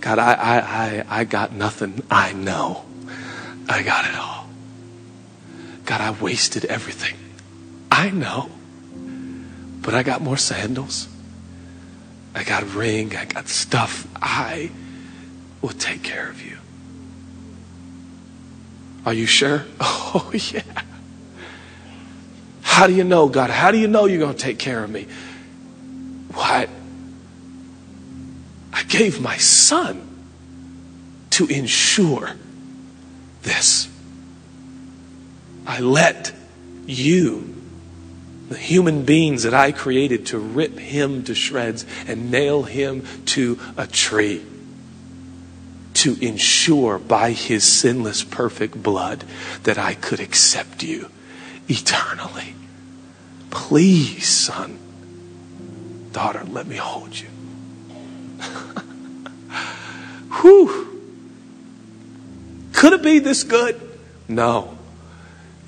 God, 0.00 0.18
I, 0.18 0.32
I, 0.34 0.58
I, 0.58 1.04
I 1.20 1.24
got 1.24 1.52
nothing. 1.52 2.02
I 2.10 2.32
know. 2.32 2.84
I 3.68 3.82
got 3.82 4.08
it 4.08 4.14
all. 4.14 4.48
God, 5.84 6.00
I 6.00 6.10
wasted 6.10 6.64
everything. 6.66 7.14
I 7.90 8.10
know. 8.10 8.50
But 9.82 9.94
I 9.94 10.02
got 10.02 10.20
more 10.22 10.36
sandals. 10.36 11.08
I 12.34 12.44
got 12.44 12.62
a 12.62 12.66
ring. 12.66 13.16
I 13.16 13.24
got 13.24 13.48
stuff. 13.48 14.06
I 14.16 14.70
will 15.62 15.70
take 15.70 16.02
care 16.02 16.28
of 16.28 16.44
you. 16.44 16.58
Are 19.04 19.14
you 19.14 19.26
sure? 19.26 19.64
Oh, 20.10 20.30
yeah. 20.32 20.62
How 22.62 22.86
do 22.86 22.94
you 22.94 23.04
know, 23.04 23.28
God? 23.28 23.50
How 23.50 23.70
do 23.70 23.76
you 23.76 23.88
know 23.88 24.06
you're 24.06 24.18
going 24.18 24.34
to 24.34 24.42
take 24.42 24.58
care 24.58 24.82
of 24.82 24.88
me? 24.88 25.06
What? 26.32 26.70
I 28.78 28.84
gave 28.84 29.20
my 29.20 29.36
son 29.38 30.06
to 31.30 31.48
ensure 31.48 32.30
this. 33.42 33.88
I 35.66 35.80
let 35.80 36.32
you, 36.86 37.56
the 38.50 38.56
human 38.56 39.04
beings 39.04 39.42
that 39.42 39.52
I 39.52 39.72
created, 39.72 40.26
to 40.26 40.38
rip 40.38 40.78
him 40.78 41.24
to 41.24 41.34
shreds 41.34 41.86
and 42.06 42.30
nail 42.30 42.62
him 42.62 43.04
to 43.26 43.58
a 43.76 43.88
tree 43.88 44.44
to 45.94 46.16
ensure 46.24 47.00
by 47.00 47.32
his 47.32 47.64
sinless, 47.64 48.22
perfect 48.22 48.80
blood 48.80 49.24
that 49.64 49.76
I 49.76 49.94
could 49.94 50.20
accept 50.20 50.84
you 50.84 51.10
eternally. 51.68 52.54
Please, 53.50 54.28
son, 54.28 54.78
daughter, 56.12 56.44
let 56.44 56.68
me 56.68 56.76
hold 56.76 57.18
you. 57.18 57.26
Whew. 60.40 61.00
Could 62.72 62.92
it 62.92 63.02
be 63.02 63.18
this 63.18 63.44
good? 63.44 63.80
No. 64.28 64.78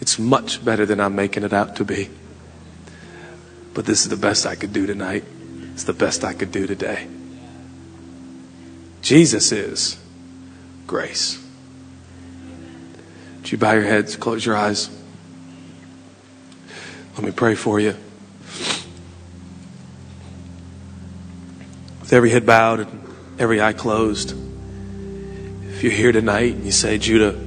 It's 0.01 0.19
much 0.19 0.65
better 0.65 0.87
than 0.87 1.01
I'm 1.01 1.15
making 1.15 1.43
it 1.43 1.53
out 1.53 1.77
to 1.77 1.85
be. 1.85 2.09
But 3.75 3.87
this 3.87 4.03
is 4.03 4.09
the 4.09 4.17
best 4.17 4.47
I 4.47 4.55
could 4.55 4.73
do 4.73 4.87
tonight. 4.87 5.25
It's 5.75 5.85
the 5.85 5.93
best 5.93 6.25
I 6.25 6.35
could 6.35 6.53
do 6.53 6.67
today. 6.67 7.07
Jesus 9.03 9.53
is 9.53 9.99
grace. 10.87 11.43
Would 13.37 13.53
you 13.53 13.59
bow 13.59 13.73
your 13.73 13.85
heads, 13.85 14.17
close 14.17 14.45
your 14.45 14.57
eyes? 14.57 14.91
Let 17.15 17.25
me 17.25 17.33
pray 17.33 17.55
for 17.55 17.81
you. 17.81 17.97
With 22.11 22.17
every 22.17 22.31
head 22.31 22.45
bowed 22.45 22.81
and 22.81 23.09
every 23.39 23.63
eye 23.63 23.73
closed. 23.73 24.35
If 25.69 25.85
you're 25.85 25.93
here 25.93 26.11
tonight 26.11 26.55
and 26.55 26.65
you 26.65 26.73
say, 26.73 26.99
Judah, 26.99 27.39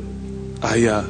I, 0.62 0.86
uh, 0.86 1.02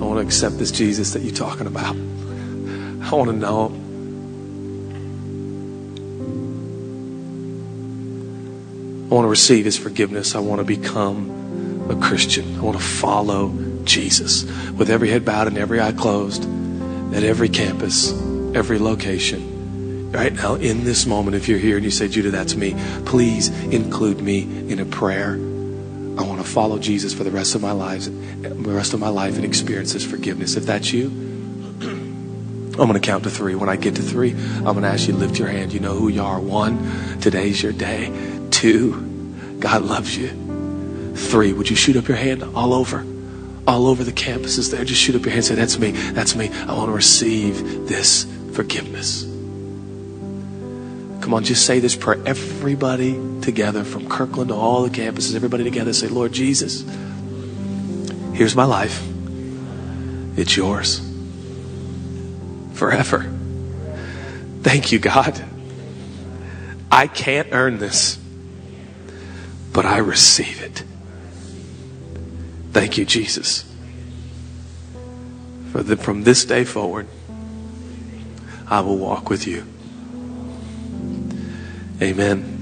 I 0.00 0.02
want 0.02 0.18
to 0.18 0.24
accept 0.24 0.56
this 0.56 0.70
Jesus 0.70 1.12
that 1.12 1.20
you're 1.20 1.34
talking 1.34 1.66
about. 1.66 1.94
I 1.94 3.14
want 3.14 3.28
to 3.28 3.36
know. 3.36 3.66
I 9.10 9.14
want 9.14 9.26
to 9.26 9.28
receive 9.28 9.66
his 9.66 9.76
forgiveness. 9.76 10.34
I 10.34 10.38
want 10.38 10.60
to 10.60 10.64
become 10.64 11.90
a 11.90 11.96
Christian. 11.96 12.58
I 12.58 12.62
want 12.62 12.78
to 12.78 12.82
follow 12.82 13.54
Jesus 13.84 14.44
with 14.70 14.88
every 14.88 15.10
head 15.10 15.26
bowed 15.26 15.48
and 15.48 15.58
every 15.58 15.82
eye 15.82 15.92
closed 15.92 16.44
at 17.14 17.24
every 17.24 17.50
campus 17.50 18.10
every 18.54 18.78
location. 18.78 19.55
Right 20.16 20.32
now, 20.32 20.54
in 20.54 20.84
this 20.84 21.04
moment, 21.04 21.36
if 21.36 21.46
you're 21.46 21.58
here 21.58 21.76
and 21.76 21.84
you 21.84 21.90
say, 21.90 22.08
Judah, 22.08 22.30
that's 22.30 22.56
me, 22.56 22.74
please 23.04 23.50
include 23.64 24.22
me 24.22 24.44
in 24.72 24.78
a 24.78 24.86
prayer. 24.86 25.34
I 25.34 26.22
want 26.22 26.40
to 26.40 26.42
follow 26.42 26.78
Jesus 26.78 27.12
for 27.12 27.22
the 27.22 27.30
rest 27.30 27.54
of 27.54 27.60
my 27.60 27.72
lives, 27.72 28.10
the 28.10 28.72
rest 28.72 28.94
of 28.94 29.00
my 29.00 29.10
life 29.10 29.36
and 29.36 29.44
experience 29.44 29.92
this 29.92 30.06
forgiveness. 30.06 30.56
If 30.56 30.64
that's 30.64 30.90
you, 30.90 31.08
I'm 31.82 32.74
going 32.76 32.94
to 32.94 32.98
count 32.98 33.24
to 33.24 33.30
three. 33.30 33.56
When 33.56 33.68
I 33.68 33.76
get 33.76 33.96
to 33.96 34.02
three, 34.02 34.30
I'm 34.30 34.64
going 34.64 34.84
to 34.84 34.88
ask 34.88 35.06
you 35.06 35.12
to 35.12 35.18
lift 35.18 35.38
your 35.38 35.48
hand. 35.48 35.74
You 35.74 35.80
know 35.80 35.92
who 35.92 36.08
you 36.08 36.22
are. 36.22 36.40
One, 36.40 37.20
today's 37.20 37.62
your 37.62 37.72
day. 37.72 38.10
Two, 38.50 39.58
God 39.60 39.82
loves 39.82 40.16
you. 40.16 40.28
Three, 41.14 41.52
would 41.52 41.68
you 41.68 41.76
shoot 41.76 41.94
up 41.94 42.08
your 42.08 42.16
hand 42.16 42.42
all 42.42 42.72
over? 42.72 43.04
All 43.68 43.86
over 43.86 44.02
the 44.02 44.12
campuses 44.12 44.70
there. 44.70 44.82
Just 44.82 45.02
shoot 45.02 45.14
up 45.14 45.26
your 45.26 45.32
hand 45.32 45.40
and 45.40 45.44
say, 45.44 45.54
That's 45.56 45.78
me. 45.78 45.90
That's 45.90 46.34
me. 46.34 46.48
I 46.48 46.72
want 46.72 46.88
to 46.88 46.94
receive 46.94 47.86
this 47.86 48.26
forgiveness. 48.54 49.35
Come 51.26 51.34
on, 51.34 51.42
just 51.42 51.66
say 51.66 51.80
this 51.80 51.96
prayer. 51.96 52.22
Everybody 52.24 53.20
together, 53.40 53.82
from 53.82 54.08
Kirkland 54.08 54.50
to 54.50 54.54
all 54.54 54.84
the 54.84 54.90
campuses, 54.90 55.34
everybody 55.34 55.64
together, 55.64 55.92
say, 55.92 56.06
Lord 56.06 56.30
Jesus, 56.32 56.84
here's 58.32 58.54
my 58.54 58.64
life. 58.64 59.04
It's 60.36 60.56
yours 60.56 61.00
forever. 62.74 63.28
Thank 64.62 64.92
you, 64.92 65.00
God. 65.00 65.44
I 66.92 67.08
can't 67.08 67.48
earn 67.50 67.78
this, 67.78 68.20
but 69.72 69.84
I 69.84 69.98
receive 69.98 70.62
it. 70.62 70.84
Thank 72.70 72.98
you, 72.98 73.04
Jesus. 73.04 73.64
For 75.72 75.82
the, 75.82 75.96
from 75.96 76.22
this 76.22 76.44
day 76.44 76.62
forward, 76.62 77.08
I 78.68 78.78
will 78.78 78.98
walk 78.98 79.28
with 79.28 79.48
you. 79.48 79.66
Amen. 82.02 82.55